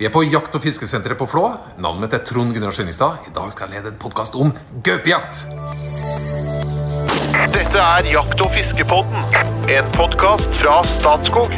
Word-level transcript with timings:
Vi 0.00 0.06
er 0.08 0.12
på 0.14 0.22
jakt- 0.24 0.54
og 0.56 0.62
fiskesenteret 0.64 1.18
på 1.20 1.26
Flå. 1.28 1.42
Navnet 1.76 2.06
mitt 2.06 2.14
er 2.16 2.22
Trond 2.24 2.54
Gunnar 2.56 2.72
Skjønningstad. 2.72 3.26
I 3.28 3.32
dag 3.36 3.50
skal 3.52 3.68
jeg 3.68 3.82
lede 3.82 3.90
en 3.92 3.98
podkast 4.00 4.32
om 4.32 4.48
gaupejakt. 4.80 5.42
Dette 7.52 7.82
er 7.82 8.06
Jakt- 8.08 8.40
og 8.40 8.48
fiskepodden, 8.54 9.26
en 9.68 9.90
podkast 9.92 10.56
fra 10.56 10.78
Statskog. 10.94 11.52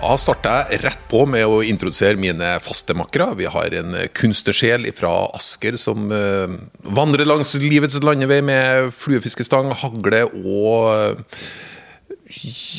Da 0.00 0.16
starter 0.18 0.72
jeg 0.72 0.80
rett 0.82 1.04
på 1.06 1.20
med 1.30 1.46
å 1.46 1.60
introdusere 1.62 2.18
mine 2.18 2.48
faste 2.66 2.96
makkere. 2.98 3.28
Vi 3.38 3.46
har 3.46 3.76
en 3.78 3.94
kunstnersjel 4.10 4.88
fra 4.98 5.12
Asker 5.38 5.78
som 5.78 6.10
eh, 6.10 6.58
vandrer 6.82 7.30
langs 7.30 7.54
livets 7.62 8.02
landevei 8.02 8.40
med 8.42 8.90
fluefiskestang, 8.98 9.70
hagle 9.84 10.24
og 10.34 10.90
eh, 10.96 11.38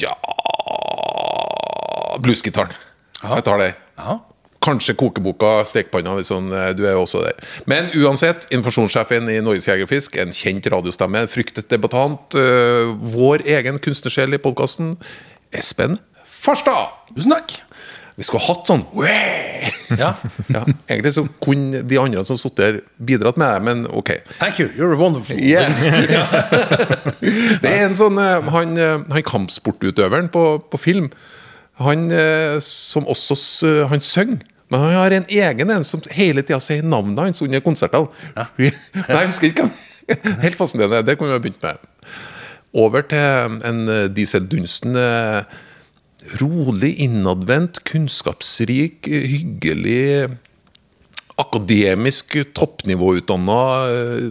ja 0.01 0.15
bluesgitaren. 2.21 2.71
Jeg 3.23 3.43
tar 3.45 3.61
det. 3.61 3.73
Ja. 3.99 4.19
Kanskje 4.65 4.95
kokeboka, 4.97 5.59
stekepanna, 5.67 6.15
sånn, 6.25 6.49
eh, 6.55 6.71
du 6.73 6.85
er 6.87 6.95
jo 6.95 7.03
også 7.03 7.21
der. 7.21 7.37
Men 7.69 7.91
uansett, 7.93 8.47
informasjonssjefen 8.55 9.29
i 9.29 9.37
Norges 9.45 9.67
Jegerfisk, 9.69 10.17
en 10.17 10.33
kjent 10.33 10.65
radiostemme, 10.73 11.25
fryktet 11.29 11.69
debattant, 11.69 12.33
øh, 12.39 12.95
vår 13.13 13.45
egen 13.45 13.77
kunstnersjel 13.77 14.33
i 14.33 14.41
podkasten, 14.41 14.95
Espen 15.53 15.99
Farstad! 16.25 16.91
Tusen 17.15 17.31
takk. 17.31 17.64
Vi 18.15 18.23
skulle 18.23 18.45
hatt 18.45 18.69
sånn 18.69 18.85
Ja. 19.99 20.13
ja, 20.47 20.61
Egentlig 20.87 21.11
så 21.17 21.25
kunne 21.43 21.81
de 21.83 21.97
andre 21.99 22.23
som 22.27 22.37
satt 22.39 22.55
der, 22.59 22.77
bidratt 22.95 23.37
med 23.39 23.51
det, 23.51 23.63
men 23.67 23.83
ok. 23.91 24.11
Thank 24.39 24.61
you. 24.61 24.69
You're 24.77 24.95
wonderful. 24.99 25.35
Yes. 25.35 25.83
det 27.63 27.71
er 27.71 27.85
en 27.89 27.97
sånn 27.97 28.19
eh, 28.21 28.47
Han, 28.55 28.75
eh, 28.79 29.03
han 29.11 29.25
kampsportutøveren 29.27 30.31
på, 30.31 30.45
på 30.71 30.79
film, 30.79 31.09
han 31.81 32.07
eh, 32.15 32.55
som 32.63 33.07
også 33.11 33.35
Han 33.91 34.03
synger. 34.03 34.45
Men 34.71 34.81
han 34.81 34.95
har 34.97 35.13
en 35.13 35.27
egen 35.29 35.69
en 35.69 35.83
som 35.85 36.01
hele 36.15 36.41
tida 36.41 36.57
sier 36.63 36.85
navnet 36.87 37.19
hans 37.21 37.43
under 37.45 37.61
konsertene. 37.61 38.07
Nei, 38.57 38.71
jeg 38.71 39.27
husker 39.27 39.51
ikke. 39.51 39.67
Helt 40.41 40.57
fascinerende. 40.57 41.03
Det 41.05 41.19
kunne 41.19 41.35
vi 41.35 41.37
ha 41.37 41.43
begynt 41.43 41.61
med. 41.61 41.83
Over 42.75 43.05
til 43.05 43.59
en 43.69 43.83
Dunsten. 44.49 44.97
eh, 44.97 45.43
Rolig, 46.41 46.95
innadvendt, 47.05 47.83
kunnskapsrik, 47.87 49.07
eh, 49.07 49.27
hyggelig 49.29 50.29
akademisk 51.35 52.37
toppnivåutdanna 52.55 53.59
uh, 53.91 54.27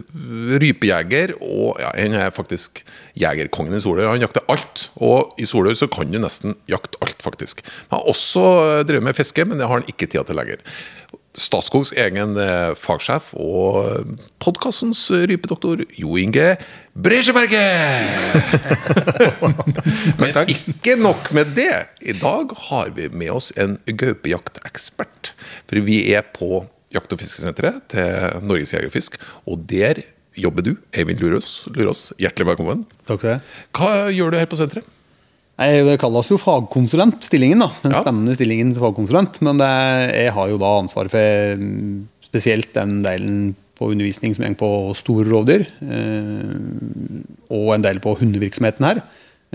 rypejeger. 0.61 1.35
Og 1.37 1.77
ja, 1.81 1.91
han 1.93 2.17
er 2.17 2.33
faktisk 2.33 2.81
jegerkongen 3.19 3.77
i 3.77 3.81
Solør. 3.83 4.09
Han 4.13 4.23
jakter 4.23 4.45
alt. 4.51 4.87
Og 4.97 5.37
i 5.41 5.47
Solør 5.49 5.77
så 5.77 5.89
kan 5.91 6.09
du 6.11 6.19
nesten 6.21 6.57
jakte 6.71 6.99
alt, 7.05 7.21
faktisk. 7.25 7.61
Han 7.91 7.99
har 7.99 8.09
også 8.11 8.45
eh, 8.65 8.83
drevet 8.89 9.05
med 9.05 9.17
fiske, 9.17 9.45
men 9.45 9.61
det 9.61 9.69
har 9.69 9.81
han 9.81 9.89
ikke 9.91 10.09
tida 10.09 10.25
til 10.25 10.39
lenger. 10.39 10.63
Statskogs 11.35 11.91
egen 11.99 12.37
eh, 12.39 12.71
fagsjef 12.79 13.33
og 13.35 14.13
podkastens 14.39 15.01
rypedoktor 15.11 15.81
Jo 15.99 16.15
Inge 16.21 16.53
Bresjeberget! 16.95 18.07
Men 20.21 20.53
ikke 20.53 20.95
nok 20.95 21.27
med 21.35 21.51
det. 21.57 21.73
I 21.99 22.15
dag 22.15 22.55
har 22.69 22.93
vi 22.95 23.09
med 23.11 23.33
oss 23.35 23.51
en 23.59 23.75
gaupejaktekspert. 23.85 25.33
For 25.67 25.83
vi 25.83 26.05
er 26.15 26.23
på 26.23 26.63
jakt- 26.95 27.11
og 27.11 27.19
fiskesenteret 27.19 27.83
til 27.91 28.39
Norges 28.47 28.71
Jegerfisk, 28.71 29.19
og 29.43 29.67
der 29.67 30.05
jobber 30.39 30.63
du, 30.63 30.75
Eivind 30.95 31.19
Lurås. 31.19 31.65
Lurås. 31.75 32.13
Hjertelig 32.19 32.53
velkommen. 32.53 32.87
Takk 33.09 33.19
for 33.19 33.33
det. 33.33 33.39
Hva 33.75 33.91
gjør 34.15 34.31
du 34.31 34.39
her 34.39 34.47
på 34.51 34.59
senteret? 34.59 34.87
Nei, 35.57 35.69
Det 35.87 35.99
kalles 36.01 36.27
jo 36.29 36.37
fagkonsulentstillingen. 36.41 37.59
da, 37.59 37.69
Den 37.83 37.91
Ja. 37.93 38.01
spennende 38.03 38.35
stillingen 38.35 38.73
til 38.73 38.81
fagkonsulent. 38.81 39.41
Men 39.41 39.57
det, 39.57 39.69
jeg 40.13 40.33
har 40.33 40.49
jo 40.49 40.57
da 40.57 40.71
ansvar 40.81 41.09
for 41.09 41.55
mm, 41.55 42.07
spesielt 42.23 42.73
den 42.73 43.01
delen 43.03 43.55
på 43.77 43.91
undervisning 43.91 44.33
som 44.35 44.43
går 44.45 44.55
på 44.59 44.95
store 44.95 45.25
rovdyr. 45.29 45.65
Eh, 45.81 47.55
og 47.55 47.73
en 47.75 47.81
del 47.81 47.99
på 47.99 48.17
hundevirksomheten 48.19 48.83
her. 48.85 49.01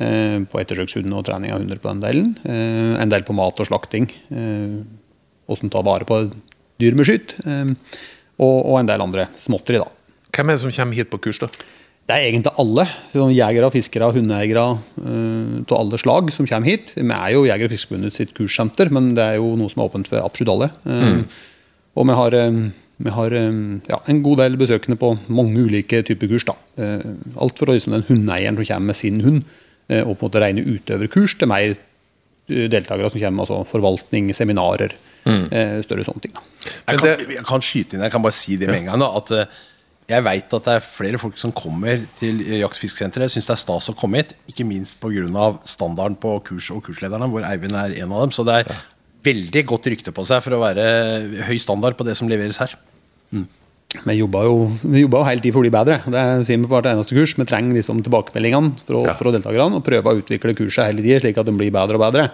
Eh, 0.00 0.38
på 0.48 0.60
ettersøkshund 0.60 1.12
og 1.12 1.24
trening 1.26 1.52
av 1.52 1.60
hunder 1.60 1.76
på 1.80 1.90
den 1.92 2.00
delen. 2.00 2.36
Eh, 2.46 3.00
en 3.02 3.08
del 3.12 3.22
på 3.22 3.34
mat 3.36 3.60
og 3.60 3.66
slakting. 3.68 4.08
Eh, 4.32 4.84
Åssen 5.50 5.68
ta 5.68 5.82
vare 5.82 6.04
på 6.06 6.32
dyr 6.78 6.94
med 6.94 7.04
skyt. 7.04 7.34
Og, 8.38 8.66
og 8.70 8.78
en 8.78 8.86
del 8.86 9.02
andre 9.02 9.26
småtteri, 9.36 9.80
da. 9.82 9.88
Hvem 10.32 10.48
er 10.48 10.54
det 10.56 10.60
som 10.62 10.70
kommer 10.70 10.94
hit 10.94 11.10
på 11.10 11.18
kurs, 11.20 11.40
da? 11.42 11.48
Det 12.10 12.16
er 12.16 12.26
egentlig 12.26 12.50
alle. 12.58 12.84
Sånn 13.12 13.30
jegere, 13.30 13.68
fiskere, 13.70 14.08
hundeeiere 14.16 14.62
av 14.66 15.74
alle 15.76 15.98
slag 16.00 16.32
som 16.34 16.48
kommer 16.48 16.66
hit. 16.66 16.90
Vi 16.96 17.06
er 17.06 17.30
jo 17.36 17.44
Jeger- 17.46 17.68
og 17.68 17.70
Fiskerforbundet 17.70 18.16
sitt 18.16 18.32
kurssenter, 18.34 18.90
men 18.90 19.12
det 19.14 19.22
er 19.22 19.36
jo 19.38 19.52
noe 19.60 19.70
som 19.70 19.84
er 19.84 19.90
åpent 19.92 20.10
for 20.10 20.18
absolutt 20.18 20.50
alle. 20.56 20.70
Mm. 20.82 21.20
Og 22.00 22.08
vi 22.10 22.16
har, 22.18 22.34
eh, 22.34 22.58
vi 23.06 23.10
har 23.14 23.36
eh, 23.38 23.60
ja, 23.92 24.00
en 24.10 24.22
god 24.26 24.42
del 24.42 24.58
besøkende 24.58 24.98
på 24.98 25.12
mange 25.28 25.62
ulike 25.62 26.02
typer 26.02 26.32
kurs. 26.34 26.48
da. 26.50 26.56
Eh, 26.82 27.06
Alt 27.38 27.62
fra 27.62 27.72
liksom 27.72 27.94
den 27.94 28.06
hundeeieren 28.10 28.58
som 28.58 28.66
kommer 28.66 28.90
med 28.90 28.96
sin 28.96 29.20
hund, 29.20 29.44
eh, 29.88 30.02
og 30.02 30.18
på 30.18 30.26
en 30.26 30.30
måte 30.30 30.42
rene 30.42 30.66
utøverkurs, 30.66 31.38
til 31.38 31.48
mer 31.48 31.76
eh, 31.76 32.66
deltakere 32.74 33.10
som 33.10 33.20
kommer 33.20 33.38
med 33.38 33.46
altså 33.46 33.62
forvaltning, 33.70 34.34
seminarer, 34.34 34.96
eh, 35.26 35.78
større 35.86 36.02
sånne 36.02 36.26
ting. 36.26 36.34
da. 36.34 36.42
Jeg 36.90 36.98
kan, 36.98 37.26
jeg 37.38 37.46
kan 37.46 37.60
skyte 37.62 37.94
inn, 37.94 38.02
jeg 38.02 38.10
kan 38.10 38.22
bare 38.22 38.34
si 38.34 38.56
det 38.56 38.66
med 38.66 38.82
en 38.82 38.90
gang. 38.90 38.98
Da, 38.98 39.16
at 39.16 39.30
eh, 39.30 39.60
jeg 40.10 40.26
veit 40.26 40.54
at 40.56 40.66
det 40.66 40.74
er 40.76 40.84
flere 40.84 41.18
folk 41.22 41.38
som 41.38 41.52
kommer 41.54 42.02
til 42.18 42.42
eh, 42.42 42.60
Jaktfisksenteret. 42.64 43.30
Syns 43.32 43.48
det 43.48 43.54
er 43.54 43.62
stas 43.62 43.90
å 43.92 43.96
komme 43.98 44.22
hit. 44.22 44.34
Ikke 44.50 44.66
minst 44.66 44.98
pga. 45.02 45.46
standarden 45.64 46.18
på 46.20 46.36
kurs 46.46 46.70
og 46.74 46.82
kurslederne, 46.86 47.28
hvor 47.30 47.46
Eivind 47.46 47.76
er 47.78 47.94
en 48.02 48.12
av 48.12 48.26
dem. 48.26 48.34
Så 48.34 48.44
det 48.46 48.60
er 48.60 48.82
veldig 49.26 49.64
godt 49.70 49.90
rykte 49.92 50.14
på 50.16 50.24
seg 50.26 50.42
for 50.42 50.56
å 50.56 50.62
være 50.62 50.84
høy 51.48 51.58
standard 51.62 51.96
på 51.96 52.06
det 52.08 52.16
som 52.18 52.30
leveres 52.30 52.58
her. 52.62 52.74
Vi 53.90 54.14
jobber 54.14 54.46
jo, 54.46 54.58
vi 54.86 55.02
jobber 55.02 55.22
jo 55.22 55.26
hele 55.26 55.42
tiden 55.42 55.54
for 55.54 55.62
å 55.62 55.66
bli 55.66 55.74
bedre. 55.74 55.98
Det 56.06 56.24
sier 56.46 56.60
vi 56.60 56.68
på 56.68 56.76
hvert 56.76 56.90
eneste 56.92 57.16
kurs. 57.16 57.34
Vi 57.38 57.46
trenger 57.48 57.78
liksom 57.78 58.02
tilbakemeldingene 58.06 58.74
fra, 58.86 59.04
Ja. 59.08 59.14
fra 59.18 59.32
deltakerne 59.34 59.78
og 59.78 59.84
prøver 59.84 60.10
å 60.12 60.20
utvikle 60.22 60.54
kurset 60.54 60.86
hele 60.86 61.02
tiden, 61.02 61.20
slik 61.20 61.38
at 61.38 61.46
de 61.46 61.52
blir 61.52 61.72
bedre 61.74 61.98
og 61.98 62.04
bedre. 62.06 62.30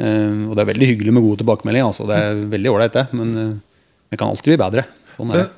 Uh, 0.00 0.48
og 0.48 0.54
det 0.56 0.62
er 0.62 0.72
veldig 0.72 0.86
hyggelig 0.94 1.12
med 1.12 1.22
gode 1.22 1.42
tilbakemeldinger. 1.42 1.86
Altså. 1.90 2.06
Det 2.06 2.16
er 2.16 2.46
veldig 2.54 2.70
ålreit, 2.70 2.94
det. 2.94 3.06
Men 3.12 3.34
uh, 3.36 3.58
vi 4.10 4.16
kan 4.16 4.30
alltid 4.30 4.54
bli 4.54 4.60
bedre. 4.62 4.86
Sånn 5.16 5.34
er 5.34 5.42
det. 5.42 5.48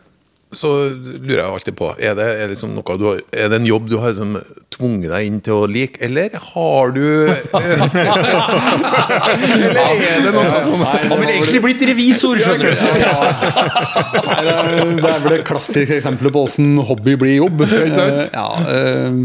Så 0.53 0.69
lurer 0.93 1.39
jeg 1.39 1.47
alltid 1.49 1.77
på 1.79 1.87
Er 1.97 2.13
det, 2.19 2.27
er 2.43 2.51
liksom 2.51 2.75
noe 2.77 2.97
du 3.01 3.05
har, 3.09 3.21
Er 3.33 3.49
det 3.49 3.57
en 3.63 3.69
jobb 3.69 3.87
du 3.89 3.95
har 4.03 4.13
liksom 4.13 4.35
tvunget 4.73 5.09
deg 5.13 5.29
inn 5.29 5.39
til 5.45 5.55
å 5.63 5.69
like, 5.71 5.97
eller 6.05 6.35
har 6.53 6.93
du 6.93 7.03
Eller 9.63 10.03
er 10.09 10.27
det 10.27 10.33
noe 10.35 10.61
sånn 10.65 10.83
Han 10.85 11.21
ville 11.21 11.35
egentlig 11.37 11.63
blitt 11.65 11.85
revisor, 11.93 12.41
skjønner 12.41 12.67
du. 12.69 12.75
Nei, 12.83 14.41
det, 14.43 14.53
er, 14.53 14.93
det 14.99 15.09
er 15.13 15.25
vel 15.25 15.31
det 15.37 15.41
klassiske 15.49 15.99
eksempelet 16.01 16.35
på 16.35 16.45
åssen 16.47 16.75
hobby 16.89 17.17
blir 17.21 17.37
jobb. 17.39 17.65
Eh, 17.67 18.27
Ja, 18.33 18.49
eh, 18.69 19.17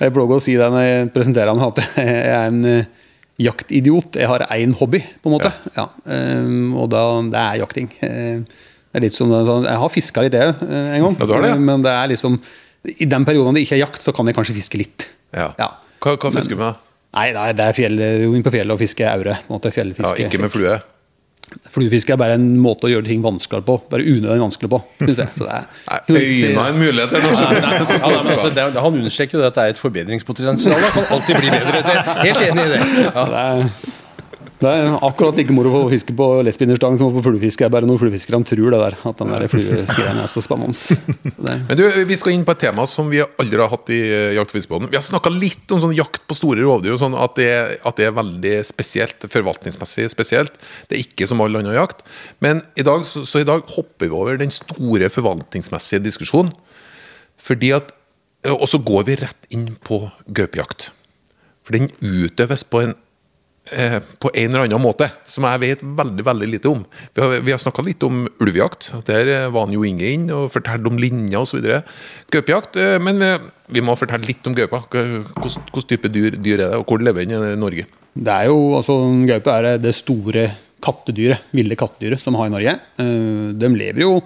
jeg 0.00 0.14
blogger 0.14 0.40
å 0.40 0.42
si 0.44 0.54
det 0.58 0.68
når 0.72 0.84
jeg 0.86 1.08
presenterer 1.14 1.56
meg, 1.56 1.64
at 1.72 1.78
jeg 1.98 2.20
er 2.24 2.44
en 2.50 2.60
eh, 2.70 2.84
jaktidiot. 3.44 4.18
Jeg 4.20 4.28
har 4.30 4.44
én 4.54 4.74
hobby, 4.78 5.00
på 5.22 5.30
en 5.30 5.36
måte. 5.36 5.50
Ja. 5.76 5.86
Ja, 6.06 6.14
Og 6.80 6.86
da, 6.92 7.02
det 7.32 7.40
er 7.40 7.60
jakting. 7.64 7.88
Eh, 8.04 8.38
Det 8.94 9.00
er 9.00 9.06
litt 9.08 9.16
som, 9.16 9.32
sånn- 9.34 9.64
jeg 9.66 9.80
har 9.82 9.90
fiska 9.90 10.22
litt, 10.22 10.36
jeg, 10.38 10.54
eh, 10.62 10.94
en 10.94 11.02
gang. 11.02 11.16
Ja, 11.18 11.26
det 11.26 11.42
det, 11.42 11.48
ja. 11.50 11.58
Men 11.58 11.82
det 11.82 11.90
er 11.90 12.08
liksom 12.14 12.38
I 12.84 13.06
den 13.10 13.24
perioden 13.26 13.56
det 13.56 13.64
ikke 13.64 13.74
er 13.74 13.82
jakt, 13.88 14.00
så 14.04 14.14
kan 14.14 14.28
jeg 14.30 14.36
kanskje 14.36 14.54
fiske 14.54 14.78
litt. 14.78 15.08
Ja. 15.34 15.50
Ja. 15.58 15.70
Hva, 16.04 16.14
hva 16.20 16.30
fisker 16.30 16.54
du 16.54 16.62
med? 16.62 16.82
Nei, 17.14 17.28
det 17.32 17.42
er, 17.42 17.54
det 17.58 17.64
er 17.64 17.76
fjell, 17.76 18.00
inn 18.30 18.42
på 18.44 18.52
fjellet 18.54 18.74
og 18.74 18.78
fiske 18.78 19.06
aure. 19.08 19.38
ikke 20.28 20.42
med 20.42 20.52
flue? 20.52 20.78
Fluefiske 21.70 22.14
er 22.14 22.18
bare 22.18 22.36
en 22.38 22.46
måte 22.62 22.88
å 22.88 22.90
gjøre 22.90 23.06
ting 23.06 23.22
vanskeligere 23.24 23.66
på. 23.66 23.76
Bare 23.90 24.04
unødvendig 24.04 24.42
vanskelig 24.42 24.70
på. 24.72 24.80
Synes 25.02 25.20
jeg. 25.22 25.28
Så 25.38 25.46
det 25.46 25.58
er, 25.58 25.66
Nei, 25.90 25.98
Øyna 26.50 26.64
en 26.70 26.78
mulighet 26.80 27.12
nei, 27.14 27.20
altså, 28.34 28.80
han 28.80 28.96
understreker 29.00 29.38
jo 29.38 29.44
at 29.46 29.58
det 29.58 29.66
er 29.66 29.74
et 29.74 29.82
forbedringspotensial. 29.82 30.86
Kan 30.96 31.10
alltid 31.14 31.38
bli 31.42 31.52
bedre. 31.52 31.82
Helt 32.24 32.42
enig 32.48 32.64
i 32.64 32.72
det. 32.72 32.80
Ja. 33.04 33.26
det, 33.34 33.44
er, 33.44 34.02
det 34.64 34.70
er 34.72 34.94
akkurat 35.04 35.36
like 35.38 35.54
moro 35.54 35.72
å 35.84 35.90
fiske 35.92 36.14
på 36.16 36.26
lesbinderstang 36.46 36.96
som 36.98 37.12
på 37.14 37.22
fluefiske. 37.24 37.62
Det 37.62 37.68
er 37.68 37.72
bare 37.74 37.88
noen 37.88 38.00
fluefiskerne 38.00 38.46
tror 38.48 38.72
det 38.74 38.80
der, 38.80 38.96
at 39.10 39.20
den 39.20 39.32
der 39.34 39.44
er 39.44 40.30
så 40.30 40.42
spennende. 40.44 40.96
Men 41.68 41.78
du, 41.78 41.84
Vi 42.08 42.16
skal 42.18 42.34
inn 42.34 42.46
på 42.46 42.54
et 42.54 42.62
tema 42.64 42.86
som 42.88 43.10
vi 43.12 43.20
aldri 43.22 43.60
har 43.60 43.70
hatt 43.72 43.92
i 43.92 44.00
eh, 44.02 44.32
Jakt- 44.38 44.54
og 44.54 44.58
fiskebåten. 44.58 44.90
Vi 44.92 44.98
har 44.98 45.04
snakka 45.04 45.32
litt 45.34 45.74
om 45.74 45.82
sånn 45.84 45.94
jakt 45.96 46.24
på 46.30 46.38
store 46.38 46.64
rovdyr, 46.64 46.96
og 46.96 47.02
sånn 47.02 47.16
at, 47.18 47.36
det, 47.38 47.50
at 47.84 48.00
det 48.00 48.08
er 48.08 48.16
veldig 48.16 48.54
spesielt, 48.66 49.28
forvaltningsmessig 49.30 50.08
spesielt. 50.12 50.58
Det 50.88 50.98
er 50.98 51.04
ikke 51.04 51.28
som 51.30 51.44
all 51.44 51.60
annen 51.60 51.76
jakt. 51.76 52.02
Men 52.44 52.64
i 52.80 52.86
dag, 52.86 53.04
så, 53.08 53.26
så 53.28 53.44
i 53.44 53.48
dag 53.48 53.62
hopper 53.76 54.08
vi 54.08 54.16
over 54.16 54.40
den 54.40 54.54
store 54.54 55.12
forvaltningsmessige 55.12 56.02
diskusjonen. 56.08 56.54
Fordi 57.44 57.74
at, 57.76 57.92
Og 58.44 58.66
så 58.68 58.76
går 58.76 59.06
vi 59.08 59.14
rett 59.16 59.46
inn 59.56 59.70
på 59.80 60.02
gaupejakt. 60.36 60.90
For 61.64 61.76
den 61.76 61.88
utøves 62.04 62.64
på 62.68 62.82
en 62.84 62.92
eh, 63.72 63.98
på 64.20 64.30
en 64.34 64.50
eller 64.50 64.66
annen 64.66 64.82
måte, 64.82 65.08
som 65.28 65.44
jeg 65.48 65.60
vet 65.62 65.82
veldig 65.82 66.24
veldig 66.26 66.48
lite 66.52 66.68
om. 66.70 66.84
Vi 67.14 67.22
har, 67.22 67.36
vi 67.46 67.54
har 67.54 67.58
snakka 67.62 67.84
litt 67.86 68.02
om 68.06 68.24
ulvejakt. 68.40 68.90
Der 69.08 69.30
eh, 69.32 69.46
var 69.54 69.66
han 69.66 69.74
jo 69.76 69.84
Inge 69.88 70.10
inn 70.12 70.28
og 70.34 70.50
fortalte 70.54 70.90
om 70.90 70.98
linjer 71.00 71.40
osv. 71.44 71.64
Gaupejakt. 72.34 72.76
eh, 72.76 72.98
Men 73.02 73.18
vi, 73.22 73.30
vi 73.78 73.84
må 73.84 73.96
fortelle 73.96 74.26
litt 74.28 74.46
om 74.46 74.54
gaupa. 74.56 74.82
Hvilken 74.90 75.88
type 75.88 76.10
dyr, 76.12 76.36
dyr 76.36 76.58
er 76.60 76.68
det, 76.68 76.78
og 76.82 76.86
hvor 76.88 77.02
lever 77.02 77.24
den 77.28 77.52
i 77.52 77.56
Norge? 77.60 77.86
Det 78.14 78.30
er 78.30 78.46
jo, 78.52 78.58
altså 78.78 78.94
Gaupe 79.26 79.50
er 79.58 79.78
det 79.82 79.94
store 79.96 80.48
kattedyret, 80.84 81.40
ville 81.56 81.74
kattedyret 81.80 82.20
som 82.20 82.34
vi 82.36 82.42
har 82.42 82.50
i 82.50 82.54
Norge. 82.54 82.74
Eh, 83.00 83.52
De 83.58 83.70
lever 83.74 84.04
jo 84.04 84.18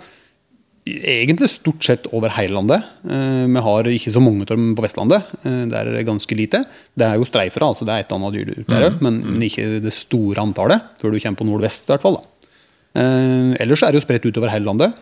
egentlig 1.02 1.49
stort 1.52 1.85
sett 1.85 2.06
over 2.14 2.32
hele 2.37 2.55
landet. 2.56 2.85
Eh, 3.08 3.44
Vi 3.49 3.62
har 3.67 3.88
ikke 3.93 4.12
så 4.14 4.23
mange 4.23 4.43
av 4.46 4.52
dem 4.52 4.75
på 4.79 4.85
Vestlandet. 4.85 5.23
Det 5.43 5.76
er 5.79 6.02
ganske 6.08 6.37
lite. 6.38 6.64
Det 6.96 7.06
er 7.06 7.17
jo 7.20 7.26
streifere, 7.29 7.69
altså 7.69 7.85
det 7.88 7.94
er 7.94 8.05
et 8.06 8.12
annet 8.17 8.35
dyr 8.38 8.64
der 8.69 8.88
òg, 8.90 9.00
men, 9.05 9.20
men 9.25 9.43
ikke 9.49 9.81
det 9.85 9.93
store 9.96 10.43
antallet. 10.43 10.81
Før 11.00 11.12
du 11.14 11.19
kommer 11.20 11.38
på 11.43 11.46
nordvest, 11.49 11.88
i 11.88 11.93
hvert 11.94 12.02
fall. 12.06 12.19
da. 12.20 12.52
Eh, 12.99 13.55
ellers 13.64 13.82
er 13.85 13.93
det 13.93 14.00
jo 14.00 14.06
spredt 14.06 14.26
utover 14.31 14.50
hele 14.55 14.64
landet. 14.69 14.94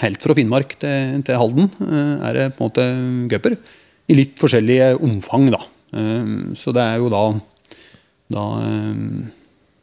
Helt 0.00 0.22
fra 0.24 0.32
Finnmark 0.34 0.76
til, 0.80 1.18
til 1.26 1.36
Halden 1.36 1.66
eh, 1.84 2.28
er 2.30 2.38
det 2.38 2.46
på 2.56 2.64
en 2.64 2.70
måte 2.70 2.86
gauper. 3.32 3.58
I 4.08 4.16
litt 4.16 4.38
forskjellige 4.40 4.94
omfang, 5.04 5.50
da. 5.52 5.60
Eh, 5.92 6.32
Så 6.58 6.72
det 6.76 6.82
er 6.84 6.96
jo 7.02 7.10
da, 7.12 7.24
da 8.32 8.44
eh, 8.64 8.96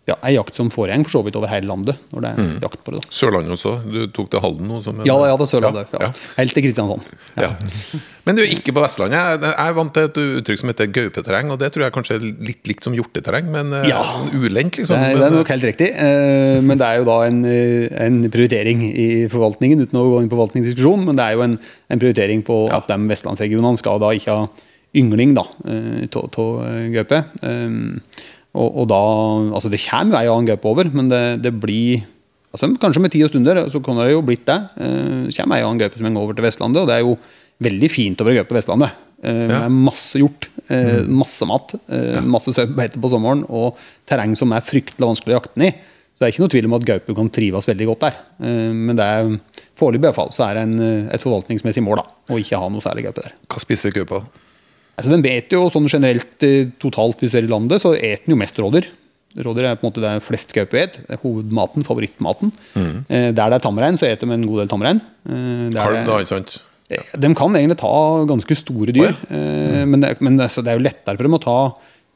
ja, 0.09 0.15
ei 0.27 0.33
jakt 0.35 0.57
som 0.57 0.69
foregår 0.73 1.03
for 1.05 1.13
så 1.19 1.23
vidt 1.25 1.37
over 1.39 1.47
hele 1.51 1.69
landet 1.69 1.97
når 2.13 2.25
det 2.25 2.29
er 2.35 2.53
jakt 2.65 2.81
på 2.85 2.93
det. 2.95 3.01
da. 3.03 3.09
Sørlandet 3.13 3.55
også. 3.55 3.75
Du 3.85 3.99
tok 4.15 4.29
til 4.33 4.41
Halden 4.43 4.67
nå? 4.71 4.81
Som 4.83 4.99
en- 4.99 5.05
Ja, 5.07 5.15
ja, 5.29 5.35
det 5.37 5.45
er 5.47 5.51
Sørlandet. 5.53 5.93
Ja, 5.93 5.99
Ja. 6.07 6.11
Helt 6.37 6.53
til 6.57 6.63
Kristiansand. 6.65 7.05
Ja. 7.37 7.51
Men 8.29 8.35
du 8.37 8.43
er 8.43 8.51
ikke 8.53 8.73
på 8.75 8.81
Vestlandet. 8.83 9.41
Jeg 9.41 9.55
er 9.57 9.73
vant 9.73 9.93
til 9.95 10.03
et 10.05 10.17
uttrykk 10.21 10.59
som 10.61 10.69
heter 10.69 10.89
gaupeterreng, 10.93 11.49
og 11.53 11.57
det 11.57 11.71
tror 11.73 11.85
jeg 11.87 11.93
kanskje 11.95 12.17
er 12.19 12.25
litt 12.45 12.67
likt 12.69 12.83
som 12.85 12.93
hjorteterreng, 12.93 13.47
men 13.49 13.71
ja. 13.89 14.03
Sånn 14.05 14.29
ulendt, 14.37 14.75
Det 14.75 14.83
liksom. 14.83 14.99
er, 15.01 15.15
det 15.17 15.23
er 15.25 15.33
nok 15.33 15.47
helt 15.49 15.65
riktig. 15.65 15.87
eh, 15.95 16.59
Men 16.61 16.77
det 16.77 16.85
er 16.85 16.97
jo 16.99 17.05
da 17.07 17.15
en, 17.25 17.39
eh, 17.45 17.87
en 18.05 18.19
prioritering 18.29 18.83
i 18.85 19.07
forvaltningen, 19.31 19.81
uten 19.87 19.97
å 19.97 20.05
gå 20.11 20.21
inn 20.21 20.29
på 20.29 20.37
forvaltningsdiskusjon. 20.37 21.05
Men 21.07 21.15
det 21.17 21.25
er 21.25 21.33
jo 21.39 21.41
en, 21.47 21.57
en 21.89 21.99
prioritering 22.03 22.43
på 22.45 22.59
at 22.71 22.85
de 22.91 22.99
vestlandsregionene 23.09 23.77
skal 23.81 23.97
da 24.03 24.11
ikke 24.13 24.35
ha 24.35 24.47
yngling 24.93 25.33
da, 25.37 25.43
av 26.25 26.93
gaupe. 26.93 27.23
Eh, 28.53 28.59
Og, 28.59 28.79
og 28.81 28.87
da 28.89 29.01
Altså, 29.55 29.69
det 29.69 29.81
kommer 29.83 30.15
jo 30.15 30.19
ei 30.19 30.29
annen 30.33 30.47
gaupe 30.49 30.65
over, 30.71 30.89
men 30.93 31.07
det, 31.09 31.41
det 31.43 31.53
blir 31.61 32.01
altså 32.53 32.71
Kanskje 32.81 33.01
med 33.01 33.11
tid 33.11 33.23
og 33.23 33.29
stunder 33.29 33.69
så 33.69 33.79
kunne 33.81 34.05
det 34.07 34.13
jo 34.15 34.23
blitt 34.25 34.45
det. 34.49 34.57
Eh, 34.81 35.27
kommer 35.37 35.59
ei 35.59 35.63
annen 35.65 35.77
gaupe 35.79 35.97
som 35.99 36.09
går 36.09 36.23
over 36.23 36.33
til 36.33 36.47
Vestlandet, 36.47 36.81
og 36.81 36.87
det 36.89 36.95
er 36.97 37.05
jo 37.05 37.17
veldig 37.61 37.89
fint 37.91 38.17
å 38.21 38.25
være 38.25 38.39
gaupe 38.41 38.49
på 38.53 38.57
Vestlandet. 38.57 38.91
Eh, 39.21 39.47
Ja. 39.51 39.67
Med 39.67 39.85
masse 39.91 40.17
hjort, 40.17 40.47
eh, 40.69 41.05
masse 41.05 41.45
mat, 41.45 41.75
eh, 41.91 42.21
masse 42.21 42.53
sau 42.53 42.65
på 42.65 43.09
sommeren 43.11 43.45
og 43.49 43.75
terreng 44.07 44.35
som 44.35 44.51
er 44.53 44.61
fryktelig 44.65 45.05
vanskelig 45.11 45.35
å 45.35 45.41
jakte 45.41 45.67
i. 45.67 45.71
Så 45.71 46.25
det 46.25 46.27
er 46.27 46.31
ikke 46.33 46.43
noe 46.43 46.53
tvil 46.55 46.65
om 46.65 46.73
at 46.73 46.85
gaupe 46.85 47.15
kan 47.15 47.29
trives 47.29 47.65
veldig 47.67 47.85
godt 47.85 47.99
der. 47.99 48.15
Eh, 48.41 48.73
Men 48.73 48.95
det 48.95 49.05
er 49.05 49.39
foreløpig 49.77 50.33
så 50.33 50.49
er 50.49 50.53
det 50.55 50.63
en, 50.63 50.79
eh, 50.79 51.13
et 51.13 51.21
forvaltningsmessig 51.21 51.83
mål 51.83 51.97
da, 51.97 52.05
å 52.29 52.39
ikke 52.39 52.57
ha 52.59 52.67
noe 52.69 52.81
særlig 52.81 53.05
gaupe 53.05 53.21
der. 53.21 53.33
Hva 53.47 53.59
spiser 53.59 53.91
gaupa? 53.91 54.23
Altså, 54.99 55.11
den 55.15 55.23
vet 55.25 55.51
jo 55.55 55.65
sånn 55.73 55.87
generelt 55.89 56.43
eh, 56.45 56.67
totalt 56.81 57.23
hvis 57.23 57.31
du 57.33 57.39
er 57.39 57.47
i 57.47 57.51
landet, 57.51 57.81
så 57.81 57.95
eter 57.95 58.25
den 58.27 58.35
jo 58.35 58.39
mest 58.43 58.59
rådyr. 58.59 58.87
Rådyr 59.45 59.67
er 59.69 59.75
på 59.77 59.85
en 59.85 59.91
måte 59.91 60.01
det 60.03 60.13
flest 60.25 60.51
gaupe 60.57 60.77
et. 60.81 60.95
Hovedmaten, 61.23 61.85
favorittmaten. 61.87 62.51
Eh, 62.75 63.29
Der 63.31 63.49
det 63.53 63.59
er 63.59 63.63
tamrein, 63.63 63.97
så 63.99 64.07
eter 64.09 64.27
de 64.27 64.33
en 64.35 64.47
god 64.49 64.63
del 64.63 64.71
tamrein. 64.71 64.99
Eh, 65.29 65.69
Kalv, 65.75 66.01
da, 66.07 66.17
ikke 66.23 66.33
sant? 66.33 66.57
De 66.89 67.29
kan 67.37 67.53
egentlig 67.53 67.77
ta 67.77 67.91
ganske 68.25 68.55
store 68.57 68.91
dyr, 68.95 69.13
eh, 69.29 69.83
men, 69.85 70.01
det, 70.01 70.15
men 70.25 70.39
altså, 70.41 70.63
det 70.65 70.71
er 70.73 70.79
jo 70.79 70.87
lettere 70.87 71.15
for 71.19 71.27
dem 71.27 71.37
å 71.37 71.41
ta 71.43 71.57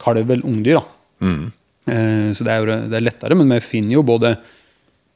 kalv 0.02 0.24
eller 0.34 0.44
ungdyr. 0.50 0.82
Eh, 1.22 2.32
Så 2.34 2.44
det 2.48 2.52
er 2.56 2.64
jo 2.64 2.66
det 2.90 2.98
er 2.98 3.06
lettere, 3.06 3.38
men 3.38 3.50
vi 3.54 3.60
finner 3.62 4.00
jo 4.00 4.04
både 4.04 4.34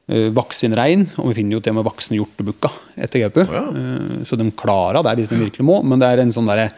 voksen 0.08 0.72
rein, 0.78 1.02
og 1.20 1.32
vi 1.34 1.42
finner 1.42 1.58
jo 1.58 1.60
til 1.60 1.74
og 1.74 1.82
med 1.82 1.88
voksen 1.90 2.16
hjortebukka 2.16 2.70
etter 2.96 3.26
gaupe. 3.26 3.44
ja. 3.52 3.64
Eh, 3.76 4.24
Så 4.24 4.38
de 4.40 4.46
klarer 4.56 5.04
det 5.04 5.18
hvis 5.20 5.30
de 5.34 5.42
virkelig 5.42 5.66
må, 5.68 5.82
men 5.84 6.00
det 6.00 6.08
er 6.08 6.22
en 6.24 6.32
sånn 6.32 6.48
derre 6.48 6.70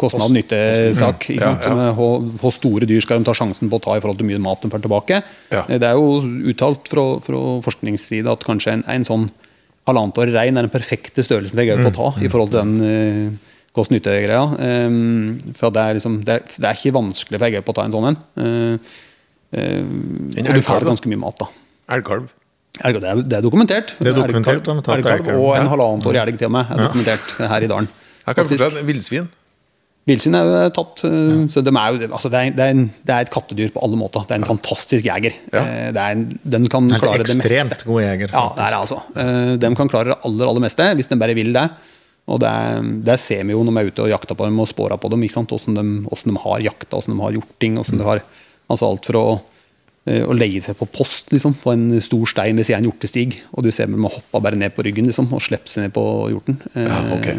kostnad-nytte-sak. 0.00 1.30
Ja, 1.36 1.54
ja. 1.62 1.88
Hvor, 1.96 2.52
store 2.54 2.88
dyr 2.88 3.00
skal 3.04 3.20
de 3.20 3.28
ta 3.28 3.34
sjansen 3.36 3.70
på 3.72 3.78
å 3.78 3.84
ta 3.86 3.96
i 3.96 4.02
forhold 4.04 4.20
til 4.20 4.28
mye 4.28 4.40
mat 4.42 4.62
de 4.62 4.70
får 4.72 4.84
tilbake? 4.84 5.22
Ja. 5.54 5.64
Eh, 5.64 5.80
Det 5.80 5.88
er 5.88 5.96
jo 5.96 6.20
uttalt 6.52 6.88
fra, 6.92 7.06
fra 7.24 7.42
forskningsside 7.64 8.28
at 8.30 8.44
kanskje 8.46 8.76
en, 8.76 8.86
en 8.92 9.08
sånn 9.08 9.28
halvannet 9.86 10.20
år 10.20 10.32
rein 10.34 10.56
er 10.58 10.66
den 10.66 10.72
perfekte 10.72 11.24
størrelsen 11.24 11.56
til 11.56 11.70
gaupe 11.70 11.92
å 11.92 11.96
ta 11.96 12.08
i 12.20 12.30
forhold 12.30 12.52
til 12.52 12.58
den 12.58 12.72
uh, 12.82 13.52
kost-nytte-greia. 13.76 14.42
Um, 14.90 15.36
for 15.56 15.74
det 15.74 15.84
er, 15.84 16.00
liksom, 16.00 16.16
det, 16.26 16.40
er, 16.40 16.56
det 16.56 16.70
er 16.72 16.80
ikke 16.80 16.96
vanskelig 16.96 17.38
for 17.38 17.46
ei 17.46 17.62
på 17.62 17.74
å 17.74 17.76
ta 17.78 17.84
en 17.86 17.94
sånn 17.94 18.08
en. 18.10 18.18
Uh, 18.34 18.96
uh, 19.54 20.42
og 20.42 20.50
du 20.58 20.64
får 20.66 20.88
ganske 20.90 21.12
mye 21.12 21.22
mat, 21.22 21.38
da. 21.38 21.48
Elgkalv. 21.96 22.32
Det, 22.76 22.98
er, 22.98 23.22
det 23.24 23.38
er 23.38 23.44
dokumentert. 23.44 23.94
Det 23.96 24.10
er 24.10 24.18
dokumentert, 24.18 24.66
Elgkalv-. 24.66 25.30
Og 25.38 25.54
en 25.56 25.70
halvannet 25.70 26.10
år 26.10 26.18
elg 26.26 26.42
til 26.42 26.50
og 26.50 26.56
med 26.58 26.74
er 26.74 26.82
dokumentert 26.82 27.38
her 27.54 27.64
i 27.64 27.70
dalen. 27.70 27.88
Her 28.26 28.34
kan 28.34 28.44
Faktisk. 28.46 28.62
fortelle 28.64 28.86
Villsvin. 28.88 29.28
Villsvin 30.06 30.36
er 30.38 30.44
jo 30.46 30.70
tatt. 30.70 31.00
eh, 31.08 31.46
Så 31.50 31.62
de 31.66 31.72
er 31.74 31.94
jo, 31.96 32.08
altså 32.14 32.30
det, 32.30 32.38
er, 32.38 32.50
det, 32.54 32.62
er 32.66 32.74
en, 32.76 32.84
det 33.06 33.14
er 33.14 33.24
et 33.26 33.30
kattedyr 33.34 33.72
på 33.74 33.82
alle 33.82 33.98
måter. 33.98 34.22
Det 34.26 34.36
er 34.36 34.42
en 34.42 34.46
fantastisk 34.46 35.04
jeger. 35.08 35.34
Ja. 35.52 35.62
Eh, 35.64 35.88
Det 35.94 36.02
er 36.02 36.14
en, 36.14 36.24
den 36.44 36.68
kan 36.70 36.86
det 36.88 36.96
er 36.98 37.02
klare 37.02 37.24
det 37.26 37.36
meste. 37.36 37.48
ekstremt 37.50 37.84
god 37.88 38.02
jeger. 38.04 38.30
Ja, 38.34 38.44
det 38.54 38.62
er 38.66 38.70
det 38.74 38.80
altså. 38.84 39.00
Eh, 39.16 39.56
De 39.64 39.72
kan 39.74 39.88
klare 39.90 40.12
det 40.14 40.18
aller, 40.24 40.46
aller 40.46 40.60
meste, 40.66 40.86
hvis 40.94 41.08
de 41.10 41.18
bare 41.18 41.34
vil 41.34 41.52
det. 41.52 41.66
Og 42.26 42.40
det, 42.42 42.52
det 43.06 43.18
ser 43.22 43.42
vi 43.46 43.52
jo 43.54 43.62
når 43.66 43.74
vi 43.74 43.82
er 43.84 43.90
ute 43.92 44.02
og 44.02 44.08
jakter 44.10 44.34
på 44.38 44.46
dem 44.48 44.58
og 44.62 44.66
spårer 44.70 44.98
på 44.98 45.10
dem. 45.10 45.22
ikke 45.22 45.36
sant? 45.38 45.50
Hvordan 45.54 45.74
de, 45.78 45.84
hvordan 46.08 46.32
de 46.34 46.40
har 46.42 46.64
jakta, 46.70 46.96
hvordan 46.98 47.14
de 47.16 47.22
har 47.26 47.36
gjort 47.40 47.52
ting. 47.62 47.76
De 47.78 48.02
har, 48.06 48.22
altså 48.70 48.88
alt 48.90 49.06
fra 49.06 49.18
å, 49.22 49.36
eh, 50.06 50.22
å 50.26 50.34
legge 50.34 50.62
seg 50.62 50.74
på 50.78 50.86
post 50.90 51.30
liksom, 51.34 51.54
på 51.62 51.74
en 51.74 52.00
stor 52.02 52.26
stein 52.26 52.56
ved 52.58 52.66
siden 52.66 52.78
av 52.78 52.82
en 52.86 52.90
hjortestig, 52.90 53.40
og 53.54 53.62
du 53.66 53.70
ser 53.74 53.86
dem 53.90 54.02
hoppa 54.06 54.38
bare 54.42 54.58
ned 54.58 54.74
på 54.74 54.82
ryggen 54.86 55.06
liksom, 55.06 55.30
og 55.34 55.42
slippe 55.42 55.70
seg 55.70 55.86
ned 55.86 55.94
på 55.94 56.02
hjorten. 56.34 56.58
Eh, 56.74 56.86
Ja, 56.86 56.98
ok. 57.18 57.30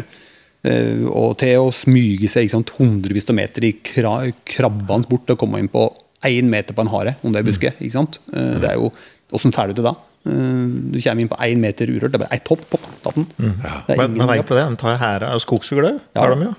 Eh, 0.68 1.06
og 1.08 1.38
til 1.42 1.64
å 1.64 1.70
smyge 1.74 2.30
seg 2.30 2.46
ikke 2.46 2.56
sant, 2.56 2.74
hundrevis 2.78 3.28
av 3.28 3.38
meter 3.38 3.66
i 3.68 3.72
kra, 3.84 4.18
krabbene 4.48 5.08
bort 5.08 5.34
og 5.34 5.40
komme 5.40 5.62
inn 5.62 5.72
på 5.72 5.88
én 6.28 6.50
meter 6.50 6.74
på 6.74 6.84
en 6.84 6.92
hare 6.92 7.16
under 7.22 7.40
er 7.40 7.46
buske. 7.46 7.72
ikke 7.78 7.94
sant? 7.94 8.20
Eh, 8.34 8.58
det 8.62 8.74
er 8.74 8.78
jo, 8.80 8.92
Åssen 9.36 9.52
får 9.52 9.72
du 9.72 9.80
til 9.80 9.88
da? 9.90 9.92
Eh, 10.28 10.62
du 10.94 11.00
kommer 11.02 11.24
inn 11.24 11.32
på 11.32 11.40
én 11.48 11.60
meter 11.62 11.90
urørt. 11.90 12.14
Det 12.14 12.20
er 12.20 12.24
bare 12.24 12.38
ett 12.38 12.48
hopp, 12.48 12.64
pop, 12.70 12.86
tatt 13.04 13.18
den. 13.18 13.28
Det 13.36 13.92
er 13.92 14.00
Men, 14.00 14.16
men 14.16 14.46
på 14.48 14.56
det, 14.56 14.64
de 14.64 14.80
tar 14.80 14.96
hæra 15.00 15.34
og 15.36 15.44
skogsugler. 15.44 16.00
Ja. 16.14 16.22
Har 16.22 16.34
de 16.34 16.50
jo. 16.50 16.54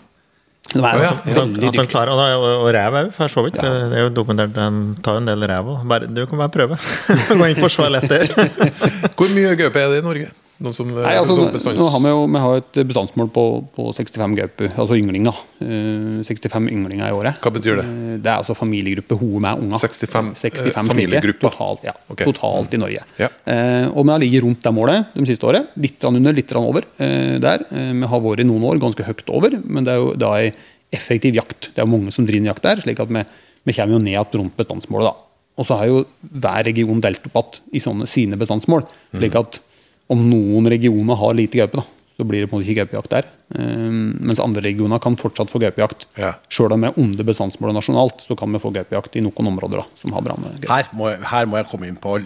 De 0.70 0.84
er 0.86 1.00
oh, 1.00 1.02
ja. 1.02 1.14
Veldig 1.26 1.62
dyktige. 1.64 1.88
klarer, 1.90 2.12
og, 2.14 2.44
og, 2.46 2.64
og 2.68 2.68
rev 2.76 2.98
òg, 3.00 3.08
for 3.16 3.32
så 3.32 3.42
vidt. 3.42 3.58
Det 3.58 3.98
er 3.98 4.04
jo 4.04 4.12
dokumentert. 4.14 4.54
De 4.54 5.00
tar 5.06 5.18
en 5.18 5.30
del 5.30 5.46
rev 5.50 5.72
òg. 5.74 5.96
Du 6.14 6.22
kan 6.30 6.44
bare 6.44 6.54
prøve. 6.54 6.78
Gå 7.40 7.48
inn 7.48 7.58
på 7.58 7.72
toaletter. 7.74 8.30
Hvor 9.18 9.34
mye 9.34 9.56
gaupe 9.58 9.82
er 9.82 9.96
det 9.96 10.04
i 10.04 10.06
Norge? 10.06 10.30
Noen 10.60 10.76
som, 10.76 10.90
Nei, 10.92 11.14
altså, 11.16 11.38
nå, 11.40 11.46
bestands- 11.54 11.78
nå 11.80 11.86
har 11.94 12.02
vi 12.04 12.10
jo 12.12 12.24
vi 12.28 12.40
har 12.44 12.58
et 12.60 12.78
bestandsmål 12.90 13.30
på, 13.32 13.44
på 13.78 13.84
65 13.96 14.34
gauper, 14.36 14.74
altså 14.76 14.98
ynglinger. 15.00 15.38
Eh, 15.64 16.18
65 16.28 16.68
ynglinger 16.68 17.08
i 17.08 17.14
året. 17.16 17.38
Hva 17.40 17.52
betyr 17.56 17.80
det? 17.80 17.86
Eh, 17.88 18.18
Det 18.20 18.28
er 18.28 18.42
altså 18.42 18.56
familiegruppe 18.58 19.16
hoe 19.22 19.40
med 19.40 19.62
unger. 19.64 19.80
65, 19.80 20.34
65 20.36 20.68
eh, 20.68 20.90
familiegrupper. 20.90 21.54
Totalt, 21.54 21.86
ja, 21.88 21.94
okay. 22.12 22.28
totalt 22.28 22.76
i 22.76 22.82
Norge. 22.82 23.06
Ja. 23.22 23.30
Eh, 23.48 23.88
og 23.94 24.04
vi 24.04 24.12
har 24.12 24.20
ligget 24.20 24.44
rundt 24.44 24.62
det 24.68 24.74
målet 24.76 25.16
de 25.16 25.26
siste 25.32 25.48
året. 25.48 25.72
Litt 25.80 26.04
under, 26.04 26.36
litt 26.36 26.52
over 26.60 26.84
eh, 27.00 27.38
der. 27.40 27.64
Eh, 27.72 27.94
vi 28.02 28.12
har 28.12 28.20
vært 28.28 28.44
i 28.44 28.48
noen 28.52 28.68
år 28.68 28.82
ganske 28.84 29.08
høyt 29.08 29.24
over, 29.32 29.56
men 29.64 29.88
det 29.88 29.96
er 29.96 30.04
jo 30.04 30.12
da 30.20 30.34
ei 30.42 30.52
effektiv 30.92 31.40
jakt. 31.40 31.70
Det 31.72 31.80
er 31.80 31.88
jo 31.88 31.94
mange 31.96 32.12
som 32.12 32.28
driver 32.28 32.52
jakt 32.52 32.68
der, 32.68 32.84
slik 32.84 33.00
at 33.00 33.08
vi, 33.16 33.24
vi 33.64 33.74
kommer 33.80 33.96
jo 33.96 34.04
ned 34.04 34.12
igjen 34.18 34.40
rundt 34.44 34.60
bestandsmålet. 34.60 35.08
da. 35.14 35.16
Og 35.60 35.68
så 35.68 35.76
har 35.80 35.88
jo 35.88 36.04
hver 36.36 36.64
region 36.68 37.00
delt 37.04 37.32
opp 37.32 37.56
igjen 37.60 37.76
i 37.76 37.80
sånne 37.84 38.08
sine 38.08 38.36
bestandsmål. 38.40 38.84
slik 39.16 39.36
at 39.40 39.60
om 40.10 40.22
noen 40.30 40.68
regioner 40.72 41.16
har 41.20 41.34
lite 41.38 41.60
gaupe, 41.62 41.78
da, 41.82 41.86
så 42.20 42.26
blir 42.28 42.42
det 42.44 42.50
på 42.52 42.58
en 42.58 42.62
måte 42.64 42.68
ikke 42.74 42.82
gaupejakt 42.84 43.14
der. 43.14 43.28
Eh, 43.56 43.90
mens 44.26 44.42
andre 44.44 44.62
regioner 44.66 45.00
kan 45.02 45.16
fortsatt 45.18 45.50
få 45.54 45.62
gaupejakt. 45.64 46.08
Ja. 46.20 46.34
Sjøl 46.52 46.74
om 46.76 46.82
vi 46.84 46.90
er 46.90 46.98
under 47.00 47.24
bestandsmålet 47.30 47.78
nasjonalt, 47.78 48.26
så 48.26 48.36
kan 48.38 48.52
vi 48.52 48.60
få 48.62 48.72
gaupejakt 48.76 49.16
i 49.16 49.24
noen 49.26 49.52
områder 49.54 49.80
da, 49.84 49.86
som 50.02 50.12
har 50.18 50.26
bra 50.26 50.36
med 50.42 50.58
gaupe. 50.60 50.74
Her 50.74 50.90
må, 50.98 51.10
jeg- 51.14 51.24
her 51.32 51.46
må 51.48 51.58
jeg 51.62 51.70
komme 51.72 51.88
inn 51.88 51.96
på 52.02 52.18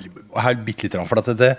her 0.41 0.55
bitte 0.65 0.87
litt, 0.89 0.97
for 1.07 1.19
at 1.21 1.29
det, 1.37 1.51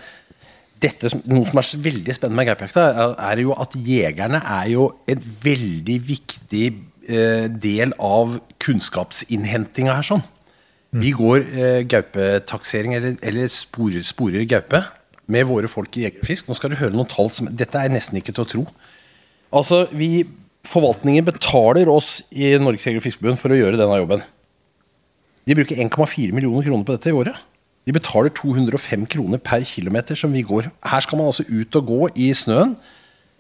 dette, 0.81 1.13
Noe 1.31 1.47
som 1.49 1.59
er 1.63 1.71
veldig 1.85 2.13
spennende 2.17 2.37
med 2.41 2.49
gaupejakta, 2.51 2.89
er, 2.91 3.15
er 3.31 3.45
jo 3.45 3.55
at 3.57 3.73
jegerne 3.79 4.41
er 4.43 4.67
jo 4.73 4.89
en 5.09 5.23
veldig 5.45 6.01
viktig 6.11 6.67
eh, 7.09 7.47
del 7.49 7.93
av 8.01 8.39
kunnskapsinnhentinga 8.65 9.95
her. 9.97 10.03
sånn. 10.07 10.23
Vi 10.95 11.11
går 11.17 11.41
eh, 11.53 11.81
gaupetaksering, 11.91 12.95
eller, 12.95 13.17
eller 13.27 13.49
sporer, 13.51 14.03
sporer 14.07 14.45
gaupe, 14.51 14.83
med 15.31 15.47
våre 15.49 15.71
folk 15.71 15.97
i 15.99 16.05
Jegerfisk. 16.07 16.49
Nå 16.49 16.57
skal 16.59 16.73
du 16.73 16.79
høre 16.81 16.95
noen 16.95 17.09
tall 17.11 17.31
som 17.33 17.49
Dette 17.51 17.81
er 17.81 17.93
nesten 17.93 18.21
ikke 18.21 18.35
til 18.35 18.45
å 18.45 18.51
tro. 18.51 18.65
Altså, 19.55 19.85
vi, 19.95 20.27
Forvaltningen 20.65 21.27
betaler 21.27 21.91
oss 21.93 22.23
i 22.33 22.55
Norges 22.61 22.87
Jeger- 22.87 23.03
og 23.03 23.05
Fiskerforbund 23.05 23.41
for 23.41 23.53
å 23.53 23.59
gjøre 23.59 23.81
denne 23.81 23.99
jobben. 24.01 24.23
De 25.45 25.57
bruker 25.59 25.77
1,4 25.77 26.33
millioner 26.33 26.65
kroner 26.65 26.87
på 26.89 26.97
dette 26.97 27.13
i 27.13 27.17
året. 27.17 27.37
De 27.85 27.93
betaler 27.93 28.33
205 28.33 29.05
kroner 29.13 29.41
per 29.45 29.65
kilometer 29.69 30.17
som 30.17 30.33
vi 30.33 30.41
går. 30.47 30.71
Her 30.89 31.05
skal 31.05 31.21
man 31.21 31.29
altså 31.29 31.45
ut 31.51 31.77
og 31.77 31.91
gå 31.91 32.09
i 32.17 32.31
snøen. 32.37 32.73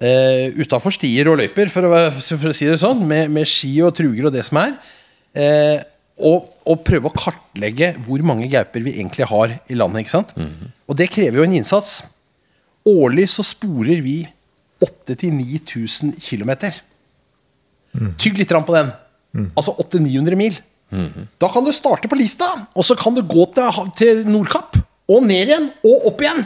Uh, 0.05 0.53
Utafor 0.61 0.93
stier 0.93 1.31
og 1.31 1.39
løyper, 1.41 1.71
for 1.73 1.89
å, 1.89 2.03
for 2.13 2.51
å 2.51 2.57
si 2.57 2.69
det 2.69 2.77
sånn. 2.83 3.01
Med, 3.09 3.33
med 3.33 3.49
ski 3.49 3.73
og 3.87 3.95
truger 3.97 4.29
og 4.29 4.37
det 4.37 4.45
som 4.45 4.61
er. 4.61 4.77
Eh, 5.35 5.81
og, 6.15 6.51
og 6.63 6.83
prøve 6.87 7.11
å 7.11 7.15
kartlegge 7.15 7.93
hvor 8.07 8.23
mange 8.27 8.47
gauper 8.53 8.85
vi 8.85 8.97
egentlig 9.01 9.27
har 9.27 9.57
i 9.67 9.79
landet. 9.79 10.05
ikke 10.05 10.15
sant? 10.15 10.35
Og 10.87 10.99
det 10.99 11.09
krever 11.11 11.41
jo 11.41 11.47
en 11.47 11.57
innsats. 11.59 12.03
Årlig 12.87 13.27
så 13.33 13.43
sporer 13.47 14.03
vi 14.05 14.21
8000-9000 14.85 16.15
km. 16.21 16.53
Tygg 18.21 18.39
litt 18.39 18.55
på 18.55 18.77
den. 18.77 18.93
Altså 19.57 19.75
800-900 19.75 20.39
mil. 20.39 20.59
Da 21.43 21.49
kan 21.51 21.65
du 21.67 21.73
starte 21.75 22.07
på 22.11 22.19
Lista, 22.19 22.47
og 22.71 22.87
så 22.87 22.95
kan 22.99 23.17
du 23.17 23.23
gå 23.27 23.49
til, 23.57 23.89
til 23.99 24.21
Nordkapp, 24.31 24.79
og 25.11 25.25
ned 25.27 25.51
igjen, 25.51 25.67
og 25.85 26.07
opp 26.13 26.23
igjen. 26.23 26.45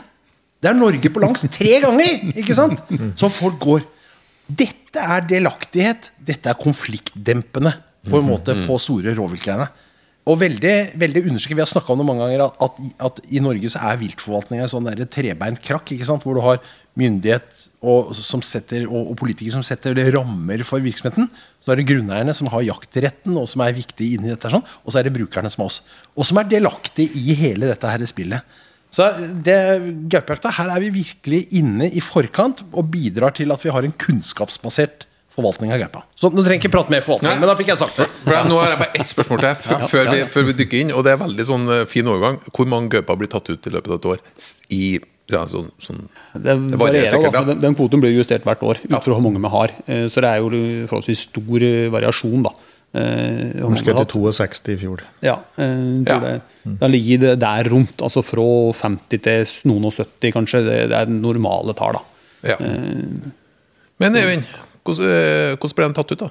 Det 0.59 0.71
er 0.71 0.79
Norge 0.79 1.11
på 1.13 1.21
langs 1.23 1.45
tre 1.53 1.77
ganger, 1.85 2.25
ikke 2.33 2.57
sant? 2.57 2.81
Som 3.19 3.35
folk 3.35 3.61
går. 3.63 3.85
Dette 4.49 5.03
er 5.05 5.27
delaktighet. 5.29 6.09
Dette 6.25 6.49
er 6.49 6.57
konfliktdempende 6.59 7.75
på 8.11 8.21
en 8.21 8.27
måte 8.29 8.57
på 8.67 8.81
store 8.83 9.15
rovviltgreiene. 9.19 9.69
Og 10.29 10.37
veldig, 10.43 10.75
veldig 11.01 11.23
understreket, 11.31 11.57
Vi 11.57 11.63
har 11.63 11.71
snakka 11.71 11.93
om 11.93 12.03
det 12.03 12.07
mange 12.07 12.27
ganger, 12.27 12.45
at, 12.45 12.57
at, 12.61 12.81
at 13.07 13.21
i 13.33 13.41
Norge 13.41 13.71
så 13.73 13.81
er 13.89 14.01
viltforvaltninga 14.03 14.67
en 14.67 14.73
sånn 14.75 14.91
trebeint 15.09 15.63
krakk. 15.65 15.95
ikke 15.95 16.05
sant? 16.05 16.27
Hvor 16.27 16.37
du 16.37 16.43
har 16.45 16.61
myndighet 16.99 17.49
og, 17.81 18.13
setter, 18.45 18.85
og, 18.91 19.13
og 19.13 19.17
politikere 19.21 19.57
som 19.57 19.65
setter 19.65 19.97
det 19.97 20.09
rammer 20.13 20.65
for 20.69 20.85
virksomheten. 20.85 21.31
Så 21.65 21.73
er 21.73 21.81
det 21.81 21.89
grunneierne 21.89 22.35
som 22.37 22.51
har 22.53 22.67
jaktretten, 22.67 23.39
og 23.41 23.49
som 23.49 23.65
er 23.65 23.77
viktige 23.77 24.19
inni 24.19 24.35
dette. 24.35 24.53
sånn, 24.53 24.67
Og 24.85 24.93
så 24.93 25.01
er 25.01 25.09
det 25.09 25.17
brukerne 25.17 25.53
som 25.53 25.65
er 25.65 25.73
oss. 25.73 25.81
Og 26.13 26.29
som 26.29 26.43
er 26.43 26.51
delaktige 26.51 27.17
i 27.17 27.39
hele 27.39 27.71
dette 27.73 27.89
her 27.89 28.05
spillet. 28.11 28.59
Så 28.93 29.09
det, 29.45 29.59
Gaupejakta, 30.13 30.53
her 30.61 30.73
er 30.73 30.85
vi 30.85 30.95
virkelig 31.01 31.43
inne 31.61 31.89
i 31.89 32.05
forkant 32.05 32.65
og 32.73 32.89
bidrar 32.93 33.37
til 33.37 33.53
at 33.53 33.65
vi 33.65 33.73
har 33.73 33.85
en 33.85 33.97
kunnskapsbasert 34.05 35.08
forvaltning 35.39 35.73
av 35.75 35.81
gaupa. 35.85 36.03
Så 36.19 36.31
nå 36.35 36.43
trenger 36.45 36.61
ikke 36.63 36.73
prate 36.77 36.91
mer 36.95 37.05
forvaltning, 37.07 37.33
Nei. 37.33 37.41
men 37.43 37.49
da 37.51 37.57
fikk 37.59 37.71
jeg 37.73 37.81
sagt 37.81 37.97
det. 38.03 38.09
For 38.25 38.35
jeg- 38.37 38.49
Nå 38.53 38.59
har 38.61 38.73
jeg 38.75 38.79
bare 38.85 39.01
ett 39.03 39.13
spørsmål 39.15 39.45
til 39.45 39.85
før, 39.95 40.11
vi, 40.15 40.25
før 40.35 40.49
vi 40.51 40.57
dykker 40.63 40.81
inn. 40.83 40.93
Og 40.93 41.05
det 41.07 41.13
er 41.15 41.23
veldig 41.25 41.47
sånn 41.49 41.69
eh, 41.81 41.85
fin 41.91 42.07
overgang. 42.11 42.41
Hvor 42.53 42.67
mange 42.69 42.91
gauper 42.99 43.17
blir 43.23 43.31
tatt 43.33 43.49
ut 43.51 43.67
i 43.71 43.71
løpet 43.79 43.95
av 43.95 44.01
et 44.03 44.11
år? 44.15 44.23
I 44.75 44.83
ja, 45.29 45.43
sånn, 45.45 45.67
sånn 45.85 46.07
Det 46.33 46.55
varierer 46.57 46.79
varierer, 46.81 47.11
sikkert, 47.13 47.35
da. 47.35 47.43
Den, 47.51 47.59
den 47.61 47.75
kvoten 47.77 48.01
blir 48.01 48.15
justert 48.17 48.47
hvert 48.49 48.63
år 48.65 48.79
ut 48.81 48.95
fra 49.05 49.13
hvor 49.13 49.21
mange 49.27 49.43
vi 49.45 49.51
har. 49.53 49.75
Eh, 49.87 50.07
Så 50.09 50.23
det 50.25 50.31
er 50.31 50.41
jo 50.41 50.49
forholdsvis 50.89 51.27
stor 51.29 51.63
eh, 51.69 51.89
variasjon, 51.93 52.43
da. 52.47 52.55
Eh, 52.97 53.53
vi 53.61 53.83
Skjøt 53.83 53.99
til 54.09 54.23
62 54.25 54.73
i 54.73 54.77
fjor. 54.81 55.03
Ja, 55.21 55.35
eh, 55.61 56.01
Ja. 56.09 56.19
Det, 56.25 56.33
da 56.81 56.89
ligger 56.89 57.19
det 57.27 57.35
der 57.45 57.69
rundt. 57.69 58.01
Altså 58.01 58.23
fra 58.25 58.47
50 58.73 59.21
til 59.29 59.45
noen 59.69 59.85
og 59.91 59.93
70, 59.99 60.33
kanskje. 60.33 60.65
Det, 60.65 60.79
det 60.95 60.97
er 61.03 61.13
normale 61.13 61.77
tall, 61.77 61.99
da. 62.01 62.03
ja. 62.49 62.57
Men 64.01 64.15
Eivind, 64.17 64.45
hvordan, 64.85 65.09
eh, 65.09 65.57
hvordan 65.57 65.79
ble 65.79 65.89
den 65.89 65.97
tatt 65.99 66.15
ut, 66.15 66.23
da? 66.27 66.31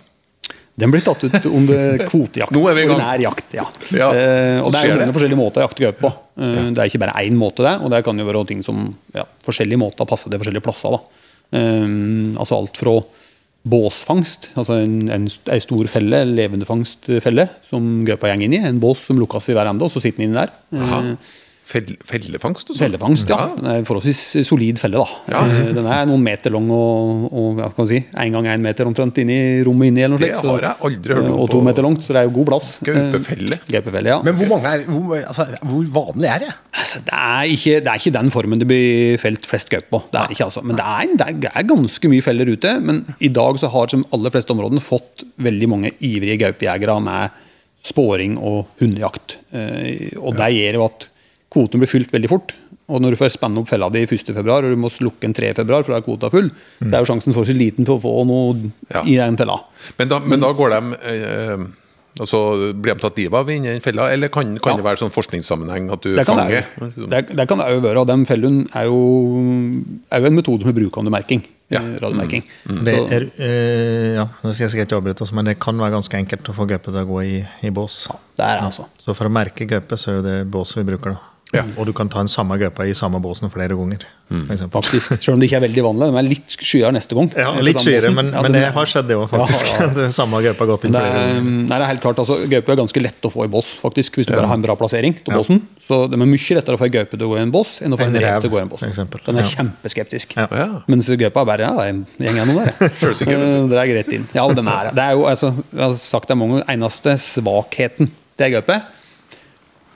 Den 0.78 0.92
blir 0.94 1.02
tatt 1.02 1.24
ut 1.26 1.46
under 1.50 2.04
kvotejakt. 2.06 2.54
Nå 2.54 2.62
er 2.70 2.76
vi 2.78 2.84
i 2.84 2.86
gang. 2.86 3.00
Ordinær 3.00 3.22
jakt, 3.24 3.54
ja. 3.58 3.64
Ja, 3.98 4.12
uh, 4.14 4.60
og 4.62 4.70
det 4.76 4.84
er 4.84 4.92
jo 4.92 4.98
mange 5.00 5.16
forskjellige 5.16 5.40
måter 5.40 5.64
å 5.64 5.66
jakte 5.66 5.86
gaupe 5.88 6.04
på. 6.04 6.12
Eh, 6.38 6.68
Det 6.70 6.84
er 6.84 6.92
ikke 6.92 7.02
bare 7.02 7.24
én 7.26 7.40
måte, 7.40 7.66
det. 7.66 7.72
Og 7.82 7.90
det 7.90 8.04
kan 8.06 8.22
jo 8.22 8.28
være 8.28 8.44
ting 8.52 8.62
som 8.66 8.84
ja, 9.16 9.24
forskjellige 9.48 9.82
måter 9.82 10.06
passer 10.06 10.30
til 10.30 10.38
forskjellige 10.44 10.66
plasser. 10.68 11.00
Eh, 11.50 11.88
altså 12.38 12.60
alt 12.60 12.78
fra 12.78 12.94
båsfangst, 13.68 14.52
altså 14.54 14.78
en, 14.84 14.96
en, 15.12 15.26
en 15.26 15.66
stor 15.66 15.90
felle, 15.92 16.22
en 16.22 16.38
levendefangstfelle, 16.38 17.48
som 17.66 17.90
gaupa 18.08 18.30
går 18.30 18.46
inn 18.46 18.56
i. 18.60 18.62
En 18.70 18.80
bås 18.84 19.02
som 19.10 19.18
lukkes 19.18 19.50
i 19.50 19.58
hver 19.58 19.74
ende, 19.74 19.88
og 19.88 19.92
så 19.92 20.04
sitter 20.04 20.22
den 20.22 20.30
inni 20.30 20.38
der. 20.44 20.54
Aha. 20.78 21.02
Eh, 21.68 21.74
Fell, 21.74 21.90
fellefangst 22.08 22.70
og 22.70 22.78
sånt. 22.78 22.80
Fellefangst, 22.86 23.28
ja. 23.28 23.38
ja. 23.60 23.72
er 23.76 23.84
forholdsvis 23.84 24.46
solid 24.48 24.78
felle. 24.80 25.02
da. 25.04 25.18
Ja. 25.34 25.42
Eh, 25.52 25.74
Den 25.76 25.86
er 25.92 26.06
noen 26.08 26.22
meter 26.24 26.54
lang 26.56 26.70
og, 26.72 27.26
og 27.28 27.58
hva 27.58 27.66
kan 27.74 27.82
man 27.84 27.90
si, 27.90 27.98
en 28.24 28.32
gang 28.38 28.48
en 28.54 28.64
meter 28.64 28.88
omtrent 28.88 29.18
inni 29.20 29.36
rommet 29.68 29.90
inni. 29.92 30.06
eller 30.06 30.16
noe 30.16 30.22
slikt, 30.22 30.40
Det 30.40 30.54
har 30.54 30.64
jeg 30.70 30.80
aldri 30.88 31.18
hørt 31.18 31.26
om 31.28 31.40
Og 31.44 31.50
to 31.52 31.58
på- 31.60 31.66
meter 31.68 31.84
langt, 31.84 32.00
så 32.06 32.14
det 32.16 32.22
er 32.22 32.30
jo 32.30 32.34
god 32.38 32.48
plass. 32.54 32.70
Gaupefelle. 32.88 33.58
Eh, 33.58 33.66
Gaupefelle, 33.76 34.14
ja. 34.14 34.22
Men 34.24 34.38
hvor 34.40 34.48
mange 34.54 34.72
er 34.78 34.86
hvor, 34.88 35.18
altså, 35.20 35.46
hvor 35.68 35.90
vanlig 35.98 36.30
er 36.32 36.40
det? 36.46 36.54
Altså, 36.78 37.02
det, 37.04 37.20
er 37.20 37.52
ikke, 37.58 37.76
det 37.84 37.92
er 37.92 38.00
ikke 38.00 38.16
den 38.16 38.32
formen 38.38 38.60
det 38.64 38.68
blir 38.72 39.18
felt 39.20 39.46
flest 39.52 39.70
gaupe 39.74 39.92
på. 39.92 40.02
Det 40.14 40.22
er 40.22 40.32
ikke, 40.38 40.46
altså. 40.48 40.64
Men 40.64 40.80
det 40.80 40.86
er, 40.88 41.12
det, 41.18 41.28
er, 41.28 41.42
det 41.48 41.52
er 41.54 41.68
ganske 41.74 42.14
mye 42.16 42.24
feller 42.24 42.54
ute. 42.54 42.78
Men 42.80 43.04
i 43.20 43.28
dag 43.28 43.60
så 43.60 43.68
har 43.76 43.92
som 43.92 44.06
aller 44.16 44.32
fleste 44.32 44.56
områdene 44.56 44.80
fått 44.88 45.26
veldig 45.44 45.68
mange 45.76 45.92
ivrige 46.00 46.40
gaupejegere 46.46 46.96
med 47.04 47.44
sporing 47.88 48.40
og 48.40 48.66
hundejakt. 48.80 49.36
Eh, 49.52 50.16
og 50.20 50.36
det 50.40 50.50
gjør 50.56 50.80
jo 50.80 50.88
at 50.88 51.08
kvoten 51.54 51.80
blir 51.80 51.88
fylt 51.90 52.12
veldig 52.14 52.30
fort. 52.32 52.54
Og 52.88 53.02
når 53.04 53.12
du 53.16 53.18
får 53.20 53.34
spenne 53.36 53.60
opp 53.60 53.68
fella 53.68 53.90
di 53.92 54.06
1.2, 54.06 54.36
og 54.48 54.64
du 54.64 54.76
må 54.80 54.90
slukke 54.92 55.20
den 55.26 55.34
3. 55.36 55.54
februar, 55.58 55.84
for 55.84 55.92
da 55.92 55.98
er 56.00 56.06
kvota 56.06 56.30
full, 56.32 56.48
det 56.80 56.94
er 56.94 57.04
jo 57.04 57.10
sjansen 57.10 57.34
forholdsvis 57.36 57.60
liten 57.60 57.84
til 57.88 57.98
å 57.98 58.02
få 58.04 58.14
noe 58.28 58.72
Ja. 58.94 59.02
i 59.04 59.18
den 59.20 59.36
fella. 59.40 59.58
Men 60.00 60.08
da, 60.14 60.20
men 60.24 60.40
da 60.40 60.54
går 60.56 60.70
de 60.76 60.98
eh, 61.04 61.66
altså, 62.20 62.40
Blir 62.74 62.96
de 62.96 63.02
tatt 63.04 63.18
livet 63.20 63.36
av 63.42 63.50
inni 63.52 63.68
den 63.74 63.82
fella, 63.84 64.08
eller 64.14 64.30
kan, 64.32 64.56
kan 64.60 64.72
Ja. 64.72 64.78
det 64.80 64.86
være 64.88 65.02
sånn 65.04 65.12
forskningssammenheng 65.12 65.92
at 65.92 66.02
du 66.02 66.16
Det 66.16 66.26
kan 66.26 66.38
det 66.40 66.46
fanger? 66.48 66.96
jo. 66.96 67.08
Det, 67.12 67.22
det 67.36 67.48
kan 67.52 67.58
det 67.60 67.68
jo 67.76 67.84
være. 67.84 68.00
Og 68.00 68.08
den 68.08 68.26
fellen 68.26 68.68
er 68.74 68.86
jo, 68.88 69.02
er 70.12 70.20
jo 70.24 70.26
en 70.32 70.36
metode 70.40 70.62
som 70.64 70.70
er 70.72 70.80
bruker 70.80 71.00
under 71.04 71.12
merking. 71.12 71.44
Ja. 71.70 71.82
radiomerking. 72.00 72.46
Mm. 72.64 72.78
Mm. 72.78 72.84
Det 72.88 72.94
er, 73.12 73.24
eh, 73.44 74.14
ja, 74.16 74.24
nå 74.42 74.54
skal 74.56 74.64
jeg 74.70 74.72
sikkert 74.72 74.88
ikke 74.94 75.02
avbryte 75.02 75.22
oss, 75.26 75.34
men 75.36 75.44
det 75.50 75.58
kan 75.60 75.76
være 75.76 75.98
ganske 75.98 76.16
enkelt 76.16 76.48
å 76.48 76.56
få 76.56 76.64
gaupe 76.66 76.88
til 76.88 77.02
å 77.02 77.04
gå 77.10 77.18
i, 77.28 77.46
i 77.68 77.72
bås. 77.76 78.06
Det 78.40 78.46
er 78.48 78.62
altså. 78.64 78.86
Så 78.98 79.12
for 79.14 79.28
å 79.28 79.34
merke 79.36 79.68
gaupe, 79.68 79.98
så 80.00 80.14
er 80.14 80.16
jo 80.16 80.24
det 80.24 80.38
båset 80.50 80.80
vi 80.80 80.86
bruker. 80.94 81.18
da. 81.18 81.20
Ja. 81.56 81.62
Og 81.80 81.86
du 81.88 81.94
kan 81.96 82.10
ta 82.12 82.20
den 82.20 82.28
samme 82.28 82.58
gaupa 82.60 82.84
i 82.84 82.92
samme 82.98 83.22
båsen 83.24 83.48
flere 83.50 83.72
ganger. 83.78 84.02
Mm. 84.28 84.50
Faktisk, 84.74 85.14
Selv 85.24 85.36
om 85.38 85.40
det 85.40 85.48
ikke 85.48 85.56
er 85.62 85.64
veldig 85.64 85.84
vanlig. 85.86 86.08
De 86.12 86.18
er 86.20 86.26
litt 86.28 86.56
skyere 86.60 86.90
neste 86.92 87.16
gang. 87.16 87.30
Ja, 87.40 87.54
litt 87.64 87.80
skyere, 87.80 88.10
men, 88.12 88.28
Ja, 88.34 88.42
men 88.44 88.52
det 88.52 88.66
har 88.76 88.86
skjedd, 88.92 89.08
det 89.08 89.16
òg, 89.16 89.30
faktisk. 89.32 89.70
Ja. 89.72 89.88
Det 89.98 90.08
samme 90.14 90.42
gaupa 90.44 90.66
har 90.66 90.72
gått 90.74 90.84
inn 90.90 90.92
Det 90.92 91.00
flere 91.00 91.22
er, 91.22 91.30
ganger. 91.38 91.46
nei, 91.70 91.78
det 91.78 91.86
er 91.86 91.92
helt 91.94 92.02
klart, 92.04 92.20
altså, 92.20 92.36
Gaupe 92.52 92.74
er 92.76 92.80
ganske 92.82 93.02
lett 93.06 93.24
å 93.24 93.32
få 93.32 93.46
i 93.48 93.52
bås, 93.54 93.70
faktisk, 93.80 94.20
hvis 94.20 94.28
du 94.28 94.34
bare 94.36 94.50
har 94.52 94.60
en 94.60 94.66
bra 94.68 94.76
plassering 94.76 95.16
til 95.24 95.38
båsen. 95.38 95.62
Så 95.88 96.02
det 96.12 96.20
er 96.20 96.26
mye 96.28 96.58
lettere 96.60 96.76
å 96.76 96.82
få 96.84 96.90
en 96.90 96.96
gaupe 96.98 97.16
til 97.16 97.24
å 97.24 97.32
gå 97.32 97.40
i 97.40 97.44
en 97.46 97.54
bås 97.56 97.78
enn 97.80 97.96
å 97.96 98.02
få 98.02 98.10
en, 98.10 98.16
En 98.20 98.22
rev 98.28 98.42
til 98.44 98.52
å 98.52 98.54
gå 98.58 98.60
i 98.60 98.66
en 98.66 98.74
bås. 98.76 98.84
eksempel. 98.84 99.24
Den 99.30 99.40
er 99.40 99.48
Ja. 99.48 99.54
kjempeskeptisk. 99.56 100.36
Ja. 100.36 100.48
Ja. 100.52 100.68
Mens 100.92 101.08
gaupa 101.08 101.46
er 101.46 101.50
bare 101.54 101.64
ja, 101.64 101.72
det 101.80 101.88
er 101.88 101.90
en 101.96 102.06
gjeng 102.20 102.54
der. 102.60 102.92
Selvsikker, 103.00 103.40
vet 103.40 103.48
Eh, 103.48 103.68
Det 103.72 103.80
er 103.80 103.94
greit 103.94 104.14
inn. 104.20 104.28
Ja, 104.36 104.48
den 104.52 104.68
er 104.68 104.90
det. 104.92 104.96
Det 105.00 105.04
er 105.08 105.16
jo, 105.16 105.24
altså, 105.32 105.54
jeg 105.72 105.86
har 105.88 105.96
sagt 105.96 106.28
det 106.28 106.36
mange 106.38 106.60
ganger, 106.60 106.74
eneste 106.76 107.16
svakheten 107.16 108.12
til 108.36 108.46
ei 108.50 108.52
gaupe 108.60 108.82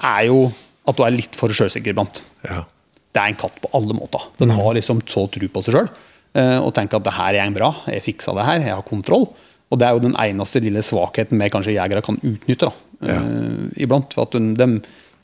er 0.02 0.26
jo 0.32 0.52
at 0.88 0.98
du 0.98 1.04
er 1.06 1.14
litt 1.14 1.36
for 1.38 1.54
sjølsikker 1.54 1.94
iblant. 1.94 2.24
Ja. 2.48 2.64
Det 3.12 3.22
er 3.22 3.34
en 3.34 3.40
katt 3.40 3.60
på 3.62 3.70
alle 3.78 3.94
måter. 3.98 4.24
Den 4.40 4.54
har 4.56 4.74
liksom 4.78 5.04
så 5.10 5.28
tro 5.32 5.52
på 5.52 5.64
seg 5.66 5.78
sjøl 5.78 5.92
og 6.32 6.70
tenker 6.72 6.96
at 6.96 7.04
det 7.04 7.12
her 7.12 7.36
er 7.36 7.44
en 7.44 7.56
bra, 7.58 7.74
jeg 7.92 8.06
fiksa 8.06 8.32
det 8.38 8.46
her, 8.48 8.62
jeg 8.64 8.72
har 8.72 8.86
kontroll. 8.88 9.26
Og 9.72 9.80
det 9.80 9.88
er 9.88 9.96
jo 9.96 10.04
den 10.04 10.18
eneste 10.20 10.62
lille 10.64 10.84
svakheten 10.84 11.40
vi 11.40 11.52
kanskje 11.52 11.78
jegere 11.78 12.04
kan 12.04 12.20
utnytte. 12.20 12.68
da, 12.68 13.08
eh, 13.08 13.84
iblant. 13.84 14.12
For 14.14 14.28
at 14.28 14.36
de, 14.36 14.68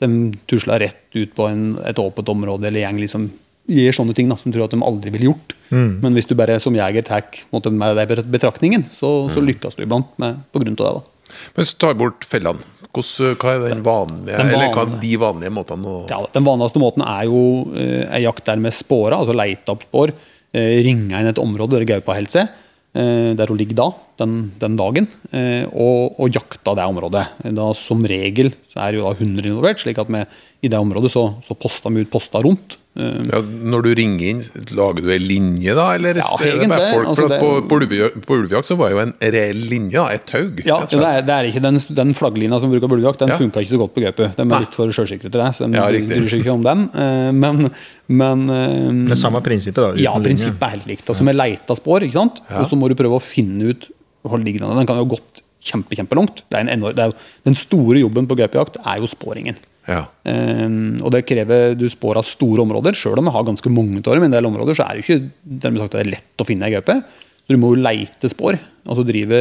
de, 0.00 0.14
tusler 0.48 0.80
rett 0.86 1.04
ut 1.14 1.34
på 1.36 1.48
en, 1.50 1.76
et 1.84 2.00
åpent 2.00 2.32
område 2.32 2.70
eller 2.70 2.86
gjeng 2.86 3.02
liksom 3.02 3.28
gjør 3.68 3.98
sånne 3.98 4.14
ting 4.16 4.30
da, 4.30 4.36
som 4.40 4.52
tror 4.52 4.64
at 4.64 4.72
de 4.72 4.80
aldri 4.80 5.12
ville 5.12 5.28
gjort. 5.28 5.52
Men 6.00 6.14
hvis 6.16 6.24
du 6.24 6.32
bare 6.38 6.56
som 6.62 6.72
jeger 6.72 7.04
tar 7.04 7.26
med 7.68 7.98
deg 8.00 8.24
betraktningen, 8.32 8.86
så, 8.96 9.28
så 9.28 9.44
lykkes 9.44 9.76
du 9.76 9.84
iblant 9.84 10.08
med, 10.16 10.40
på 10.54 10.62
grunn 10.62 10.78
av 10.80 10.86
det. 10.86 10.94
da. 10.96 11.34
Men 11.58 11.68
du 11.68 11.74
tar 11.76 11.98
bort 12.00 12.24
fellene, 12.24 12.64
hvordan, 12.94 13.36
hva 13.38 13.52
er 13.54 13.64
den 13.68 13.84
vanlige, 13.84 14.38
Den 14.38 14.52
eller 14.52 14.72
hva 14.74 14.84
er 14.86 14.96
de 15.02 15.12
vanlige 15.20 15.52
måtene 15.54 15.90
å 15.90 15.98
Ja, 16.10 16.22
Den 16.34 16.46
vanligste 16.46 16.82
måten 16.82 17.04
er 17.04 17.28
jo 17.28 17.42
eh, 17.76 18.06
ei 18.16 18.24
jakt 18.24 18.46
der 18.48 18.60
med 18.62 18.74
spåra, 18.74 19.20
altså 19.20 19.36
leite 19.36 19.74
opp 19.74 19.84
spår. 19.86 20.14
Eh, 20.56 20.80
ringe 20.86 21.12
inn 21.20 21.28
et 21.28 21.42
område 21.42 21.76
der 21.76 21.88
gaupa 21.88 22.16
holder 22.16 22.32
seg, 22.32 22.52
eh, 22.96 23.34
der 23.36 23.52
hun 23.52 23.60
ligger 23.60 23.76
da, 23.82 23.88
den, 24.22 24.36
den 24.60 24.78
dagen, 24.80 25.08
eh, 25.30 25.64
og, 25.68 26.16
og 26.18 26.32
jakta 26.32 26.74
det 26.78 26.88
området. 26.88 27.24
Da 27.58 27.70
Som 27.76 28.06
regel 28.08 28.54
så 28.70 28.86
er 28.86 28.96
jo 28.96 29.04
da 29.04 29.16
hunder 29.18 29.50
involvert, 29.50 29.82
slik 29.84 30.00
at 30.00 30.08
vi, 30.12 30.24
i 30.64 30.72
det 30.72 30.80
området 30.80 31.12
så, 31.12 31.28
så 31.44 31.56
poster 31.58 31.92
vi 31.92 32.06
ut 32.06 32.12
poster 32.12 32.46
rundt. 32.48 32.78
Eh, 32.98 33.18
ja, 33.30 33.38
Når 33.70 33.82
du 33.86 33.88
ringer 33.94 34.22
inn, 34.26 34.40
lager 34.74 35.04
du 35.04 35.10
ei 35.14 35.18
linje 35.22 35.74
da, 35.78 35.84
eller 35.94 36.16
Ja, 36.18 36.26
er 36.42 36.56
det 36.58 36.68
bare 36.68 36.88
folk? 36.96 37.06
altså 37.12 37.28
det- 37.30 37.38
på, 37.38 37.50
på, 37.70 37.76
ulvejakt, 37.78 38.16
på 38.26 38.38
ulvejakt 38.40 38.66
så 38.66 38.76
var 38.76 38.90
jo 38.90 38.98
en 39.04 39.12
reell 39.22 39.60
linje, 39.70 40.02
et 40.16 40.26
tau. 40.26 40.48
Ja, 40.66 40.80
det 40.84 40.98
er, 40.98 41.22
det 41.22 41.34
er 41.36 41.44
ikke 41.52 41.62
den, 41.62 41.78
den 41.94 42.10
flagglina 42.18 42.58
som 42.58 42.70
bruker 42.72 42.90
ulvejakt 42.90 43.20
den 43.22 43.28
Ja. 43.28 43.36
funka 43.38 43.62
ikke 43.62 43.70
så 43.76 43.78
godt 43.78 43.94
på 43.94 44.02
gaupe. 44.02 44.26
De 44.34 44.42
er 44.42 44.50
Nei. 44.50 44.58
litt 44.64 44.74
for 44.74 44.88
sjølsikre 44.90 45.30
til 45.30 45.38
det, 45.38 45.50
så 45.54 45.70
de 45.70 45.78
Ja, 45.78 45.86
bryr 45.86 46.28
seg 46.28 46.42
ikke 46.42 46.52
om 46.58 46.62
den. 46.66 46.90
Eh, 46.92 47.30
Men, 47.32 47.70
men 48.08 48.50
eh, 48.50 49.06
Det 49.06 49.14
er 49.14 49.22
samme 49.22 49.40
prinsippet, 49.46 49.76
da. 49.78 49.92
uten 49.94 50.02
Ja, 50.02 50.14
linje. 50.18 50.24
prinsippet 50.26 50.62
er 50.66 50.74
helt 50.74 50.86
likt. 50.90 51.06
Altså 51.08 51.22
Med 51.22 51.36
leita 51.36 51.76
spor, 51.76 52.00
ikke 52.02 52.18
sant? 52.18 52.40
Ja. 52.50 52.60
og 52.62 52.66
så 52.70 52.74
må 52.76 52.88
du 52.88 52.94
prøve 52.98 53.14
å 53.14 53.22
finne 53.22 53.70
ut 53.70 53.86
hvor 54.26 54.42
ligger 54.42 54.66
den. 54.66 54.76
Den 54.76 54.86
kan 54.86 54.96
jo 54.98 55.04
ha 55.04 55.10
gått 55.14 55.42
kjempe, 55.62 55.94
kjempelangt. 55.94 56.42
Den 56.50 57.54
store 57.54 58.00
jobben 58.02 58.26
på 58.26 58.36
gaupejakt 58.36 58.76
er 58.84 58.98
jo 58.98 59.06
sporingen. 59.06 59.56
Ja. 59.88 60.02
Um, 60.28 60.98
og 61.00 61.12
det 61.14 61.24
krever 61.28 61.72
du 61.78 61.86
spår 61.88 62.20
av 62.20 62.26
store 62.28 62.64
områder. 62.66 62.96
Sjøl 62.96 63.20
om 63.20 63.28
vi 63.30 63.34
har 63.34 63.46
ganske 63.46 63.72
mange 63.72 64.02
av 64.02 64.12
dem, 64.12 64.26
en 64.26 64.36
del 64.36 64.48
områder, 64.48 64.76
så 64.76 64.84
er 64.84 64.98
det 64.98 65.06
ikke 65.06 65.22
dermed 65.64 65.82
sagt 65.82 65.96
det 65.96 66.02
er 66.02 66.12
lett 66.16 66.44
å 66.44 66.46
finne 66.48 66.68
ei 66.68 66.74
gaupe. 66.76 66.98
Så 67.40 67.56
du 67.56 67.60
må 67.60 67.72
jo 67.72 67.80
leite 67.80 68.28
spor. 68.28 68.58
Altså 68.84 69.06
drive 69.08 69.40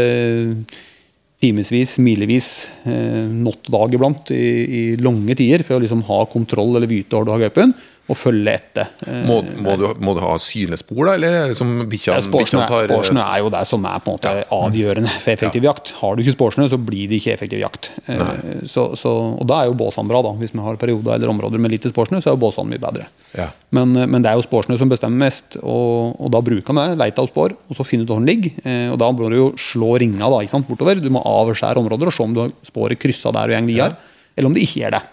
timevis, 1.43 1.97
milevis, 2.01 2.47
eh, 2.87 3.27
natt 3.29 3.67
og 3.67 3.75
dag 3.75 3.93
iblant 3.93 4.31
i, 4.33 4.45
i 4.79 4.81
lange 5.03 5.35
tider 5.37 5.61
for 5.67 5.77
å 5.77 5.83
liksom 5.83 6.01
ha 6.07 6.23
kontroll 6.31 6.73
eller 6.77 6.89
vite 6.89 7.13
hvor 7.13 7.27
du 7.27 7.33
har 7.35 7.43
gaupen. 7.43 7.75
Og 8.07 8.15
følge 8.15 8.53
etter. 8.55 8.87
Må, 9.27 9.41
må, 9.59 9.73
du, 9.75 9.85
må 9.99 10.13
du 10.15 10.21
ha 10.23 10.33
synlige 10.39 10.79
spor, 10.79 11.09
da? 11.09 11.15
Eller 11.17 11.33
er 11.41 11.53
som 11.57 11.73
bikkjene 11.91 12.21
tar 12.23 12.85
sporsnø 12.87 13.19
er 13.23 13.41
jo 13.43 13.49
det 13.51 13.63
som 13.67 13.83
er 13.89 13.99
på 13.99 14.13
en 14.13 14.15
måte 14.15 14.31
avgjørende 14.55 15.11
for 15.19 15.33
effektiv 15.33 15.67
jakt. 15.67 15.91
Har 15.99 16.15
du 16.15 16.21
ikke 16.23 16.35
sporsnø, 16.37 16.67
så 16.71 16.79
blir 16.79 17.09
det 17.11 17.19
ikke 17.19 17.33
effektiv 17.35 17.59
jakt. 17.65 17.89
Eh, 18.07 18.21
Så, 18.63 18.85
så, 18.95 19.11
og 19.35 19.43
da 19.49 19.57
er 19.63 19.67
jo 19.71 19.75
båsene 19.79 20.07
bra, 20.07 20.21
da. 20.23 20.31
Hvis 20.39 20.55
vi 20.55 20.63
har 20.63 20.79
perioder 20.79 21.17
eller 21.17 21.33
områder 21.33 21.59
med 21.59 21.71
lite 21.75 21.91
sporsnø, 21.91 22.21
så 22.23 22.31
er 22.31 22.37
jo 22.37 22.41
båsene 22.45 22.71
mye 22.71 22.79
bedre. 22.85 23.09
Ja. 23.35 23.49
Men, 23.75 23.91
eh, 23.99 24.07
men 24.07 24.23
det 24.23 24.31
er 24.31 24.39
jo 24.39 24.47
sporsnø 24.47 24.77
som 24.79 24.87
bestemmer 24.93 25.25
mest, 25.27 25.59
og, 25.59 26.15
og 26.21 26.31
da 26.31 26.39
bruker 26.41 26.79
vi 26.79 26.87
leite 27.03 27.19
av 27.25 27.27
spor, 27.33 27.57
og 27.67 27.75
så 27.75 27.83
finne 27.87 28.07
ut 28.07 28.13
hvor 28.15 28.23
den 28.23 28.31
ligger. 28.31 28.55
Eh, 28.63 28.87
Og 28.95 28.97
da 29.03 29.11
må 29.11 29.27
du 29.29 29.35
jo 29.41 29.49
slå 29.59 29.97
ringa 29.99 30.31
da, 30.31 30.39
ikke 30.45 30.55
sant, 30.55 30.67
bortover. 30.71 31.03
Du 31.03 31.11
må 31.11 31.19
avskjære 31.27 31.83
områder 31.83 32.07
og 32.07 32.15
se 32.15 32.23
om 32.23 32.33
du 32.39 32.45
har 32.45 32.55
sporet 32.71 32.99
kryssa 33.03 33.35
der 33.35 33.51
og 33.51 33.59
går 33.59 33.67
videre, 33.73 33.97
eller 34.37 34.47
om 34.47 34.55
det 34.55 34.63
ikke 34.63 34.85
gjør 34.85 34.95
det. 34.95 35.03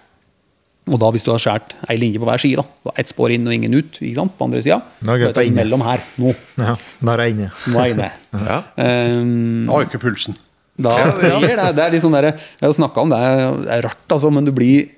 Og 0.85 0.99
da 1.01 1.09
hvis 1.15 1.25
du 1.25 1.31
har 1.33 1.41
skåret 1.41 1.75
ei 1.89 1.97
linje 1.97 2.21
på 2.21 2.27
hver 2.29 2.41
side, 2.43 2.61
da, 2.85 2.93
ett 3.01 3.09
spor 3.09 3.33
inn 3.33 3.47
og 3.49 3.55
ingen 3.57 3.73
ut, 3.79 3.97
ikke 4.03 4.19
sant, 4.19 4.35
på 4.37 4.45
andre 4.45 4.61
sida, 4.61 4.83
Nå 5.07 5.15
er 5.15 5.23
er 5.31 5.33
det 5.33 5.45
inne. 5.49 5.79
her, 5.87 6.03
nå, 6.21 6.35
Ja, 6.61 6.75
der 7.09 7.15
er 7.23 7.25
jeg 7.25 7.37
inne. 7.39 7.51
nå 7.73 7.79
er 7.81 7.87
jeg 7.89 7.97
inne. 7.97 8.11
Ja. 8.51 8.59
Um, 8.77 9.65
Nå 9.69 9.79
øker 9.87 10.03
pulsen. 10.03 10.37
da 10.77 10.93
blir 11.41 11.57
det, 11.57 11.71
det 11.79 11.85
er 11.87 11.95
litt 11.95 12.03
sånn 12.03 12.13
der, 12.13 12.33
Jeg 12.35 12.67
har 12.67 12.75
snakka 12.77 13.01
om 13.01 13.09
det, 13.15 13.21
det 13.65 13.71
er 13.79 13.83
rart, 13.87 14.05
altså, 14.11 14.31
men 14.35 14.45
du 14.45 14.53
blir, 14.53 14.91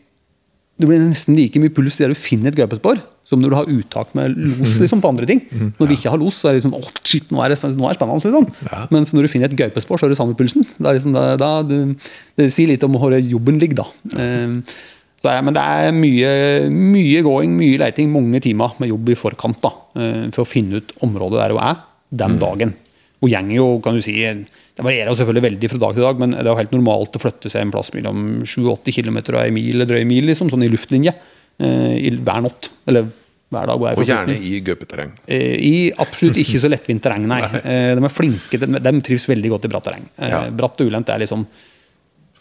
du 0.80 0.86
blir 0.88 0.98
nesten 1.04 1.36
like 1.36 1.60
mye 1.60 1.70
puls 1.70 1.96
der 2.00 2.08
du 2.10 2.18
finner 2.18 2.50
et 2.50 2.58
gaupespor, 2.58 2.98
som 3.26 3.38
når 3.42 3.50
du 3.52 3.56
har 3.60 3.70
uttak 3.70 4.10
med 4.14 4.34
los 4.38 4.76
liksom, 4.80 5.00
på 5.02 5.08
andre 5.10 5.26
ting. 5.26 5.40
Når 5.78 5.86
vi 5.90 5.94
ikke 5.98 6.10
har 6.10 6.18
los, 6.18 6.34
så 6.40 6.48
er 6.50 6.54
det 6.56 6.60
liksom 6.64 6.74
åh, 6.78 6.90
shit, 7.02 7.30
nå 7.34 7.40
er 7.42 7.54
det, 7.54 7.58
nå 7.76 7.86
er 7.86 7.94
det 7.94 7.98
spennende. 7.98 8.26
Liksom. 8.26 8.90
Mens 8.94 9.14
når 9.14 9.26
du 9.26 9.30
finner 9.32 9.50
et 9.50 9.56
gaupespor, 9.58 9.98
så 9.98 10.06
har 10.06 10.12
du 10.14 10.18
samme 10.18 10.34
pulsen. 10.38 10.62
Det, 10.76 10.84
er 10.86 10.94
liksom, 10.98 11.14
da, 11.16 11.24
da, 11.40 11.48
du, 11.66 11.94
det 12.38 12.50
sier 12.54 12.70
litt 12.70 12.84
om 12.86 12.94
hvor 12.98 13.14
jobben 13.18 13.58
ligger, 13.62 13.82
da. 13.82 13.88
Um, 14.14 14.60
så 15.26 15.32
er, 15.32 15.42
men 15.42 15.56
det 15.56 15.62
er 15.62 15.94
mye, 15.96 16.32
mye 16.70 17.22
going, 17.26 17.54
mye 17.58 17.80
leiting, 17.82 18.10
mange 18.12 18.38
timer 18.44 18.76
med 18.78 18.92
jobb 18.92 19.10
i 19.10 19.18
forkant 19.18 19.58
da, 19.64 19.72
eh, 19.98 20.26
for 20.34 20.44
å 20.44 20.48
finne 20.48 20.78
ut 20.78 20.92
området 21.02 21.40
der 21.40 21.54
hun 21.56 21.64
er 21.66 21.80
den 22.22 22.38
dagen. 22.38 22.74
Hun 23.24 23.32
gjenger 23.32 23.56
jo, 23.56 23.66
kan 23.82 23.96
du 23.96 24.04
si, 24.04 24.14
Det 24.20 24.84
varierer 24.84 25.08
jo 25.08 25.16
selvfølgelig 25.16 25.46
veldig 25.46 25.70
fra 25.72 25.78
dag 25.82 25.94
til 25.96 26.04
dag, 26.04 26.18
men 26.20 26.34
det 26.36 26.44
er 26.44 26.52
jo 26.52 26.58
helt 26.60 26.74
normalt 26.76 27.16
å 27.16 27.22
flytte 27.22 27.50
seg 27.50 27.64
en 27.64 27.72
plass 27.72 27.90
mellom 27.96 28.26
7-80 28.44 28.98
km 28.98 29.18
og 29.24 29.38
ei 29.40 29.54
mil, 29.56 29.70
eller 29.74 29.88
drøy 29.88 30.04
mil, 30.06 30.28
liksom, 30.28 30.50
sånn 30.52 30.66
i 30.66 30.70
luftlinje, 30.70 31.14
eh, 31.58 31.94
i 31.96 32.12
hver 32.12 32.44
natt. 32.44 32.68
Eller 32.86 33.08
hver 33.50 33.72
dag. 33.72 33.86
Og 33.96 34.04
gjerne 34.06 34.36
i 34.36 34.60
gaupeterreng. 34.66 35.16
Eh, 35.26 35.56
I 35.56 35.72
absolutt 35.96 36.38
ikke 36.44 36.60
så 36.60 36.70
lettvint 36.70 37.02
terreng, 37.02 37.24
nei. 37.30 37.40
De 37.96 38.04
er 38.04 38.12
flinke, 38.12 38.60
de, 38.60 38.94
trives 39.08 39.26
veldig 39.32 39.56
godt 39.56 39.66
i 39.66 39.72
bratt 39.72 39.88
terreng. 39.88 40.06
Ja. 40.20 40.44
Bratt 40.54 40.84
og 40.84 40.92
ulendt 40.92 41.10
er 41.10 41.24
liksom 41.24 41.48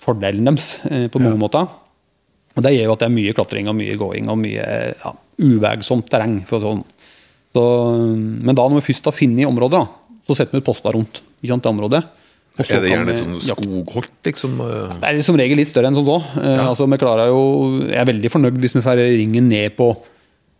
fordelen 0.05 0.45
deres 0.45 0.75
på 0.83 1.17
på 1.17 1.23
ja. 1.23 1.33
måter. 1.39 1.71
Og 2.55 2.63
Det 2.63 2.71
gjør 2.71 2.89
jo 2.89 2.95
at 2.95 3.03
det 3.03 3.07
er 3.09 3.15
mye 3.15 3.35
klatring 3.35 3.69
og 3.71 3.75
mye 3.77 3.95
gåing 3.99 4.29
og 4.31 4.39
mye 4.39 4.67
ja, 4.95 5.13
uvegsomt 5.43 6.07
terreng. 6.11 6.37
For 6.47 6.63
sånn. 6.63 6.83
så, 7.55 7.63
men 8.15 8.55
da 8.55 8.67
når 8.67 8.79
vi 8.79 8.87
først 8.91 9.09
har 9.09 9.15
funnet 9.15 9.49
områder, 9.49 9.83
da, 9.83 10.19
så 10.27 10.37
setter 10.39 10.55
vi 10.55 10.63
ut 10.63 10.69
poster 10.69 10.95
rundt 10.95 11.21
ikke 11.41 11.51
sant, 11.51 11.65
det 11.65 11.73
området. 11.75 12.05
Er 12.55 12.79
det 12.79 12.87
gjerne 12.87 13.09
litt 13.09 13.19
sånn 13.19 13.35
skogholt, 13.43 14.13
liksom? 14.23 14.55
Ja, 14.63 14.95
Det 15.01 15.09
er 15.09 15.21
som 15.27 15.35
regel 15.35 15.59
litt 15.59 15.69
større 15.69 15.91
enn 15.91 15.97
som 15.97 16.07
så. 16.07 16.21
Eh, 16.39 16.61
altså, 16.63 16.87
vi 16.87 16.99
klarer 17.01 17.27
jo, 17.27 17.41
jeg 17.83 17.99
er 17.99 18.07
veldig 18.07 18.31
fornøyd 18.31 18.59
hvis 18.63 18.77
vi 18.77 18.83
får 18.85 19.01
ringen 19.03 19.49
ned 19.51 19.75
på 19.75 19.89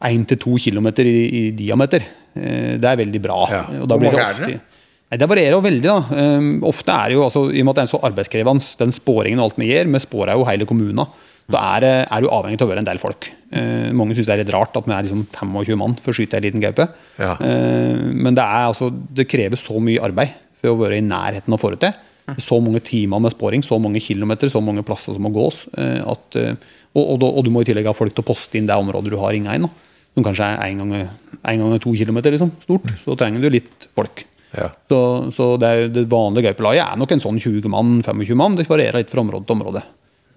1-2 0.03 0.57
km 0.67 0.89
i, 1.05 1.13
i 1.23 1.43
diameter. 1.55 2.03
Eh, 2.35 2.75
det 2.75 2.89
er 2.89 2.99
veldig 2.99 3.21
bra. 3.23 3.39
Ja. 3.47 3.61
Og 3.79 3.87
da 3.87 3.95
Hvor 3.95 4.11
mange 4.11 4.25
er 4.27 4.41
det? 4.43 4.57
Nei, 5.05 5.19
det 5.21 5.29
varierer 5.29 5.55
jo 5.55 5.63
veldig. 5.63 5.87
da. 5.87 6.25
Um, 6.35 6.51
ofte 6.67 6.91
er 6.91 7.11
det 7.11 7.15
jo, 7.15 7.23
altså, 7.29 7.45
I 7.53 7.61
og 7.61 7.67
med 7.67 7.71
at 7.75 7.79
det 7.79 7.85
er 7.85 7.91
så 7.93 8.01
arbeidskrevende, 8.09 8.69
den 8.81 8.95
sporingen 8.95 9.39
og 9.39 9.47
alt 9.47 9.59
vi 9.61 9.69
gjør, 9.69 9.91
vi 9.93 10.01
spårer 10.03 10.35
jo 10.35 10.47
hele 10.49 10.67
kommunen, 10.67 11.05
da 11.51 11.61
er, 11.75 11.85
er 12.07 12.23
du 12.23 12.29
avhengig 12.33 12.57
av 12.57 12.65
å 12.65 12.71
være 12.71 12.81
en 12.81 12.87
del 12.87 13.01
folk. 13.01 13.27
Eh, 13.53 13.91
mange 13.93 14.15
syns 14.17 14.29
det 14.29 14.33
er 14.33 14.41
litt 14.41 14.53
rart 14.55 14.77
at 14.79 14.87
vi 14.87 14.95
er 14.95 15.05
liksom 15.05 15.27
25 15.29 15.77
mann 15.77 15.93
for 16.01 16.11
å 16.11 16.17
skyte 16.17 16.39
en 16.39 16.45
liten 16.47 16.63
gaupe. 16.63 16.87
Ja. 17.21 17.35
Eh, 17.37 18.01
men 18.15 18.33
det, 18.33 18.41
er, 18.41 18.71
altså, 18.71 18.89
det 18.89 19.27
krever 19.29 19.59
så 19.61 19.77
mye 19.83 20.01
arbeid 20.05 20.33
for 20.61 20.73
å 20.73 20.79
være 20.81 20.97
i 20.97 21.05
nærheten 21.05 21.53
av 21.53 21.61
å 21.61 21.73
til. 21.77 22.01
Så 22.41 22.57
mange 22.63 22.81
timer 22.81 23.21
med 23.21 23.35
sporing, 23.35 23.61
så 23.61 23.77
mange 23.77 24.01
kilometer, 24.01 24.49
så 24.49 24.61
mange 24.65 24.81
plasser 24.85 25.13
som 25.13 25.21
må 25.21 25.29
gås. 25.29 25.67
eh, 25.77 26.01
at, 26.01 26.37
eh, 26.41 26.55
og, 26.95 27.03
og, 27.13 27.25
og 27.29 27.43
du 27.45 27.51
må 27.53 27.61
i 27.61 27.67
tillegg 27.69 27.85
ha 27.85 27.93
folk 27.93 28.15
til 28.15 28.25
å 28.25 28.29
poste 28.31 28.57
inn 28.57 28.65
det 28.65 28.77
området 28.81 29.13
du 29.13 29.19
har 29.21 29.35
ringa 29.35 29.53
inn. 29.53 29.69
Som 30.15 30.25
kanskje 30.25 30.47
er 30.47 30.71
en 30.71 30.81
gang, 30.81 31.09
en 31.43 31.61
gang 31.61 31.83
to 31.83 31.93
kilometer 31.93 32.33
liksom, 32.33 32.55
stort. 32.63 32.87
Så 33.03 33.17
trenger 33.19 33.43
du 33.43 33.51
litt 33.53 33.89
folk. 33.93 34.23
Ja. 34.55 34.71
Så, 34.89 34.99
så 35.35 35.51
det, 35.61 35.73
det 35.93 36.07
vanlige 36.09 36.49
gaupelaget 36.49 36.85
er 36.87 36.97
nok 36.97 37.13
en 37.13 37.21
sånn 37.21 37.37
20 37.43 37.69
mann, 37.69 37.99
25 38.01 38.39
mann. 38.39 38.57
Det 38.57 38.65
varierer 38.69 39.03
litt 39.03 39.13
fra 39.13 39.21
område 39.21 39.45
til 39.45 39.59
område. 39.59 39.83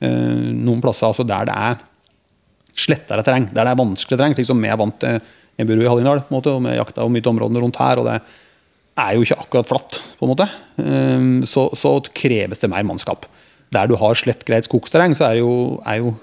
Eh, 0.00 0.48
noen 0.54 0.82
plasser 0.84 1.08
altså 1.08 1.26
der 1.26 1.48
det 1.48 1.54
er 1.56 1.78
slettere 2.78 3.24
terreng, 3.26 3.48
der 3.50 3.66
det 3.66 3.72
er 3.72 3.80
vanskelig 3.80 4.18
terreng. 4.18 4.36
Liksom 4.38 4.62
vi 4.62 4.70
er 4.70 4.78
vant 4.78 4.98
til 5.02 5.20
Jeg 5.58 5.66
bor 5.66 5.80
i 5.82 5.88
Hallingdal, 5.90 6.20
på 6.22 6.30
en 6.30 6.37
måte, 6.37 6.52
og 6.54 6.62
vi 6.62 6.76
jakter 6.76 7.02
jo 7.02 7.11
mye 7.11 7.24
av 7.24 7.32
områdene 7.32 7.62
rundt 7.64 7.78
her. 7.82 7.98
og 7.98 8.04
det 8.06 8.20
er 8.98 9.14
jo 9.16 9.24
ikke 9.26 9.38
akkurat 9.42 9.66
flatt, 9.66 10.00
på 10.18 10.26
en 10.26 10.30
måte. 10.30 10.46
Eh, 10.78 11.46
Så, 11.50 11.68
så 11.74 11.98
kreves 12.14 12.58
det 12.62 12.70
mer 12.70 12.87
mannskap. 12.87 13.26
Der 13.74 13.87
du 13.90 13.96
har 13.96 14.14
slett 14.14 14.44
greit 14.46 14.64
skogsterreng, 14.64 15.16
så 15.18 15.26
er 15.32 15.40
jo, 15.40 15.80
er 15.84 15.98
jo 15.98 16.14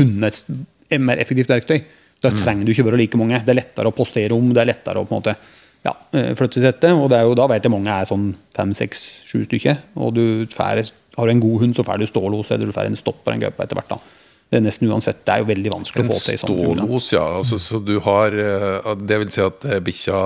hundene 0.00 0.32
et 0.32 1.00
mer 1.00 1.20
effektivt 1.20 1.52
verktøy. 1.52 1.84
Da 2.22 2.30
trenger 2.30 2.64
du 2.64 2.72
ikke 2.72 2.86
være 2.86 3.00
like 3.00 3.18
mange. 3.18 3.42
Det 3.44 3.50
er 3.52 3.60
lettere 3.60 3.90
å 3.90 3.94
postere 3.94 4.34
om, 4.34 4.52
det 4.54 4.62
er 4.62 4.70
lettere 4.72 5.02
å 5.02 5.06
på 5.06 5.12
en 5.12 5.20
måte 5.20 5.34
ja, 5.82 5.92
eh, 6.14 6.32
flytte 6.38 6.60
til 6.60 6.66
dette. 6.68 6.92
Og 6.94 7.08
det 7.10 7.18
er 7.18 7.26
jo, 7.26 7.34
da 7.38 7.48
vet 7.50 7.66
jeg 7.66 7.72
mange 7.74 7.92
er 7.92 8.08
sånn 8.08 8.28
fem, 8.56 8.72
seks, 8.78 9.02
sju 9.28 9.42
stykker. 9.44 9.80
Og 9.98 10.14
du 10.14 10.24
fær, 10.54 10.80
har 11.16 11.26
du 11.26 11.32
en 11.36 11.40
god 11.44 11.60
hund, 11.60 11.76
så 11.76 11.84
får 11.84 11.98
du 12.02 12.06
stålos, 12.06 12.50
eller 12.50 12.66
du 12.66 12.72
får 12.72 12.86
en 12.90 12.96
stopper 12.96 13.32
en 13.36 13.40
gaupe 13.46 13.62
etter 13.64 13.76
hvert. 13.78 13.88
da. 13.88 13.98
Det 14.52 14.58
er 14.60 14.64
nesten 14.66 14.90
uansett. 14.92 15.22
Det 15.24 15.32
er 15.32 15.38
jo 15.40 15.46
veldig 15.48 15.70
vanskelig 15.72 16.02
En 16.04 16.08
å 16.10 16.12
få 16.12 16.18
til 16.26 16.34
i 16.34 16.40
sånn 16.42 16.50
stålos, 16.76 17.06
ja. 17.14 17.22
Altså, 17.38 17.56
så 17.56 17.78
du 17.80 17.94
har 18.04 18.34
eh, 18.36 18.88
Det 19.00 19.16
vil 19.22 19.30
si 19.32 19.40
at 19.40 19.64
eh, 19.64 19.78
bikkja 19.80 20.18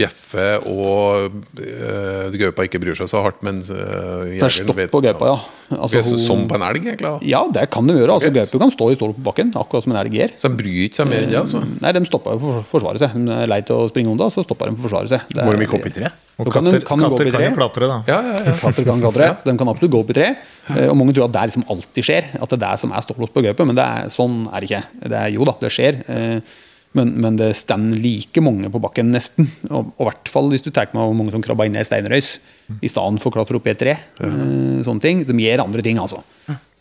bjeffer, 0.00 0.64
og 0.66 1.36
uh, 1.62 2.34
gaupa 2.42 2.66
ikke 2.66 2.80
bryr 2.82 2.98
seg 2.98 3.06
så 3.12 3.22
hardt, 3.22 3.38
men 3.46 3.60
uh, 3.62 4.26
Det 4.26 4.42
er 4.42 4.56
stopp 4.56 4.80
på 4.96 5.02
gaupa, 5.06 5.28
ja. 5.30 5.36
Altså, 5.78 6.02
hun- 6.08 6.18
Som 6.18 6.42
på 6.50 6.58
en 6.58 6.64
elg, 6.66 6.82
egentlig? 6.82 7.06
da. 7.06 7.14
Ja, 7.22 7.44
det 7.54 7.68
kan 7.70 7.86
de 7.86 7.94
gjøre. 7.94 8.16
altså 8.18 8.32
okay. 8.32 8.42
Gaupa 8.42 8.62
kan 8.64 8.74
stå 8.74 8.90
i 8.90 8.98
stål 8.98 9.14
på 9.20 9.24
bakken, 9.30 9.54
akkurat 9.54 9.86
som 9.86 9.94
en 9.94 10.00
elg 10.02 10.18
gjør. 10.18 10.34
Så 10.42 10.50
de 10.50 10.58
bryr 10.58 10.82
ikke 10.88 10.98
seg 10.98 11.12
mer 11.12 11.22
enn 11.22 11.30
det? 11.30 11.38
altså? 11.44 11.62
Nei, 11.86 11.92
de 11.94 12.04
stopper 12.10 12.34
jo 12.34 12.42
for 12.42 12.58
å 12.58 12.66
forsvare 12.74 12.98
seg. 13.04 13.14
De 13.14 13.38
er 13.44 13.46
lei 13.54 13.60
til 13.62 13.78
å 13.78 13.86
springe 13.94 14.10
unna, 14.10 14.26
så 14.34 14.42
stopper 14.42 14.72
de 14.72 14.76
for 14.76 14.82
å 14.82 14.90
forsvare 14.90 15.12
seg. 15.14 15.28
Det 15.30 15.46
Går 15.46 15.54
er- 15.54 15.62
de 15.62 15.70
i 15.70 15.72
kopp 15.76 15.86
i 15.86 15.94
tre? 16.00 16.10
Og 16.38 16.46
den- 16.48 16.52
katter 16.54 16.80
kan 16.86 16.98
katter 16.98 17.12
opp 17.12 17.20
i 17.20 17.30
kan 17.30 17.42
jo 17.44 17.50
klatre, 17.56 17.88
da. 17.90 17.96
Ja, 18.08 18.18
ja, 18.22 18.36
ja. 18.46 18.52
Katter 18.64 18.84
kan 18.88 19.00
klatre, 19.04 19.26
så 19.38 19.44
de 19.50 19.56
kan 19.60 19.68
absolutt 19.68 19.92
gå 19.92 20.00
opp 20.00 20.10
i 20.10 20.16
tre. 20.16 20.28
Eh, 20.72 20.88
Og 20.88 20.96
mange 20.96 21.12
tror 21.14 21.26
at 21.28 21.32
det 21.36 21.42
liksom 21.52 21.64
alltid 21.68 22.04
skjer, 22.08 22.24
at 22.40 22.48
det 22.48 22.56
er 22.58 22.64
det 22.64 22.80
som 22.80 22.92
er 22.92 23.04
stålås 23.04 23.32
på 23.34 23.42
gaupe, 23.44 23.66
men 23.68 23.76
det 23.76 23.84
er, 23.84 24.08
sånn 24.10 24.46
er 24.52 24.60
det 24.64 24.70
ikke. 24.70 24.82
Det 25.12 25.18
er, 25.20 25.28
jo 25.36 25.44
da, 25.44 25.54
det 25.60 25.70
skjer, 25.76 26.00
eh, 26.08 26.40
men, 26.92 27.14
men 27.24 27.36
det 27.40 27.50
står 27.56 27.86
like 27.96 28.42
mange 28.44 28.68
på 28.72 28.80
bakken, 28.82 29.10
nesten. 29.14 29.46
Og 29.70 29.94
i 29.96 30.06
hvert 30.08 30.28
fall 30.28 30.50
hvis 30.52 30.64
du 30.66 30.70
tar 30.70 30.90
med 30.92 31.00
hvor 31.00 31.14
mange 31.16 31.32
som 31.32 31.42
krabber 31.44 31.68
inn 31.68 31.76
i 31.78 31.80
ei 31.80 31.86
steinrøys 31.88 32.34
i 32.84 32.88
stedet 32.88 33.20
for 33.22 33.30
å 33.30 33.34
klatre 33.38 33.56
opp 33.58 33.66
i 33.68 33.72
et 33.72 33.80
tre. 33.80 33.94
eh, 34.20 34.82
Sånne 34.84 35.00
ting, 35.04 35.22
Som 35.24 35.40
gjør 35.40 35.62
andre 35.64 35.82
ting, 35.84 35.98
altså. 36.02 36.20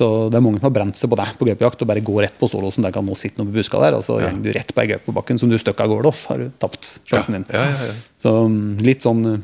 Så 0.02 0.08
det 0.34 0.40
er 0.40 0.44
mange 0.44 0.58
som 0.60 0.68
har 0.68 0.74
brent 0.76 0.98
seg 0.98 1.12
på 1.12 1.18
deg 1.20 1.36
på 1.40 1.46
gaupejakt 1.48 1.84
og 1.86 1.88
bare 1.92 2.02
går 2.04 2.22
rett 2.26 2.38
på 2.40 2.50
stålåsen. 2.50 2.84
Der 2.84 2.92
kan 2.96 3.06
nå 3.06 3.16
sitte 3.20 3.38
noe 3.40 3.48
på 3.52 3.60
buska 3.60 3.80
der, 3.84 3.96
og 4.00 4.04
så 4.08 4.20
går 4.24 4.40
du 4.44 4.52
rett 4.56 4.72
på 4.76 4.82
ei 4.84 4.88
gaupe 4.94 5.06
på 5.12 5.16
bakken 5.20 5.40
som 5.40 5.52
du 5.52 5.58
støkka 5.62 5.86
av 5.88 5.92
gårde, 5.96 6.12
så 6.18 6.34
har 6.34 6.44
du 6.44 6.52
tapt 6.60 6.94
sjansen 7.08 7.38
din. 7.40 7.46
Ja, 7.54 7.66
ja, 7.70 7.90
ja. 7.92 7.98
Så 8.20 8.34
mm, 8.50 8.80
litt 8.82 9.06
sånn 9.06 9.22
eh, 9.30 9.40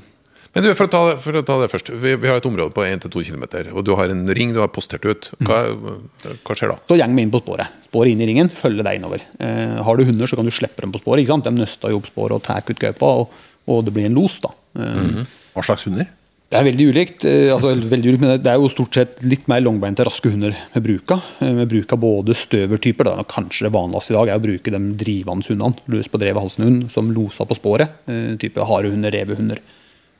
Men 0.57 0.63
du, 0.65 0.71
for 0.73 0.87
å 0.87 0.89
ta, 0.89 1.01
for 1.21 1.37
å 1.37 1.43
ta 1.45 1.59
det 1.61 1.67
først. 1.69 1.91
Vi, 2.01 2.15
vi 2.17 2.27
har 2.31 2.39
et 2.41 2.45
område 2.49 2.73
på 2.73 2.81
1-2 2.81 3.11
km, 3.27 3.43
og 3.77 3.83
du 3.85 3.91
har 3.99 4.09
en 4.09 4.23
ring 4.33 4.55
du 4.55 4.59
har 4.63 4.71
postert 4.73 5.05
ut. 5.05 5.29
Hva, 5.45 5.59
hva 5.77 6.55
skjer 6.57 6.71
da? 6.73 6.79
Så 6.89 6.97
går 6.97 7.13
vi 7.13 7.21
inn 7.27 7.33
på 7.35 7.43
sporet. 7.43 7.67
Sporet 7.97 8.13
inn 8.13 8.21
i 8.21 8.27
ringen, 8.29 8.49
følge 8.53 8.83
deg 8.85 8.99
innover. 8.99 9.21
Eh, 9.41 9.81
har 9.81 9.97
du 9.97 10.03
hunder, 10.05 10.27
så 10.29 10.37
kan 10.37 10.45
du 10.45 10.51
slippe 10.53 10.81
dem 10.85 10.91
på 10.93 10.99
sporet. 11.01 11.23
ikke 11.23 11.33
sant? 11.33 11.45
De 11.49 11.51
nøster 11.57 11.89
jo 11.89 11.97
opp 11.97 12.05
sporet 12.11 12.35
og 12.37 12.43
tar 12.45 12.61
ut 12.61 12.77
gaupa, 12.77 13.09
og, 13.23 13.29
og 13.67 13.83
det 13.87 13.93
blir 13.95 14.05
en 14.05 14.13
los. 14.13 14.39
da. 14.43 14.51
Eh, 14.77 15.23
Hva 15.55 15.63
slags 15.65 15.87
hunder? 15.87 16.05
Det 16.47 16.55
er 16.59 16.63
veldig 16.63 16.85
ulikt. 16.93 17.25
eh, 17.25 17.49
altså 17.51 17.73
veldig 17.75 18.07
ulikt, 18.11 18.21
men 18.21 18.29
det- 18.35 18.43
det 18.43 18.51
er 18.53 18.59
jo 18.61 18.69
stort 18.69 18.93
sett 18.93 19.23
litt 19.23 19.47
mer 19.49 19.59
langbeinte, 19.61 20.05
raske 20.05 20.29
hunder 20.29 20.53
vi 20.75 20.79
bruker. 20.79 21.21
Med 21.41 21.67
Vi 21.67 21.81
bruker 21.81 21.97
både 21.97 22.35
støvertyper, 22.37 23.03
da, 23.03 23.15
og 23.17 23.27
kanskje 23.27 23.65
det 23.65 23.73
vanligste 23.73 24.11
i 24.11 24.17
dag 24.19 24.29
er 24.29 24.37
å 24.39 24.45
bruke 24.45 24.71
de 24.71 24.79
drivende 24.93 25.47
hundene, 25.47 25.75
løs 25.89 26.07
på 26.07 26.19
drevet 26.21 26.39
halsen-hund, 26.45 26.91
som 26.91 27.09
loser 27.11 27.45
på 27.49 27.57
sporet. 27.57 27.89
Eh, 28.07 28.35
type 28.37 28.61
harehunder, 28.61 29.11
revehunder. 29.11 29.57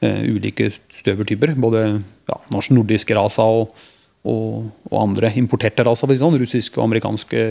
Eh, 0.01 0.23
ulike 0.33 0.73
støvertyper. 0.91 1.53
Både 1.55 2.01
ja, 2.27 2.37
nordiske 2.49 3.13
raser 3.15 3.43
og, 3.43 3.69
og, 4.25 4.71
og 4.89 4.97
andre 5.01 5.31
importerte 5.39 5.85
raser, 5.85 6.07
for 6.07 6.13
å 6.13 6.17
si 6.17 6.23
sånn, 6.23 6.39
russiske 6.41 6.79
og 6.79 6.87
amerikanske 6.87 7.43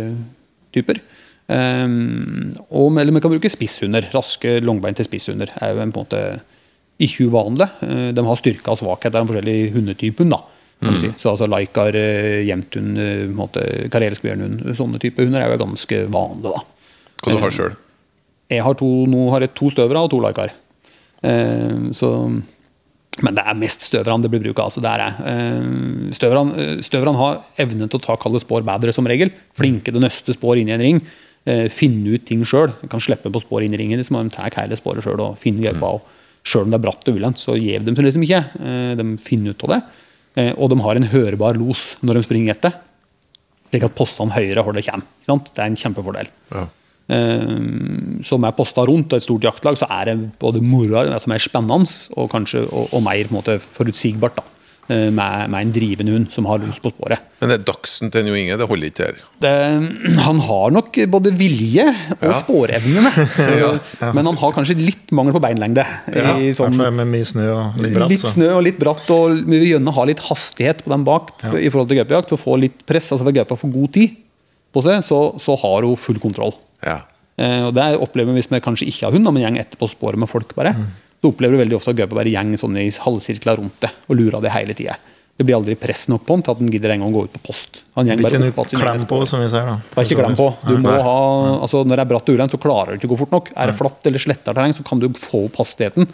typer. 0.74 1.00
Um, 1.46 2.50
og, 2.74 2.96
eller 2.98 3.14
vi 3.14 3.22
kan 3.22 3.32
bruke 3.32 3.52
spisshunder. 3.52 4.08
Raske, 4.14 4.58
langbeinte 4.64 5.06
spisshunder 5.06 5.52
er 5.60 5.72
jo 5.72 5.82
en 5.84 5.94
på 5.94 6.02
en 6.02 6.06
måte 6.08 6.22
ikke 7.02 7.28
uvanlig. 7.28 7.68
Eh, 7.84 8.10
De 8.16 8.24
har 8.24 8.38
styrker 8.40 8.72
og 8.72 8.80
svakheter 8.80 9.20
av 9.20 9.26
de 9.26 9.32
forskjellige 9.32 9.72
hundetypene. 9.74 10.30
da, 10.32 10.38
kan 10.80 11.00
si. 11.00 11.10
Så 11.20 11.32
altså 11.34 11.48
Laikar, 11.48 11.96
jemthund, 12.46 12.98
eh, 12.98 13.24
en 13.26 13.34
måte, 13.36 13.64
karelsk 13.92 14.22
bjørnhund, 14.24 14.64
sånne 14.76 15.00
typer 15.02 15.28
hunder 15.28 15.42
er 15.42 15.52
jo 15.52 15.64
ganske 15.64 16.06
vanlige. 16.08 16.52
da. 16.52 16.64
Hva 17.22 17.32
du 17.32 17.42
har 17.42 17.50
sjøl? 17.50 17.76
Jeg 18.48 18.62
har 18.62 18.74
to, 18.74 18.88
nå 19.06 19.30
har 19.30 19.40
jeg 19.40 19.54
to 19.54 19.70
støvere 19.70 20.04
og 20.06 20.10
to 20.10 20.20
Laikar. 20.22 20.52
Uh, 21.24 21.90
så, 21.96 22.10
men 23.24 23.34
det 23.38 23.44
er 23.48 23.54
mest 23.56 23.80
støverne 23.88 24.22
det 24.26 24.30
blir 24.32 24.42
bruk 24.44 24.58
av. 24.60 24.66
Altså 24.68 24.82
det 24.84 24.90
er, 24.92 25.04
det. 25.04 26.16
støverne, 26.16 26.66
støvran, 26.84 27.16
har 27.16 27.38
evne 27.62 27.86
til 27.88 27.98
å 28.00 28.02
ta 28.04 28.16
kalde 28.20 28.40
spor 28.42 28.64
bedre 28.66 28.92
som 28.92 29.06
regel. 29.08 29.30
Flinke 29.56 29.88
til 29.92 30.00
å 30.00 30.04
nøste 30.04 30.34
spor 30.36 30.58
inn 30.60 30.68
i 30.68 30.74
en 30.76 30.82
ring. 30.84 31.00
eh, 31.46 31.68
finne 31.70 32.16
ut 32.16 32.24
ting 32.26 32.42
sjøl. 32.44 32.72
Kan 32.90 33.00
slippe 33.00 33.30
på 33.32 33.40
spor 33.40 33.62
inn 33.62 33.72
i 33.72 33.78
ringen. 33.78 33.98
Liksom, 34.00 34.18
de 34.18 34.34
tar 34.34 34.50
hele 34.58 34.76
sporet 34.76 35.04
sjøl 35.06 35.20
og 35.22 35.38
finner 35.38 35.72
gaupa. 35.72 36.00
Sjøl 36.46 36.66
om 36.66 36.70
det 36.72 36.78
er 36.80 36.84
bratt 36.84 37.08
og 37.08 37.16
ulendt, 37.20 37.38
så 37.38 37.54
gjev 37.58 37.84
de 37.86 37.94
seg 37.94 38.04
liksom 38.04 38.24
ikke. 38.26 38.42
Eh, 38.60 38.94
De 38.98 39.06
finner 39.22 39.54
ut 39.54 39.64
av 39.64 39.70
det. 39.76 39.80
Eh, 40.36 40.52
Og 40.58 40.68
de 40.70 40.80
har 40.82 40.96
en 40.96 41.08
hørbar 41.14 41.56
los 41.56 41.96
når 42.02 42.14
de 42.20 42.22
springer 42.26 42.54
etter. 42.54 42.72
Slik 43.70 43.82
at 43.86 43.94
postene 43.96 44.30
høyere 44.34 44.62
hvor 44.62 44.74
det 44.74 44.84
kommer. 44.86 45.06
Det 45.26 45.58
er 45.62 45.66
en 45.70 45.76
kjempefordel. 45.78 46.28
Ja. 46.52 46.66
Eh, 47.06 48.20
som 48.26 48.42
er 48.48 48.56
posta 48.58 48.82
rundt 48.88 49.12
et 49.14 49.22
stort 49.22 49.44
jaktlag, 49.46 49.78
så 49.78 49.86
er 50.00 50.10
det 50.10 50.18
både 50.42 50.58
moro 50.64 50.98
altså 51.04 51.30
mer 51.30 51.38
spennende 51.42 51.86
og 52.18 52.28
kanskje 52.32 52.64
og, 52.66 52.88
og 52.92 53.02
mer 53.06 53.24
på 53.28 53.34
en 53.34 53.38
måte, 53.40 53.58
forutsigbart. 53.62 54.40
da, 54.40 54.42
eh, 54.90 55.10
med, 55.14 55.50
med 55.50 55.60
en 55.68 55.70
drivende 55.74 56.12
hund 56.16 56.26
som 56.34 56.48
har 56.50 56.58
lyst 56.64 56.82
på 56.82 56.90
sporet. 56.90 57.22
Men 57.40 57.52
det 57.52 57.60
er 57.60 57.64
dagsen 57.68 58.10
til 58.10 58.26
Jo 58.26 58.34
Inge, 58.38 58.56
det 58.58 58.66
holder 58.70 58.90
ikke 58.90 59.06
her. 59.06 59.22
Det, 59.44 59.52
han 60.26 60.42
har 60.48 60.74
nok 60.74 60.98
både 61.14 61.30
vilje 61.38 61.86
og 62.18 62.26
Ja. 62.26 62.34
spårevnene, 62.42 63.14
men 64.18 64.26
han 64.32 64.40
har 64.42 64.54
kanskje 64.58 64.78
litt 64.80 65.14
mangel 65.14 65.34
på 65.38 65.42
beinlengde. 65.46 65.86
Ja, 66.10 66.34
i 66.42 66.50
sånn, 66.58 66.74
med 66.74 67.06
mye 67.06 67.26
snø 67.28 67.46
og 67.54 67.80
litt 67.86 67.94
bratt. 68.00 68.10
litt 68.16 68.26
så. 68.26 68.34
snø 68.34 68.50
og 68.58 68.62
litt 68.66 68.82
bratt, 68.82 69.06
og 69.14 69.44
vi 69.46 69.62
vil 69.62 69.76
gjerne 69.76 69.94
ha 69.94 70.08
litt 70.10 70.26
hastighet 70.26 70.82
på 70.82 70.90
den 70.94 71.06
bak 71.06 71.36
i 71.54 71.70
forhold 71.70 71.90
til 71.94 72.02
gaupejakt. 72.02 72.34
For 72.34 72.38
å 72.40 72.46
få 72.48 72.58
litt 72.66 72.82
press, 72.86 73.12
altså 73.14 73.22
for 73.26 73.34
gaupa 73.36 73.58
får 73.62 73.74
god 73.78 73.92
tid 73.94 74.22
på 74.74 74.82
seg, 74.84 75.02
så, 75.06 75.18
så 75.40 75.54
har 75.62 75.86
hun 75.86 75.94
full 75.98 76.18
kontroll. 76.22 76.54
Ja. 76.84 77.00
Eh, 77.36 77.66
og 77.68 77.74
Det 77.76 77.88
opplever 78.00 78.32
vi 78.32 78.40
hvis 78.40 78.50
vi 78.52 78.60
kanskje 78.64 78.88
ikke 78.88 79.08
har 79.08 79.16
hund, 79.16 79.28
men 79.32 79.42
gjeng 79.44 79.60
etterpå 79.60 79.88
sporet 79.92 80.18
med 80.20 80.28
folk. 80.28 80.54
bare. 80.56 80.74
Så 81.22 81.32
opplever 81.32 81.56
du 81.56 81.62
veldig 81.64 81.76
ofte 81.78 81.90
at 81.90 81.96
gaupa 81.98 82.18
bare 82.20 82.32
gjeng 82.32 82.54
sånn 82.60 82.76
i 82.78 82.88
halvsirkler 82.90 83.58
rundt 83.58 83.80
det 83.80 83.90
og 84.08 84.16
lurer 84.18 84.42
det 84.44 84.52
hele 84.54 84.74
tida. 84.76 84.96
Det 85.36 85.44
blir 85.44 85.56
aldri 85.58 85.74
press 85.76 86.06
nok 86.08 86.22
på 86.24 86.32
han 86.32 86.42
til 86.44 86.52
at 86.54 86.60
han 86.62 86.68
gidder 86.72 86.92
en 86.94 87.02
gang 87.02 87.10
å 87.12 87.16
gå 87.18 87.22
ut 87.26 87.32
på 87.34 87.40
post. 87.44 87.82
Han 87.98 88.08
gjeng 88.08 88.22
bare 88.24 88.38
opp 88.48 88.60
at 88.62 88.70
klem 88.72 89.02
på, 89.10 89.18
som 89.28 89.42
vi 89.42 89.48
ser. 89.52 89.66
da. 89.68 89.74
Det 89.90 89.98
er 90.00 90.06
ikke 90.08 90.22
klem 90.22 90.36
på. 90.38 90.46
Du 90.64 90.78
må 90.80 90.94
ha, 91.04 91.16
altså 91.60 91.82
Når 91.84 91.92
det 91.92 92.04
er 92.06 92.10
bratt 92.12 92.30
og 92.32 92.38
ulendt, 92.38 92.54
så 92.56 92.60
klarer 92.62 92.94
du 92.94 92.96
ikke 92.96 93.10
å 93.10 93.12
gå 93.12 93.18
fort 93.20 93.34
nok. 93.36 93.50
Er 93.52 93.68
det 93.68 93.76
flatt 93.76 94.08
eller 94.08 94.22
sletta 94.24 94.54
terreng, 94.56 94.72
så 94.72 94.86
kan 94.88 95.02
du 95.02 95.10
få 95.12 95.42
opp 95.50 95.60
hastigheten 95.60 96.08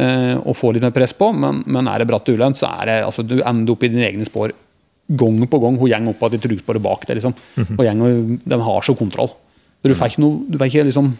eh, 0.00 0.38
og 0.40 0.56
få 0.56 0.72
litt 0.72 0.86
mer 0.86 0.96
press 0.96 1.12
på, 1.12 1.28
men, 1.36 1.60
men 1.66 1.90
er 1.92 2.00
det 2.00 2.08
bratt 2.08 2.30
og 2.32 2.40
ulendt, 2.40 2.56
så 2.56 2.70
er 2.80 2.88
det 2.88 2.96
altså 3.04 3.26
du 3.26 3.36
ender 3.42 3.76
opp 3.76 3.84
i 3.84 3.92
dine 3.92 4.08
egne 4.08 4.24
spor 4.24 4.54
gang 5.12 5.44
på 5.44 5.60
gang. 5.60 5.76
Hun 5.76 5.84
går 5.84 6.14
opp 6.14 6.24
igjen 6.32 6.40
i 6.40 6.44
trugsporet 6.48 6.84
bak 6.88 7.04
deg. 7.04 7.20
Liksom. 7.20 7.36
Og 7.76 7.84
gjenger, 7.84 8.38
de 8.48 8.60
har 8.70 8.88
så 8.88 8.96
kontroll. 8.96 9.34
Du 9.84 9.94
får 9.94 10.12
ikke, 10.14 10.24
noe, 10.24 10.42
du 10.48 10.58
får 10.58 10.70
ikke 10.72 10.86
liksom 10.88 11.12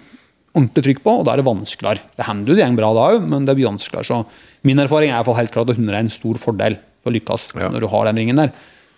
ordentlig 0.54 0.84
trykk 0.86 1.00
på, 1.04 1.16
og 1.20 1.24
da 1.26 1.34
er 1.34 1.42
det 1.42 1.48
vanskeligere. 1.48 2.04
Det 2.16 2.28
hender 2.28 2.52
jo 2.52 2.58
det 2.58 2.68
går 2.68 2.78
bra 2.78 2.92
da 2.96 3.08
òg, 3.14 3.24
men 3.28 3.48
det 3.48 3.56
blir 3.58 3.68
vanskeligere. 3.68 4.06
Så 4.06 4.22
min 4.64 4.78
erfaring 4.78 5.10
er 5.10 5.24
helt 5.26 5.52
klart 5.54 5.72
at 5.72 5.76
hunder 5.80 5.96
er 5.98 6.04
en 6.06 6.14
stor 6.14 6.38
fordel 6.40 6.78
for 7.02 7.10
å 7.12 7.16
lykkes 7.18 7.50
Ja. 7.58 7.68
når 7.74 7.80
du 7.84 7.88
har 7.92 8.06
den 8.08 8.16
ringen 8.22 8.36
der. 8.36 8.52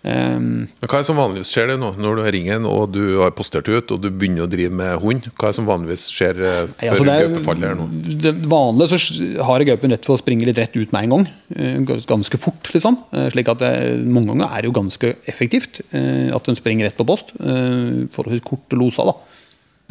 Um, 0.07 0.69
Men 0.79 0.87
Hva 0.87 1.01
er 1.01 1.03
det 1.03 1.07
som 1.09 1.17
vanligvis 1.19 1.49
skjer 1.51 1.67
det 1.73 1.77
nå, 1.81 1.89
når 1.99 2.15
du 2.15 2.23
har 2.23 2.31
ringen 2.37 2.67
og 2.69 2.93
du 2.95 3.01
har 3.25 3.33
postert 3.35 3.67
ut 3.67 3.91
og 3.91 3.99
du 4.05 4.07
begynner 4.15 4.45
å 4.45 4.51
drive 4.53 4.71
med 4.71 5.01
hund? 5.03 5.25
Hva 5.35 5.49
er 5.49 5.51
det 5.51 5.57
som 5.57 5.67
vanligvis 5.67 6.05
skjer 6.15 6.37
uh, 6.39 6.69
før 6.77 6.93
altså 6.93 7.07
det 7.09 7.15
er- 7.17 7.27
gaupe 7.27 7.43
faller 7.43 7.73
her 7.73 7.75
nå? 7.81 7.87
Det 8.23 8.33
vanlige 8.53 9.01
så 9.01 9.43
har 9.49 9.65
gaupen 9.67 9.91
rett 9.97 10.07
for 10.07 10.15
å 10.15 10.21
springe 10.23 10.47
litt 10.47 10.61
rett 10.63 10.77
ut 10.77 10.93
med 10.95 11.09
en 11.09 11.11
gang. 11.17 11.27
Uh, 11.57 11.97
Ganske 12.07 12.39
fort, 12.39 12.71
liksom. 12.77 13.01
Uh, 13.11 13.27
Slik 13.35 13.51
at 13.51 13.65
det, 13.65 13.73
mange 14.07 14.31
ganger 14.31 14.47
er 14.53 14.63
det 14.63 14.71
jo 14.71 14.77
ganske 14.79 15.17
effektivt 15.27 15.81
at 15.91 16.45
den 16.47 16.55
springer 16.61 16.87
rett 16.87 16.97
på 17.01 17.09
post. 17.09 17.33
Forholdsvis 17.41 18.45
kort 18.47 18.77
losa, 18.79 19.09
da. 19.11 19.17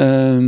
Eh, 0.01 0.39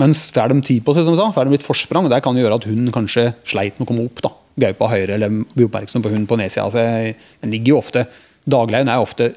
Mens 0.00 0.26
får 0.34 0.54
de 0.54 0.62
tid 0.64 0.84
på 0.84 0.94
seg, 0.94 1.04
som 1.04 1.14
jeg 1.14 1.20
sa, 1.20 1.32
får 1.34 1.48
de 1.48 1.56
litt 1.56 1.66
forsprang, 1.66 2.08
det 2.10 2.22
kan 2.24 2.36
jo 2.36 2.44
gjøre 2.44 2.60
at 2.60 2.68
hunden 2.68 2.94
kanskje 2.94 3.30
sleit 3.48 3.78
med 3.78 3.86
å 3.86 3.90
komme 3.90 4.08
opp. 4.08 4.22
da. 4.24 4.32
Gaupa 4.60 4.90
høyre, 4.92 5.14
eller 5.16 5.32
bli 5.54 5.66
oppmerksom 5.68 6.02
på 6.04 6.12
hunden 6.12 6.28
på 6.30 6.38
nedsida. 6.40 6.66
Altså, 6.68 7.14
den 7.40 7.54
ligger 7.54 7.76
jo 7.76 7.84
ofte 7.84 8.08
Dagleien 8.50 8.88
er 8.88 9.02
ofte 9.02 9.34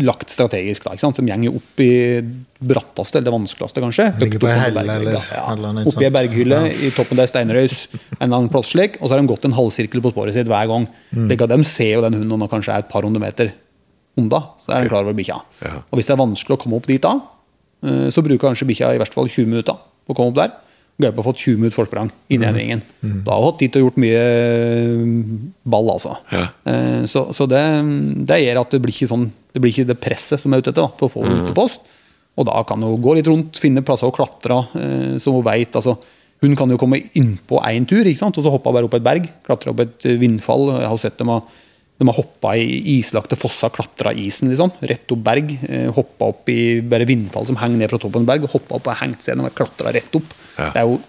lagt 0.00 0.32
strategisk. 0.32 0.84
da, 0.84 0.94
ikke 0.94 1.04
sant? 1.04 1.20
De 1.20 1.26
går 1.28 1.56
opp 1.56 1.82
i 1.84 1.92
bratteste, 2.60 3.20
eller 3.20 3.34
vanskeligste, 3.34 3.82
kanskje. 3.84 4.06
Ligger 4.20 4.42
på 4.42 4.50
helle, 4.50 4.84
eller 4.84 5.16
ja. 5.16 5.42
annet 5.52 5.88
Oppi 5.90 6.06
ei 6.06 6.12
berghylle, 6.14 6.60
berghylle 6.66 6.88
i 6.88 6.92
toppen 6.96 7.20
der 7.20 7.30
steinrøys, 7.30 7.88
en 7.92 8.26
eller 8.26 8.36
annen 8.36 8.52
plass 8.52 8.72
slik, 8.74 8.98
og 9.00 9.08
så 9.08 9.14
har 9.14 9.22
de 9.22 9.30
gått 9.30 9.48
en 9.48 9.56
halvsirkel 9.56 10.04
på 10.04 10.12
sporet 10.14 10.36
sitt 10.36 10.50
hver 10.50 10.70
gang. 10.70 10.86
Mm. 11.14 11.28
De 11.30 11.60
ser 11.68 11.94
jo 11.94 12.04
den 12.04 12.18
hunden 12.20 12.40
når 12.42 12.52
kanskje 12.52 12.76
er 12.76 12.84
et 12.84 12.90
par 12.92 13.06
hundre 13.06 13.22
meter 13.22 13.52
unna, 14.20 14.42
så 14.64 14.74
er 14.74 14.84
de 14.84 14.92
klar 14.92 15.06
over 15.06 15.16
bikkja. 15.16 15.38
Ja. 15.64 15.76
Og 15.88 16.00
hvis 16.00 16.08
det 16.08 16.16
er 16.16 16.22
vanskelig 16.22 16.56
å 16.56 16.62
komme 16.64 16.80
opp 16.80 16.88
dit 16.90 17.02
da, 17.04 17.14
så 17.82 18.22
bruker 18.22 18.48
kanskje 18.50 18.66
bikkja 18.68 18.94
i 18.94 18.98
hvert 19.00 19.14
fall 19.14 19.28
20 19.28 19.46
minutter 19.48 19.76
på 20.06 20.12
å 20.12 20.16
komme 20.18 20.32
opp 20.34 20.40
der. 20.40 20.50
Gaupa 21.00 21.22
har 21.22 21.26
fått 21.30 21.38
20 21.40 21.56
minutter 21.62 21.78
forsprang 21.80 22.10
i 22.28 22.36
Mm. 22.36 22.42
den 22.42 22.54
ringen. 22.60 22.82
Da 23.24 23.32
har 23.32 23.40
hun 23.40 23.50
hatt 23.52 23.58
tid 23.62 23.72
til 23.72 23.80
å 23.82 23.86
gjort 23.88 23.96
mye 24.02 24.20
eh, 24.20 25.04
ball, 25.64 25.88
altså. 25.94 26.16
Ja. 26.32 26.48
Eh, 26.68 27.04
Så, 27.08 27.22
så 27.32 27.46
det, 27.48 27.62
det 28.28 28.40
gjør 28.44 28.60
at 28.60 28.70
det 28.76 28.82
blir 28.84 28.92
ikke 28.94 29.08
sånn 29.08 29.30
Det 29.52 29.60
blir 29.62 29.72
ikke 29.72 29.86
det 29.88 29.96
presset 29.98 30.38
som 30.38 30.52
er 30.54 30.60
ute 30.60 30.70
etter 30.70 30.84
da, 30.84 30.90
for 31.00 31.08
å 31.08 31.12
få 31.14 31.24
henne 31.24 31.40
ut 31.42 31.48
på 31.50 31.56
post. 31.62 31.80
Og 32.38 32.46
da 32.46 32.60
kan 32.68 32.82
hun 32.84 33.00
gå 33.02 33.16
litt 33.16 33.26
rundt, 33.26 33.58
finne 33.58 33.82
plasser 33.82 34.06
å 34.06 34.14
klatre, 34.14 34.60
eh, 34.78 35.16
så 35.18 35.32
hun 35.34 35.42
vet, 35.42 35.72
altså, 35.74 35.96
Hun 36.40 36.54
kan 36.56 36.70
jo 36.70 36.78
komme 36.80 36.96
innpå 37.18 37.58
én 37.68 37.84
tur, 37.86 38.00
ikke 38.06 38.16
sant? 38.22 38.38
og 38.38 38.44
så 38.44 38.50
hoppe 38.54 38.72
bare 38.72 38.84
opp 38.86 38.94
et 38.96 39.02
berg. 39.04 39.26
Klatre 39.44 39.72
opp 39.74 39.80
et 39.80 40.06
eh, 40.08 40.16
vindfall. 40.16 40.70
Jeg 40.80 40.88
har 40.88 40.98
sett 41.02 41.18
dem 41.18 41.28
ha 41.28 41.40
de 42.00 42.06
har 42.08 42.16
hoppa 42.16 42.54
i 42.56 42.96
islagte 42.96 43.36
fosser, 43.36 43.68
klatra 43.76 44.14
isen, 44.16 44.48
liksom. 44.48 44.72
Rett 44.88 45.12
opp 45.12 45.20
berg. 45.26 45.50
Eh, 45.68 45.90
hoppa 45.92 46.30
opp 46.32 46.48
i 46.48 46.80
bare 46.80 47.04
vindfall 47.08 47.44
som 47.50 47.58
henger 47.60 47.82
ned 47.82 47.92
fra 47.92 48.00
toppen 48.00 48.24
av 48.24 48.30
berg. 48.32 48.46
Hoppa 48.48 48.78
opp 48.78 48.88
og 48.88 48.96
hengt 49.02 49.20
seg 49.20 49.34
gjennom 49.34 49.50
og 49.50 49.56
klatra 49.58 49.92
rett 49.92 50.16
opp. 50.16 50.32
Ja. 50.56 50.70
Det 50.72 50.80
er 50.80 50.88
jo 50.88 51.00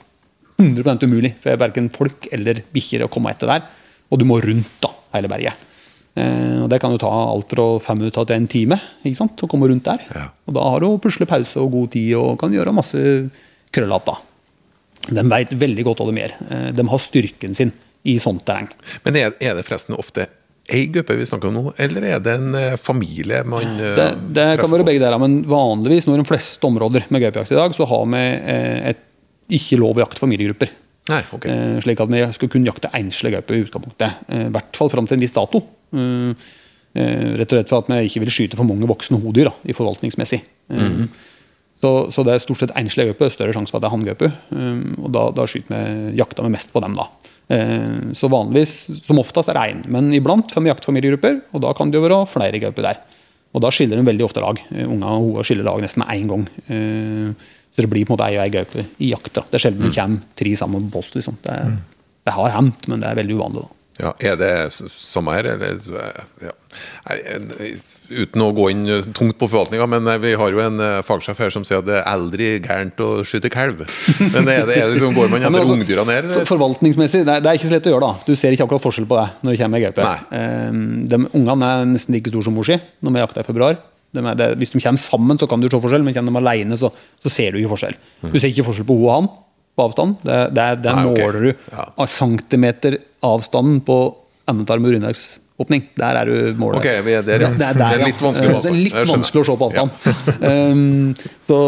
100 0.61 1.07
umulig 1.07 1.31
for 1.41 1.55
verken 1.57 1.87
folk 1.95 2.27
eller 2.35 2.59
bikkjer 2.75 3.05
å 3.05 3.11
komme 3.13 3.31
etter 3.31 3.47
der. 3.53 3.63
Og 4.11 4.19
du 4.19 4.25
må 4.27 4.41
rundt 4.43 4.73
da, 4.83 4.91
hele 5.15 5.31
berget. 5.31 5.55
Eh, 6.19 6.57
og 6.65 6.67
Det 6.69 6.81
kan 6.83 6.91
jo 6.91 6.99
ta 6.99 7.07
alt 7.09 7.47
fra 7.55 7.67
fem 7.79 8.01
minutter 8.03 8.27
til 8.27 8.35
en 8.41 8.49
time 8.51 8.77
ikke 9.07 9.21
sant, 9.21 9.45
å 9.47 9.49
komme 9.49 9.69
rundt 9.71 9.87
der. 9.87 10.03
Ja. 10.11 10.25
Og 10.45 10.57
Da 10.59 10.65
har 10.73 10.83
du 10.83 10.89
plutselig 10.99 11.29
pause 11.31 11.63
og 11.63 11.71
god 11.71 11.93
tid 11.95 12.11
og 12.19 12.35
kan 12.43 12.51
gjøre 12.51 12.75
masse 12.75 12.99
krøllete. 13.71 14.17
De 15.07 15.23
vet 15.31 15.55
veldig 15.57 15.87
godt 15.87 16.03
hva 16.03 16.11
de 16.11 16.19
gjør. 16.19 16.35
Eh, 16.51 16.67
De 16.75 16.87
har 16.91 16.99
styrken 17.07 17.55
sin 17.55 17.71
i 18.03 18.17
sånt 18.19 18.43
terreng. 18.43 18.67
Men 19.05 19.15
er, 19.15 19.33
er 19.39 19.55
det 19.55 19.63
forresten 19.67 19.95
ofte 19.95 20.27
ei 20.71 20.87
gruppe 20.93 21.15
vi 21.19 21.27
snakker 21.27 21.49
om 21.49 21.57
nå, 21.57 21.63
eller 21.83 22.05
er 22.13 22.19
det 22.23 22.35
en 22.39 22.57
eh, 22.57 22.75
familie 22.79 23.43
man 23.43 23.77
treffer 23.77 23.97
Det, 23.99 24.35
det 24.37 24.49
kan 24.61 24.71
være 24.71 24.87
begge 24.87 25.03
deler, 25.03 25.21
men 25.21 25.41
vanligvis 25.49 26.07
når 26.07 26.21
de 26.21 26.27
fleste 26.29 26.67
områder 26.67 27.07
med 27.11 27.25
gaupejakt 27.25 27.51
i 27.51 27.59
dag, 27.59 27.75
så 27.75 27.87
har 27.89 28.05
vi 28.13 28.23
eh, 28.39 28.91
et 28.93 29.07
ikke 29.51 29.79
lov 29.81 29.99
å 29.99 30.05
jakte 30.05 30.23
familiegrupper. 30.23 30.71
Nei, 31.09 31.21
ok. 31.33 31.47
Eh, 31.49 31.77
slik 31.83 32.01
at 32.03 32.11
vi 32.11 32.21
skal 32.37 32.51
kunne 32.53 32.69
jakte 32.69 32.91
enslige 32.97 33.39
gaupe 33.39 33.57
i 33.57 33.63
utgangspunktet. 33.65 34.27
Eh, 34.29 34.45
I 34.47 34.53
hvert 34.53 34.79
fall 34.79 34.91
fram 34.93 35.09
til 35.09 35.17
en 35.17 35.25
viss 35.25 35.35
dato. 35.35 35.63
Eh, 35.91 36.45
eh, 36.93 37.25
rett 37.41 37.51
og 37.51 37.57
slett 37.57 37.73
for 37.73 37.83
at 37.83 37.91
vi 37.91 38.07
ikke 38.07 38.23
vil 38.25 38.33
skyte 38.37 38.59
for 38.59 38.69
mange 38.69 38.87
voksne 38.89 39.19
hodyr 39.21 39.49
da, 39.49 39.55
i 39.65 39.75
forvaltningsmessig. 39.75 40.41
Mm 40.71 40.79
-hmm. 40.79 41.07
så, 41.81 42.11
så 42.11 42.23
det 42.23 42.33
er 42.33 42.39
stort 42.39 42.59
sett 42.59 42.75
enslige 42.75 43.11
gaupe. 43.11 43.29
Større 43.29 43.53
sjanse 43.53 43.71
for 43.71 43.77
at 43.77 43.83
det 43.83 43.89
er 43.89 43.95
hanngaupe. 43.97 44.31
Eh, 44.51 45.03
og 45.03 45.11
da, 45.11 45.31
da 45.31 45.47
skyter 45.47 45.75
vi, 45.75 46.17
jakter 46.17 46.43
vi 46.43 46.49
mest 46.49 46.73
på 46.73 46.79
dem, 46.79 46.93
da. 46.93 47.09
Eh, 47.51 48.11
så 48.17 48.29
vanligvis, 48.31 48.73
som 49.05 49.19
oftest, 49.21 49.49
er 49.51 49.57
det 49.59 49.63
én. 49.73 49.81
Men 49.91 50.11
iblant 50.15 50.51
fem 50.55 50.69
jaktfamiliegrupper, 50.71 51.41
og 51.53 51.63
da 51.65 51.73
kan 51.77 51.91
det 51.91 51.99
jo 51.99 52.05
være 52.07 52.21
flere 52.31 52.61
gauper 52.63 52.87
der. 52.87 53.01
Og 53.51 53.59
da 53.65 53.67
skiller 53.75 53.99
de 53.99 54.05
veldig 54.07 54.23
ofte 54.23 54.39
lag. 54.43 54.61
Eh, 54.71 54.85
Unga 54.87 55.09
og 55.19 55.33
hoa 55.35 55.43
skiller 55.47 55.67
lag 55.67 55.81
nesten 55.83 56.03
med 56.05 56.13
én 56.15 56.29
gang. 56.31 56.45
Eh, 56.71 57.49
Så 57.71 57.85
det 57.85 57.89
blir 57.89 58.03
på 58.03 58.11
en 58.11 58.17
måte 58.17 58.25
ei 58.27 58.35
og 58.35 58.41
ei 58.43 58.51
gaupe 58.51 58.83
i 58.99 59.11
jakta. 59.13 59.45
Det 59.47 59.55
er 59.55 59.61
sjelden 59.63 59.85
det 59.87 59.95
kommer 59.95 60.19
tre 60.35 60.51
sammen 60.59 60.89
på 60.89 60.97
post. 60.99 61.13
Liksom. 61.15 61.37
Det, 61.41 61.53
det 62.27 62.33
har 62.35 62.49
hendt, 62.51 62.87
men 62.91 62.99
det 62.99 63.07
er 63.07 63.15
veldig 63.15 63.37
uvanlig. 63.39 63.61
da. 63.63 63.69
Ja, 64.01 64.11
er 64.19 64.35
det 64.35 64.51
samme 64.91 65.31
her, 65.37 65.47
eller 65.53 65.79
ja. 66.43 66.51
Uten 68.11 68.41
å 68.43 68.49
gå 68.55 68.65
inn 68.73 68.81
tungt 69.15 69.37
på 69.39 69.47
forvaltninga, 69.47 69.85
men 69.87 70.07
eh, 70.11 70.17
vi 70.21 70.33
har 70.37 70.51
jo 70.51 70.59
en 70.63 70.79
eh, 70.83 70.97
fagsjef 71.07 71.39
her 71.39 71.53
som 71.53 71.63
sier 71.67 71.79
at 71.79 71.87
det 71.87 71.95
er 72.01 72.07
aldri 72.11 72.49
gærent 72.59 72.99
å 73.05 73.09
skyte 73.27 73.49
kalv. 73.53 73.85
Men 74.19 74.49
er 74.51 74.65
det, 74.67 74.75
er 74.81 74.89
det 74.89 74.97
liksom, 74.97 75.13
går 75.15 75.31
man 75.31 75.41
etter 75.47 75.61
altså, 75.61 75.77
ungdyra 75.79 76.05
ned? 76.09 76.31
for- 76.35 76.49
Forvaltningsmessig, 76.55 77.23
det 77.27 77.37
er, 77.37 77.45
det 77.45 77.51
er 77.53 77.59
ikke 77.61 77.69
så 77.71 77.77
lett 77.77 77.87
å 77.87 77.93
gjøre. 77.95 78.09
da. 78.11 78.25
Du 78.27 78.35
ser 78.35 78.55
ikke 78.57 78.67
akkurat 78.67 78.83
forskjell 78.83 79.07
på 79.09 79.19
det 79.21 79.27
når 79.47 79.55
det 79.55 79.61
kommer 79.63 79.85
gaupe. 79.85 80.09
De 81.11 81.21
Ungene 81.37 81.69
er 81.77 81.87
nesten 81.93 82.15
like 82.17 82.31
store 82.33 82.45
som 82.47 82.55
mor 82.57 82.67
si 82.67 82.75
når 83.01 83.15
vi 83.15 83.23
jakter 83.23 83.43
i 83.45 83.47
februar. 83.47 83.79
De 84.11 84.19
er, 84.27 84.35
det, 84.35 84.49
hvis 84.59 84.73
de 84.73 84.81
kommer 84.83 84.99
sammen, 84.99 85.39
så 85.39 85.47
kan 85.47 85.61
du 85.63 85.69
se 85.71 85.79
forskjell, 85.79 86.03
men 86.03 86.15
kommer 86.17 86.35
de 86.35 86.41
alene, 86.41 86.75
så, 86.79 86.89
så 87.23 87.31
ser 87.31 87.53
du 87.55 87.61
ikke 87.61 87.71
forskjell. 87.77 87.95
Du 88.27 88.35
ser 88.41 88.49
ikke 88.51 88.65
forskjell 88.67 88.87
på 88.89 88.97
hun 88.99 89.05
og 89.07 89.13
han 89.15 89.29
på 89.79 89.85
avstand. 89.85 90.17
Det, 90.27 90.39
det, 90.57 90.65
Nei, 90.83 91.05
måler 91.07 91.21
måler 91.21 91.45
du 91.45 91.51
Ja. 91.71 91.85
av 91.95 92.09
centimeter 92.11 92.97
avstanden 93.23 93.79
på 93.87 93.95
endetarm 94.51 94.83
og 94.89 94.91
urinveiksåpning. 95.61 95.89
Der 95.97 96.15
er 96.17 96.25
du 96.25 96.59
målet. 96.59 96.79
Okay, 96.79 97.01
vi 97.05 97.13
er 97.13 97.21
der, 97.21 97.41
ja. 97.41 97.49
Det, 97.49 97.77
Det 97.77 97.87
er 97.87 98.05
litt 98.05 98.21
vanskelig, 98.21 98.53
altså. 98.55 98.69
Det 98.69 98.75
er 98.75 98.83
litt 98.83 99.11
vanskelig 99.11 99.41
å 99.41 99.47
se 99.47 99.55
på 99.57 99.69
avstand. 99.69 99.91
um, 100.41 101.15
så, 101.47 101.59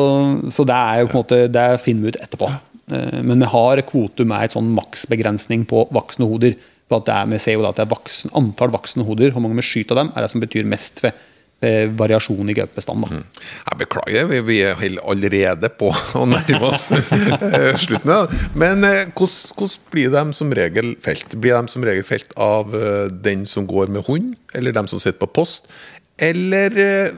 så 0.49 0.65
det 0.65 0.77
er 0.77 1.01
jo 1.01 1.10
på 1.10 1.17
en 1.17 1.23
måte 1.23 1.41
Det 1.51 1.67
finner 1.84 2.03
vi 2.03 2.13
ut 2.13 2.21
etterpå. 2.21 2.51
Uh, 2.91 3.19
men 3.23 3.39
vi 3.39 3.51
har 3.53 3.84
kvotum 3.88 4.32
med 4.32 4.45
et 4.47 4.56
sånn 4.56 4.71
maksbegrensning 4.75 5.67
på 5.69 5.88
voksne 5.93 6.27
hoder. 6.29 6.58
For 6.89 6.99
at 6.99 7.08
det 7.08 7.15
er, 7.15 7.29
vi 7.32 7.41
ser 7.41 7.58
jo 7.58 7.63
da 7.63 7.71
at 7.71 7.79
det 7.79 7.86
er 7.86 7.93
voksen, 7.93 8.34
antall 8.38 8.73
voksne 8.73 9.06
hoder, 9.08 9.32
hvor 9.32 9.43
mange 9.43 9.62
vi 9.62 9.67
skyter 9.67 9.95
av 9.95 10.03
dem, 10.03 10.12
er 10.13 10.25
det 10.25 10.34
som 10.34 10.43
betyr 10.43 10.67
mest 10.67 10.99
ved, 11.03 11.15
ved 11.63 11.93
variasjon 11.99 12.49
i 12.52 12.56
gaupebestanden. 12.58 13.21
Mm. 13.23 13.43
Jeg 13.69 13.80
beklager, 13.80 14.28
vi, 14.30 14.41
vi 14.52 14.58
er 14.67 14.84
allerede 15.02 15.69
på 15.80 15.89
å 16.19 16.26
nærme 16.28 16.62
oss 16.69 16.86
eh, 16.91 17.71
slutten. 17.80 18.12
Ja. 18.12 18.43
Men 18.60 18.84
eh, 18.88 19.06
hvordan 19.15 19.73
blir 19.93 20.12
de 20.13 20.23
som 20.36 20.52
regel 20.56 20.93
felt? 21.04 21.34
Blir 21.39 21.56
de 21.58 21.71
som 21.71 21.86
regel 21.88 22.04
felt 22.08 22.36
av 22.36 22.76
eh, 22.78 23.08
den 23.26 23.47
som 23.49 23.65
går 23.69 23.91
med 23.95 24.06
hund, 24.10 24.34
eller 24.54 24.76
dem 24.76 24.89
som 24.91 25.02
sitter 25.02 25.21
på 25.23 25.32
post? 25.41 25.71
Eller 26.21 26.76
eh, 26.84 27.13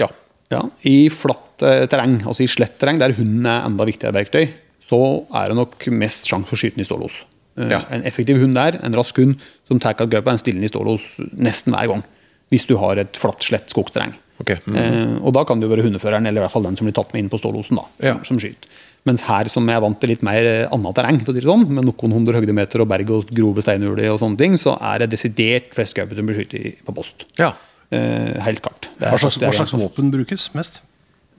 ja. 0.00 0.08
Ja, 0.50 0.64
I 0.88 1.06
flatt 1.14 1.62
eh, 1.62 1.84
terreng, 1.90 2.18
altså 2.26 2.42
i 2.42 2.50
slett 2.50 2.78
terreng 2.80 2.98
der 2.98 3.14
hunden 3.14 3.46
er 3.46 3.68
enda 3.68 3.86
viktigere 3.86 4.16
verktøy, 4.16 4.48
så 4.90 4.98
er 5.38 5.52
det 5.52 5.60
nok 5.60 5.84
mest 5.94 6.26
sjanse 6.26 6.50
for 6.50 6.58
skyting 6.58 6.82
i 6.82 6.88
stålos. 6.88 7.20
Eh, 7.58 7.68
Ja. 7.70 7.84
En 7.94 8.02
effektiv 8.08 8.40
hund 8.42 8.56
der, 8.58 8.80
en 8.82 8.96
rask 8.98 9.20
hund 9.22 9.36
som 9.68 9.78
tar 9.82 9.94
gaupa, 10.00 10.32
en 10.32 10.40
stillende 10.40 10.66
i 10.66 10.72
stålos 10.72 11.12
nesten 11.36 11.74
hver 11.76 11.92
gang. 11.92 12.02
Hvis 12.50 12.66
du 12.66 12.76
har 12.80 12.98
et 12.98 13.16
flatt, 13.20 13.42
slett 13.46 13.70
skogsterreng. 13.70 14.14
Okay. 14.40 14.56
mm. 14.66 14.76
Eh, 14.80 15.16
og 15.20 15.34
da 15.36 15.42
kan 15.44 15.60
det 15.60 15.68
jo 15.68 15.74
være 15.74 15.84
hundeføreren, 15.84 16.26
eller 16.26 16.40
i 16.40 16.44
hvert 16.46 16.54
fall 16.54 16.64
den 16.64 16.76
som 16.78 16.86
blir 16.88 16.94
tatt 16.96 17.10
med 17.12 17.22
inn 17.24 17.28
på 17.32 17.38
stålosen, 17.38 17.76
da, 17.76 17.84
Ja. 18.08 18.14
som, 18.18 18.24
som 18.32 18.40
skyter. 18.42 18.70
Mens 19.08 19.22
her 19.24 19.48
som 19.48 19.68
jeg 19.68 19.76
er 19.78 19.84
vant 19.84 19.98
til 20.00 20.10
litt 20.12 20.22
mer 20.26 20.44
eh, 20.48 20.68
annet 20.72 20.96
terreng, 20.96 21.18
for 21.22 21.32
å 21.32 21.36
si 21.36 21.40
det 21.40 21.48
sånn, 21.48 21.66
med 21.68 21.86
noen 21.88 22.12
hundre 22.16 22.40
høydemeter 22.40 22.82
og 22.84 22.88
berg 22.90 23.10
og 23.16 23.30
grove 23.36 23.62
steinhuler 23.64 24.10
og 24.12 24.18
sånne 24.22 24.40
ting, 24.40 24.56
så 24.60 24.74
er 24.80 25.04
det 25.04 25.10
desidert 25.14 25.70
flest 25.76 25.96
gaupe 25.96 26.16
som 26.16 26.26
blir 26.28 26.40
skutt 26.42 26.56
på 26.88 26.94
post. 26.96 27.26
Ja. 27.40 27.52
Eh, 27.92 28.36
helt 28.46 28.62
klart. 28.64 28.88
Det 28.98 29.06
er 29.08 29.14
Hva 29.14 29.20
slags, 29.22 29.38
hva 29.44 29.52
slags 29.60 29.76
våpen 29.76 30.10
brukes 30.14 30.50
mest? 30.56 30.82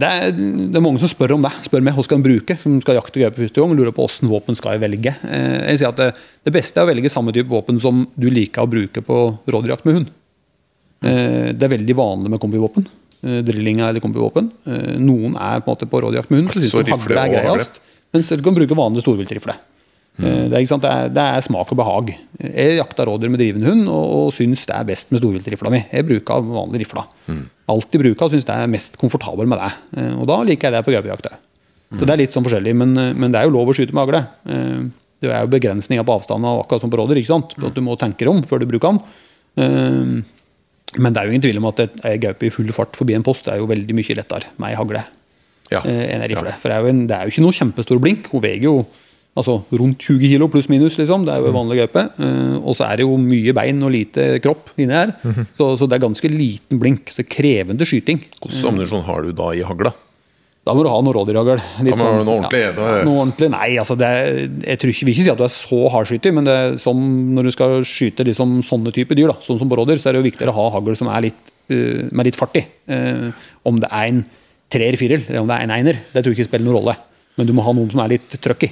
det 0.01 0.07
er, 0.09 0.31
det 0.33 0.73
er 0.79 0.81
mange 0.81 0.97
som 0.97 1.09
spør 1.11 1.35
om 1.35 1.43
det. 1.45 1.51
Spør 1.67 1.83
meg 1.85 1.93
hva 1.93 2.01
skal 2.07 2.17
en 2.17 2.23
bruke, 2.25 2.55
som 2.57 2.79
skal 2.81 2.97
jakte 2.97 3.21
gaupe 3.21 3.37
første 3.37 3.61
gang. 3.61 3.75
Lurer 3.77 3.93
på 3.93 4.05
åssen 4.07 4.29
våpen 4.31 4.57
skal 4.57 4.73
jeg 4.77 4.81
velge. 4.81 5.13
Eh, 5.29 5.59
Jeg 5.73 5.81
sier 5.83 5.91
at 5.91 5.99
det, 6.01 6.07
det 6.47 6.53
beste 6.55 6.81
er 6.81 6.87
å 6.87 6.89
velge 6.89 7.11
samme 7.13 7.33
type 7.35 7.49
våpen 7.51 7.77
som 7.81 8.07
du 8.17 8.25
liker 8.33 8.65
å 8.65 8.69
bruke 8.71 9.03
på 9.05 9.19
rådyrjakt 9.45 9.85
med 9.85 9.99
hund. 9.99 10.09
Eh, 11.03 11.51
Det 11.53 11.63
er 11.67 11.73
veldig 11.77 11.95
vanlig 11.97 12.29
med 12.29 12.39
kombivåpen. 12.41 12.87
Drilling 13.21 13.79
er 13.81 13.89
eller 13.91 14.01
kombivåpen. 14.01 14.47
Eh, 14.65 14.95
Noen 14.97 15.35
er 15.37 15.61
på 15.61 15.69
en 15.69 15.75
måte 15.75 15.85
på 15.89 16.01
rådjakt 16.01 16.31
med 16.31 16.39
hund, 16.41 16.49
så 16.53 16.61
syns 16.61 16.85
de 16.85 16.91
hagle 16.95 17.19
er 17.21 17.35
greiest. 17.35 17.79
Mens 18.13 18.27
du 18.29 18.41
kan 18.43 18.55
bruke 18.57 18.75
vanlig 18.75 19.03
storviltrifle. 19.05 19.53
Mm. 20.19 20.49
Det, 20.51 20.57
er? 20.57 20.65
Det, 20.67 20.89
er, 20.89 21.09
det 21.15 21.23
er 21.23 21.41
smak 21.45 21.69
og 21.71 21.77
behag. 21.79 22.09
Jeg 22.41 22.73
jakta 22.81 23.05
rådyr 23.07 23.29
med 23.31 23.39
drivende 23.39 23.69
hund 23.69 23.87
og, 23.87 24.07
og 24.27 24.33
syns 24.35 24.65
det 24.67 24.75
er 24.75 24.83
best 24.89 25.11
med 25.13 25.21
storviltrifla 25.21 25.71
mi. 25.71 25.79
Jeg 25.93 26.05
bruker 26.09 26.41
vanlig 26.43 26.81
rifla. 26.83 27.05
Alltid 27.71 28.01
bruker 28.03 28.25
og 28.27 28.33
syns 28.33 28.45
det 28.49 28.57
er 28.57 28.67
mest 28.67 28.97
komfortabel 28.99 29.47
med 29.47 29.61
det. 29.61 29.71
Eh, 30.01 30.17
Og 30.19 30.27
da 30.27 30.41
liker 30.43 30.67
jeg 30.67 30.75
det 30.75 30.83
på 30.85 30.91
gaupejakt 30.97 31.29
òg. 31.31 31.37
Så 31.91 32.05
det 32.07 32.11
er 32.13 32.19
litt 32.23 32.31
sånn 32.35 32.43
forskjellig, 32.45 32.73
men, 32.75 32.93
men 33.19 33.31
det 33.31 33.39
er 33.39 33.47
jo 33.49 33.55
lov 33.55 33.71
å 33.71 33.73
skyte 33.75 33.93
med 33.95 34.03
hagle. 34.07 34.21
Eh, 34.49 34.83
Det 35.21 35.29
er 35.31 35.43
jo 35.45 35.53
begrensninger 35.53 36.03
på 36.03 36.13
avstanden, 36.17 36.49
akkurat 36.65 36.81
som 36.81 36.89
på 36.91 36.97
rådyr. 36.97 37.19
ikke 37.21 37.31
sant? 37.31 37.53
At 37.63 37.75
du 37.77 37.81
må 37.85 37.93
tenke 37.99 38.25
deg 38.25 38.29
om 38.33 38.41
før 38.43 38.59
du 38.59 38.65
bruker 38.65 38.97
den. 38.97 40.23
Men 40.99 41.13
det 41.13 41.21
er 41.21 41.27
jo 41.29 41.31
ingen 41.35 41.43
tvil 41.45 41.59
om 41.61 41.69
at 41.69 41.79
ei 42.05 42.17
gaupe 42.19 42.43
i 42.47 42.51
full 42.51 42.71
fart 42.75 42.97
forbi 42.99 43.15
en 43.15 43.23
post 43.23 43.47
er 43.47 43.61
jo 43.61 43.69
veldig 43.69 43.95
mye 43.95 44.15
lettere 44.17 44.49
med 44.57 44.71
ei 44.73 44.75
hagle 44.79 45.03
Ja. 45.71 45.79
eh, 45.85 46.09
enn 46.15 46.21
ei 46.25 46.27
rifle. 46.33 46.51
For 46.59 46.67
det 46.67 46.75
er, 46.77 46.81
jo 46.83 46.91
en, 46.91 47.05
det 47.07 47.15
er 47.15 47.23
jo 47.29 47.31
ikke 47.31 47.45
noe 47.45 47.55
kjempestor 47.55 48.01
blink. 48.03 48.27
Hun 48.33 48.41
veier 48.43 48.65
jo 48.65 48.73
altså, 49.39 49.61
rundt 49.71 50.03
20 50.03 50.19
kilo 50.33 50.49
pluss 50.51 50.67
minus, 50.67 50.97
liksom. 50.99 51.23
Det 51.23 51.31
er 51.31 51.39
jo 51.39 51.47
en 51.53 51.55
vanlig 51.55 51.77
gaupe. 51.79 52.03
Eh, 52.19 52.57
og 52.59 52.75
så 52.75 52.89
er 52.89 52.99
det 52.99 53.05
jo 53.07 53.15
mye 53.21 53.53
bein 53.55 53.79
og 53.87 53.93
lite 53.95 54.25
kropp 54.43 54.73
inni 54.75 54.91
her. 54.97 55.13
så, 55.55 55.69
så 55.79 55.87
det 55.87 55.95
er 55.95 56.03
ganske 56.09 56.27
liten 56.33 56.81
blink. 56.81 57.07
Så 57.15 57.23
krevende 57.23 57.87
skyting. 57.87 58.19
Hvilken 58.41 58.67
ammunisjon 58.73 59.05
har 59.07 59.23
du 59.23 59.31
da 59.31 59.53
i 59.55 59.63
hagla? 59.63 59.93
Da 60.61 60.75
må 60.77 60.83
du 60.85 60.91
ha 60.93 60.97
noe 61.01 61.13
rådyrhagl. 61.15 61.57
Da 61.57 61.81
må 61.89 61.95
sånn- 61.97 62.19
noe 62.21 62.35
ordentlig, 62.37 62.59
er 62.69 62.75
noe 63.07 63.17
ordentlig. 63.23 63.47
Nei, 63.49 63.69
altså 63.81 63.95
det 63.97 64.05
er, 64.05 64.25
jeg 64.67 64.77
tror 64.81 64.89
ikke, 64.93 65.05
vil 65.07 65.13
ikke 65.15 65.25
si 65.25 65.31
at 65.33 65.39
du 65.39 65.45
er 65.47 65.53
så 65.55 65.79
hardskytter, 65.89 66.31
men 66.37 66.45
det 66.45 66.53
er 66.53 66.67
som 66.77 66.97
når 67.33 67.43
du 67.49 67.51
skal 67.55 67.71
skyte 67.81 68.21
liksom 68.27 68.61
sånne 68.67 68.93
type 68.93 69.09
dyr, 69.17 69.29
da, 69.33 69.37
sånn 69.41 69.57
som 69.57 69.65
på 69.71 69.77
rådyr, 69.79 69.97
så 69.97 70.05
er 70.09 70.13
det 70.13 70.21
jo 70.21 70.29
viktigere 70.29 70.53
å 70.53 70.59
ha 70.59 70.65
hagl 70.77 70.93
som 70.99 71.09
er 71.09 71.21
litt, 71.29 71.41
uh, 71.73 72.03
med 72.13 72.23
litt 72.29 72.37
fart 72.37 72.53
i. 72.61 72.63
Uh, 72.85 73.33
om 73.65 73.73
det 73.81 73.89
er 73.89 74.05
en 74.11 74.21
treer, 74.71 74.95
firer, 75.01 75.21
eller 75.27 75.41
om 75.41 75.49
det 75.49 75.55
er 75.57 75.63
en 75.65 75.75
einer, 75.79 75.95
det 76.13 76.21
tror 76.21 76.29
jeg 76.29 76.37
ikke 76.43 76.51
spiller 76.51 76.67
noen 76.69 76.77
rolle. 76.77 76.93
Men 77.39 77.45
du 77.49 77.53
må 77.57 77.65
ha 77.65 77.73
noen 77.73 77.89
som 77.89 77.97
er 78.05 78.13
litt 78.13 78.29
trøkk 78.29 78.63
i. 78.69 78.71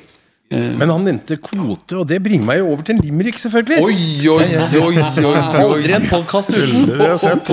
Men 0.50 0.90
han 0.90 1.04
nevnte 1.06 1.38
kvote, 1.38 1.94
og 2.02 2.08
det 2.10 2.18
bringer 2.26 2.42
meg 2.46 2.58
jo 2.58 2.72
over 2.72 2.82
til 2.86 2.96
en 2.98 3.04
limerick, 3.06 3.38
selvfølgelig. 3.38 3.86
Oi, 3.86 3.94
oi, 4.34 4.50
oi, 4.82 4.98
oi, 5.30 5.38
Aldri 5.62 5.94
en 5.94 6.08
podkast 6.10 6.50
uten. 6.56 6.90
Det 6.90 6.98
har 6.98 7.14
jeg 7.14 7.22
sett. 7.26 7.46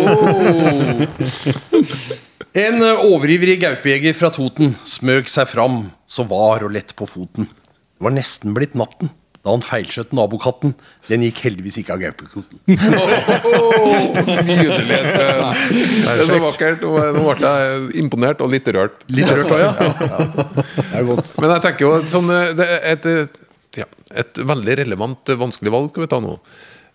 En 2.57 2.81
eh, 2.81 3.05
overivrig 3.05 3.59
gaupejeger 3.61 4.16
fra 4.16 4.31
Toten 4.33 4.73
smøg 4.88 5.29
seg 5.29 5.51
fram, 5.51 5.90
så 6.09 6.25
var 6.29 6.64
og 6.64 6.73
lett 6.73 6.95
på 6.97 7.09
foten. 7.09 7.51
Det 7.51 8.05
var 8.07 8.14
nesten 8.16 8.57
blitt 8.57 8.77
natten 8.79 9.11
da 9.47 9.53
han 9.55 9.62
feilskjøt 9.62 10.11
nabokatten. 10.16 10.73
Den 11.07 11.23
gikk 11.23 11.38
heldigvis 11.45 11.77
ikke 11.79 11.95
av 11.95 12.01
gaupekoten. 12.03 12.59
Nydelig, 14.49 14.97
Espen. 14.97 15.45
Det 15.71 16.16
er 16.16 16.23
så 16.27 16.38
vakkert. 16.42 16.83
Nå 16.83 17.37
ble 17.38 17.53
jeg 17.61 17.85
imponert 18.03 18.42
og 18.42 18.51
litt 18.51 18.66
rørt. 18.75 19.05
Litt 19.07 19.31
rørt 19.31 19.55
òg, 19.55 19.62
ja. 19.62 19.71
Det 19.77 20.88
er 20.99 21.07
godt. 21.12 21.31
Men 21.38 21.55
jeg 21.55 21.64
tenker 21.69 21.87
jo 21.87 21.92
sånn 22.11 22.35
eh, 22.35 22.51
det 22.59 22.66
er 22.66 22.88
et, 22.97 23.07
eh, 23.12 23.38
ja, 23.85 23.87
et 24.25 24.42
veldig 24.51 24.79
relevant, 24.83 25.37
vanskelig 25.47 25.77
valg 25.77 25.92
skal 25.92 26.09
vi 26.09 26.11
ta 26.11 26.23
nå. 26.25 26.35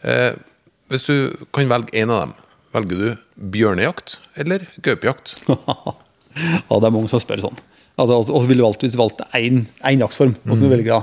Eh, 0.04 0.32
hvis 0.92 1.08
du 1.08 1.16
kan 1.56 1.72
velge 1.72 1.96
én 2.04 2.12
av 2.12 2.26
dem, 2.26 2.36
velger 2.76 3.02
du 3.02 3.10
bjørnejakt 3.58 4.20
eller 4.40 4.68
gaupejakt? 4.86 5.36
Ja, 6.32 6.78
det 6.80 6.88
er 6.88 6.94
mange 6.96 7.10
som 7.12 7.20
spør 7.20 7.42
sånn. 7.44 7.58
Altså, 8.00 8.16
og 8.22 8.28
så 8.30 8.48
ville 8.48 8.64
du 8.64 8.66
alltid 8.66 8.94
valgt 8.96 9.20
én 9.36 9.66
jaktform. 10.00 10.32
Hvordan 10.46 10.64
du 10.64 10.72
velger 10.72 10.94
da. 10.94 11.00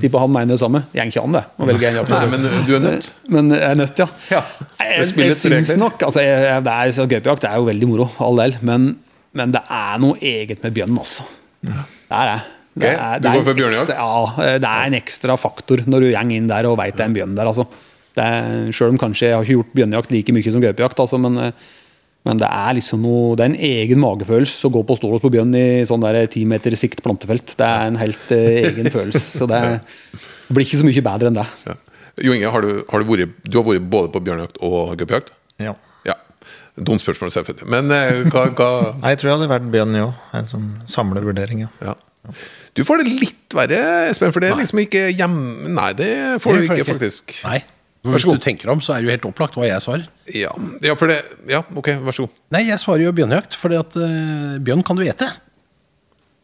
Tipper 0.00 0.22
han 0.24 0.32
mener 0.32 0.54
det 0.54 0.62
samme. 0.62 0.80
Det 0.88 1.02
går 1.02 1.10
ikke 1.12 1.24
an, 1.26 1.34
det. 1.36 1.42
Å 1.60 1.68
velge 1.68 1.90
en 1.90 1.98
Nei, 2.08 2.20
men 2.32 2.46
du 2.64 2.70
er 2.78 2.80
nødt. 2.86 3.10
Men 3.28 3.52
jeg 3.52 3.66
er 3.66 3.76
nødt, 3.76 4.00
ja. 4.00 4.06
Ja. 4.32 4.40
Jeg, 4.80 5.10
Det 5.18 5.26
jeg, 5.26 5.36
syns 5.42 5.74
nok 5.78 6.00
altså, 6.08 6.22
jeg, 6.24 6.46
jeg, 6.48 6.64
det 6.64 6.78
er, 6.78 7.10
Gaupejakt 7.12 7.46
er 7.50 7.60
jo 7.60 7.68
veldig 7.68 7.90
moro, 7.90 8.08
all 8.24 8.40
del. 8.40 8.56
Men, 8.66 8.88
men 9.36 9.52
det 9.54 9.62
er 9.68 10.00
noe 10.02 10.16
eget 10.32 10.64
med 10.64 10.80
bjørn, 10.80 10.96
altså. 11.04 11.28
Det 11.60 11.76
er 11.76 12.32
det. 12.32 12.40
Det 12.80 12.90
er, 12.94 13.20
du 13.20 13.26
det 13.26 13.30
er 13.34 13.36
går 13.36 13.46
for 13.50 13.60
bjørnejakt? 13.60 13.94
Ja, 14.00 14.48
det 14.64 14.72
er 14.72 14.88
en 14.88 14.96
ekstra 14.96 15.36
faktor 15.38 15.84
når 15.84 16.06
du 16.06 16.10
går 16.14 16.34
inn 16.38 16.48
der 16.50 16.68
og 16.70 16.78
veit 16.80 16.96
det 16.96 17.04
er 17.04 17.12
en 17.12 17.20
bjørn 17.20 17.36
der. 17.36 17.50
altså. 17.52 17.68
Det 18.16 18.24
er, 18.24 18.70
selv 18.74 18.94
om 18.94 18.98
kanskje 19.00 19.28
jeg 19.28 19.36
har 19.36 19.46
ikke 19.46 19.58
gjort 19.60 19.76
bjørnejakt 19.78 20.14
like 20.14 20.34
mye 20.34 20.52
som 20.54 20.64
gaupejakt, 20.64 21.02
altså, 21.02 21.20
men, 21.22 21.36
eh, 21.38 21.68
men 22.28 22.40
det 22.40 22.48
er 22.50 22.74
liksom 22.76 23.04
noe, 23.04 23.36
det 23.38 23.44
er 23.44 23.52
en 23.52 23.68
egen 23.70 24.02
magefølelse 24.02 24.66
å 24.68 24.72
gå 24.74 24.82
på 24.88 24.96
stålås 24.98 25.22
på 25.22 25.30
bjørn 25.32 25.54
i 25.56 25.66
sånn 25.88 26.02
der 26.04 26.18
ti 26.32 26.42
meter 26.48 26.74
sikt 26.76 27.04
plantefelt. 27.06 27.54
Det 27.56 27.68
er 27.68 27.92
en 27.92 28.00
helt 28.00 28.34
eh, 28.36 28.66
egen 28.72 28.90
følelse. 28.96 29.22
så 29.38 29.48
det, 29.50 29.62
det 30.48 30.56
blir 30.56 30.66
ikke 30.66 30.82
så 30.82 30.88
mye 30.88 31.06
bedre 31.06 31.30
enn 31.30 31.38
det. 31.38 31.46
Ja. 31.68 31.78
Jo 32.20 32.34
Inge, 32.36 32.50
har 32.52 32.66
du, 32.66 32.82
har 32.90 33.00
du, 33.00 33.08
vært, 33.08 33.38
du 33.46 33.56
har 33.56 33.64
vært 33.64 33.86
både 33.92 34.12
på 34.12 34.20
bjørnejakt 34.26 34.60
og 34.66 34.92
gaupejakt? 35.00 35.32
Ja. 35.62 35.76
Ja. 36.08 36.18
Dumt 36.76 37.02
spørsmål, 37.02 37.32
selvfølgelig. 37.32 37.70
Men 37.72 37.94
eh, 37.94 38.22
hva, 38.28 38.48
hva 38.58 38.70
Nei, 39.00 39.14
Jeg 39.14 39.22
tror 39.22 39.30
jeg 39.30 39.38
hadde 39.38 39.50
vært 39.54 39.72
bjørn, 39.72 39.98
jo. 40.02 40.12
En 40.36 40.50
sånn 40.50 40.70
samlevurdering, 40.90 41.64
ja. 41.64 41.70
ja. 41.92 41.96
Du 42.76 42.84
får 42.86 43.00
det 43.00 43.12
litt 43.22 43.56
verre, 43.56 43.80
Espen, 44.10 44.32
for 44.34 44.44
det 44.44 44.52
er 44.52 44.58
liksom 44.60 44.82
ikke 44.82 45.06
hjemme 45.08 45.72
Nei, 45.72 45.90
det 45.96 46.12
får 46.44 46.58
du 46.58 46.66
Det 46.66 46.76
ikke, 46.76 46.90
faktisk. 46.92 47.38
Nei. 47.48 47.62
Hvis 48.00 48.24
du 48.24 48.38
tenker 48.40 48.70
om, 48.72 48.80
så 48.80 48.94
er 48.94 49.02
det 49.02 49.10
jo 49.10 49.12
helt 49.12 49.28
opplagt 49.28 49.58
hva 49.58 49.66
jeg 49.68 49.84
svarer. 49.84 50.06
Ja, 50.32 50.54
ja, 50.80 50.94
for 50.96 51.10
det 51.10 51.18
Ja, 51.50 51.60
ok, 51.76 51.92
vær 52.00 52.16
så 52.16 52.24
god. 52.24 52.38
Nei, 52.56 52.62
jeg 52.70 52.80
svarer 52.80 53.04
jo 53.04 53.12
bjørnejakt, 53.12 53.56
for 53.60 53.74
at 53.76 53.96
eh, 54.00 54.56
bjørn 54.64 54.84
kan 54.86 54.96
du 54.96 55.04
ete. 55.04 55.28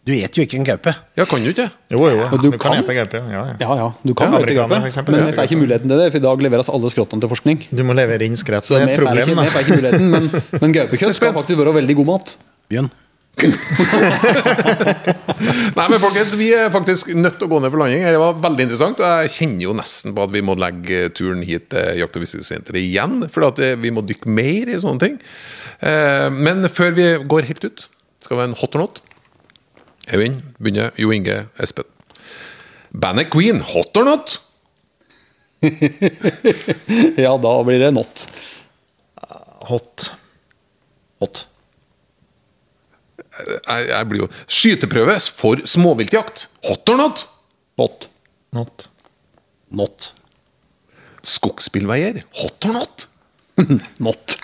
Du 0.06 0.12
eter 0.14 0.38
jo 0.38 0.44
ikke 0.46 0.58
en 0.60 0.66
gaupe. 0.68 0.92
Ja, 1.18 1.24
kan 1.26 1.42
du 1.42 1.48
ikke? 1.50 1.64
Jo, 1.90 1.98
jo. 2.04 2.18
Ja, 2.20 2.28
du 2.30 2.44
Du, 2.44 2.58
kan 2.60 2.76
ete 2.76 2.94
gaupe. 2.94 3.22
Ja, 3.32 3.40
ja. 3.48 3.56
Ja, 3.58 3.78
ja, 3.80 3.88
du 4.04 4.12
kan 4.14 4.30
Ja, 4.36 4.42
ja, 4.44 4.58
gaupe, 4.60 4.76
men 4.76 4.84
vi 4.86 5.24
jeg 5.24 5.34
får 5.38 5.48
ikke 5.48 5.58
muligheten 5.64 5.90
til 5.90 5.98
det, 5.98 6.10
for 6.12 6.20
i 6.20 6.26
dag 6.28 6.44
leveres 6.46 6.70
alle 6.70 6.92
skrottene 6.92 7.24
til 7.24 7.32
forskning. 7.32 7.64
Du 7.72 7.82
må 7.88 7.96
levere 7.96 8.28
inn 8.28 8.36
skrett, 8.38 8.68
Så 8.68 8.76
Det 8.76 8.84
er 8.84 8.92
et 8.92 9.00
problem, 9.00 9.24
ikke, 9.24 9.40
vi 9.40 9.50
får 9.50 9.58
da. 9.58 9.64
ikke 9.64 9.80
muligheten, 9.80 10.10
men, 10.12 10.60
men 10.60 10.72
gaupekjøtt 10.76 11.16
skal 11.16 11.34
faktisk 11.34 11.58
være 11.58 11.74
veldig 11.80 11.96
god 11.96 12.10
mat. 12.12 12.36
Bjørn. 12.70 12.92
Nei, 15.76 15.86
men 15.90 16.00
folkens, 16.00 16.32
vi 16.38 16.48
er 16.56 16.70
faktisk 16.72 17.10
nødt 17.16 17.36
til 17.36 17.46
å 17.46 17.50
gå 17.50 17.58
ned 17.60 17.72
for 17.72 17.80
landing. 17.82 18.04
Det 18.06 18.20
var 18.22 18.38
veldig 18.42 18.64
interessant. 18.66 19.00
og 19.02 19.24
Jeg 19.26 19.34
kjenner 19.34 19.62
jo 19.66 19.74
nesten 19.76 20.14
på 20.16 20.24
at 20.24 20.32
vi 20.32 20.42
må 20.46 20.54
legge 20.58 21.10
turen 21.16 21.42
hit 21.46 21.68
til 21.74 22.00
Jakt- 22.00 22.16
og 22.16 22.24
fiskesenteret 22.24 22.80
igjen. 22.80 23.18
For 23.32 23.44
at 23.50 23.60
eh, 23.64 23.74
vi 23.80 23.92
må 23.92 24.00
dykke 24.08 24.28
mer 24.32 24.72
i 24.72 24.78
sånne 24.82 25.02
ting. 25.04 25.18
Eh, 25.84 26.28
Men 26.32 26.64
før 26.72 26.90
vi 26.96 27.06
går 27.28 27.48
helt 27.50 27.64
ut, 27.68 27.84
skal 28.24 28.36
vi 28.38 28.42
ha 28.44 28.48
en 28.50 28.56
hot 28.62 28.74
or 28.78 28.86
not. 28.86 29.02
Øyvind 30.12 30.40
begynner. 30.62 30.88
Jo 30.96 31.12
Inge 31.12 31.42
Espen. 31.60 31.84
Bandet 32.96 33.28
Queen, 33.34 33.60
hot 33.60 33.96
or 34.00 34.04
not? 34.08 34.38
Ja, 37.20 37.32
da 37.40 37.52
blir 37.66 37.80
det 37.82 37.92
not. 37.96 38.26
Hot. 39.66 40.12
Jeg, 43.66 43.88
jeg 43.90 44.08
blir 44.10 44.22
jo 44.24 44.28
Skyteprøve 44.46 45.16
for 45.34 45.62
småviltjakt. 45.66 46.46
Hot 46.68 46.92
or 46.94 47.00
not? 47.00 47.26
Hot. 47.80 48.08
Not. 48.56 48.86
Not. 49.74 50.12
Skogsbilveier. 51.26 52.22
Hot 52.42 52.68
or 52.70 52.78
not? 52.80 53.08
Not. 54.06 54.36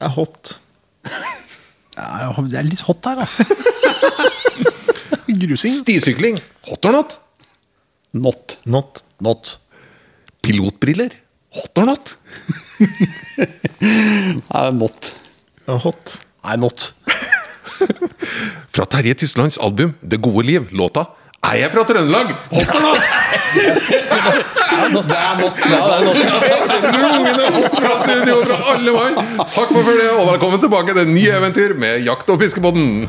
Ja, 0.00 0.08
hot. 0.14 0.54
Ja, 1.98 2.30
det 2.38 2.58
er 2.60 2.66
litt 2.68 2.82
hot 2.86 3.04
her, 3.08 3.18
altså. 3.24 3.44
Grusing. 5.42 5.72
Stisykling. 5.74 6.38
Hot 6.68 6.86
or 6.88 6.94
not? 6.94 7.16
Not. 8.14 8.56
Not. 8.64 9.02
Not. 9.20 9.58
Pilotbriller. 10.42 11.12
Hot 11.58 11.82
or 11.82 11.88
not? 11.90 12.14
Nei, 13.82 14.70
not. 14.78 15.12
Hot. 15.66 16.14
Nei, 16.46 16.56
not. 16.62 16.92
Fra 18.74 18.84
Terje 18.84 19.14
Tyslands 19.14 19.58
album 19.62 19.94
'Det 20.02 20.20
gode 20.22 20.46
liv', 20.46 20.68
låta 20.72 21.06
'Er 21.42 21.54
jeg 21.60 21.70
fra 21.72 21.82
Trøndelag?' 21.84 22.34
Hot 22.50 22.74
or 22.74 22.80
not? 22.82 23.02
Det 25.08 25.16
er 25.16 25.38
not. 25.40 25.54
Ja, 25.70 25.80
det 25.94 26.04
not. 26.04 26.16
Rungende 26.98 27.44
hopp 27.54 27.76
fra 27.80 27.92
studio 28.02 28.36
fra 28.44 28.56
alle 28.74 28.92
mann. 28.92 29.14
Takk 29.54 29.68
for 29.72 29.82
følget, 29.82 30.10
og 30.18 30.32
velkommen 30.32 30.60
tilbake 30.60 30.94
til 30.94 31.08
nye 31.08 31.32
eventyr 31.40 31.74
med 31.78 32.04
Jakt- 32.04 32.30
og 32.30 32.40
fiskebåten. 32.40 33.08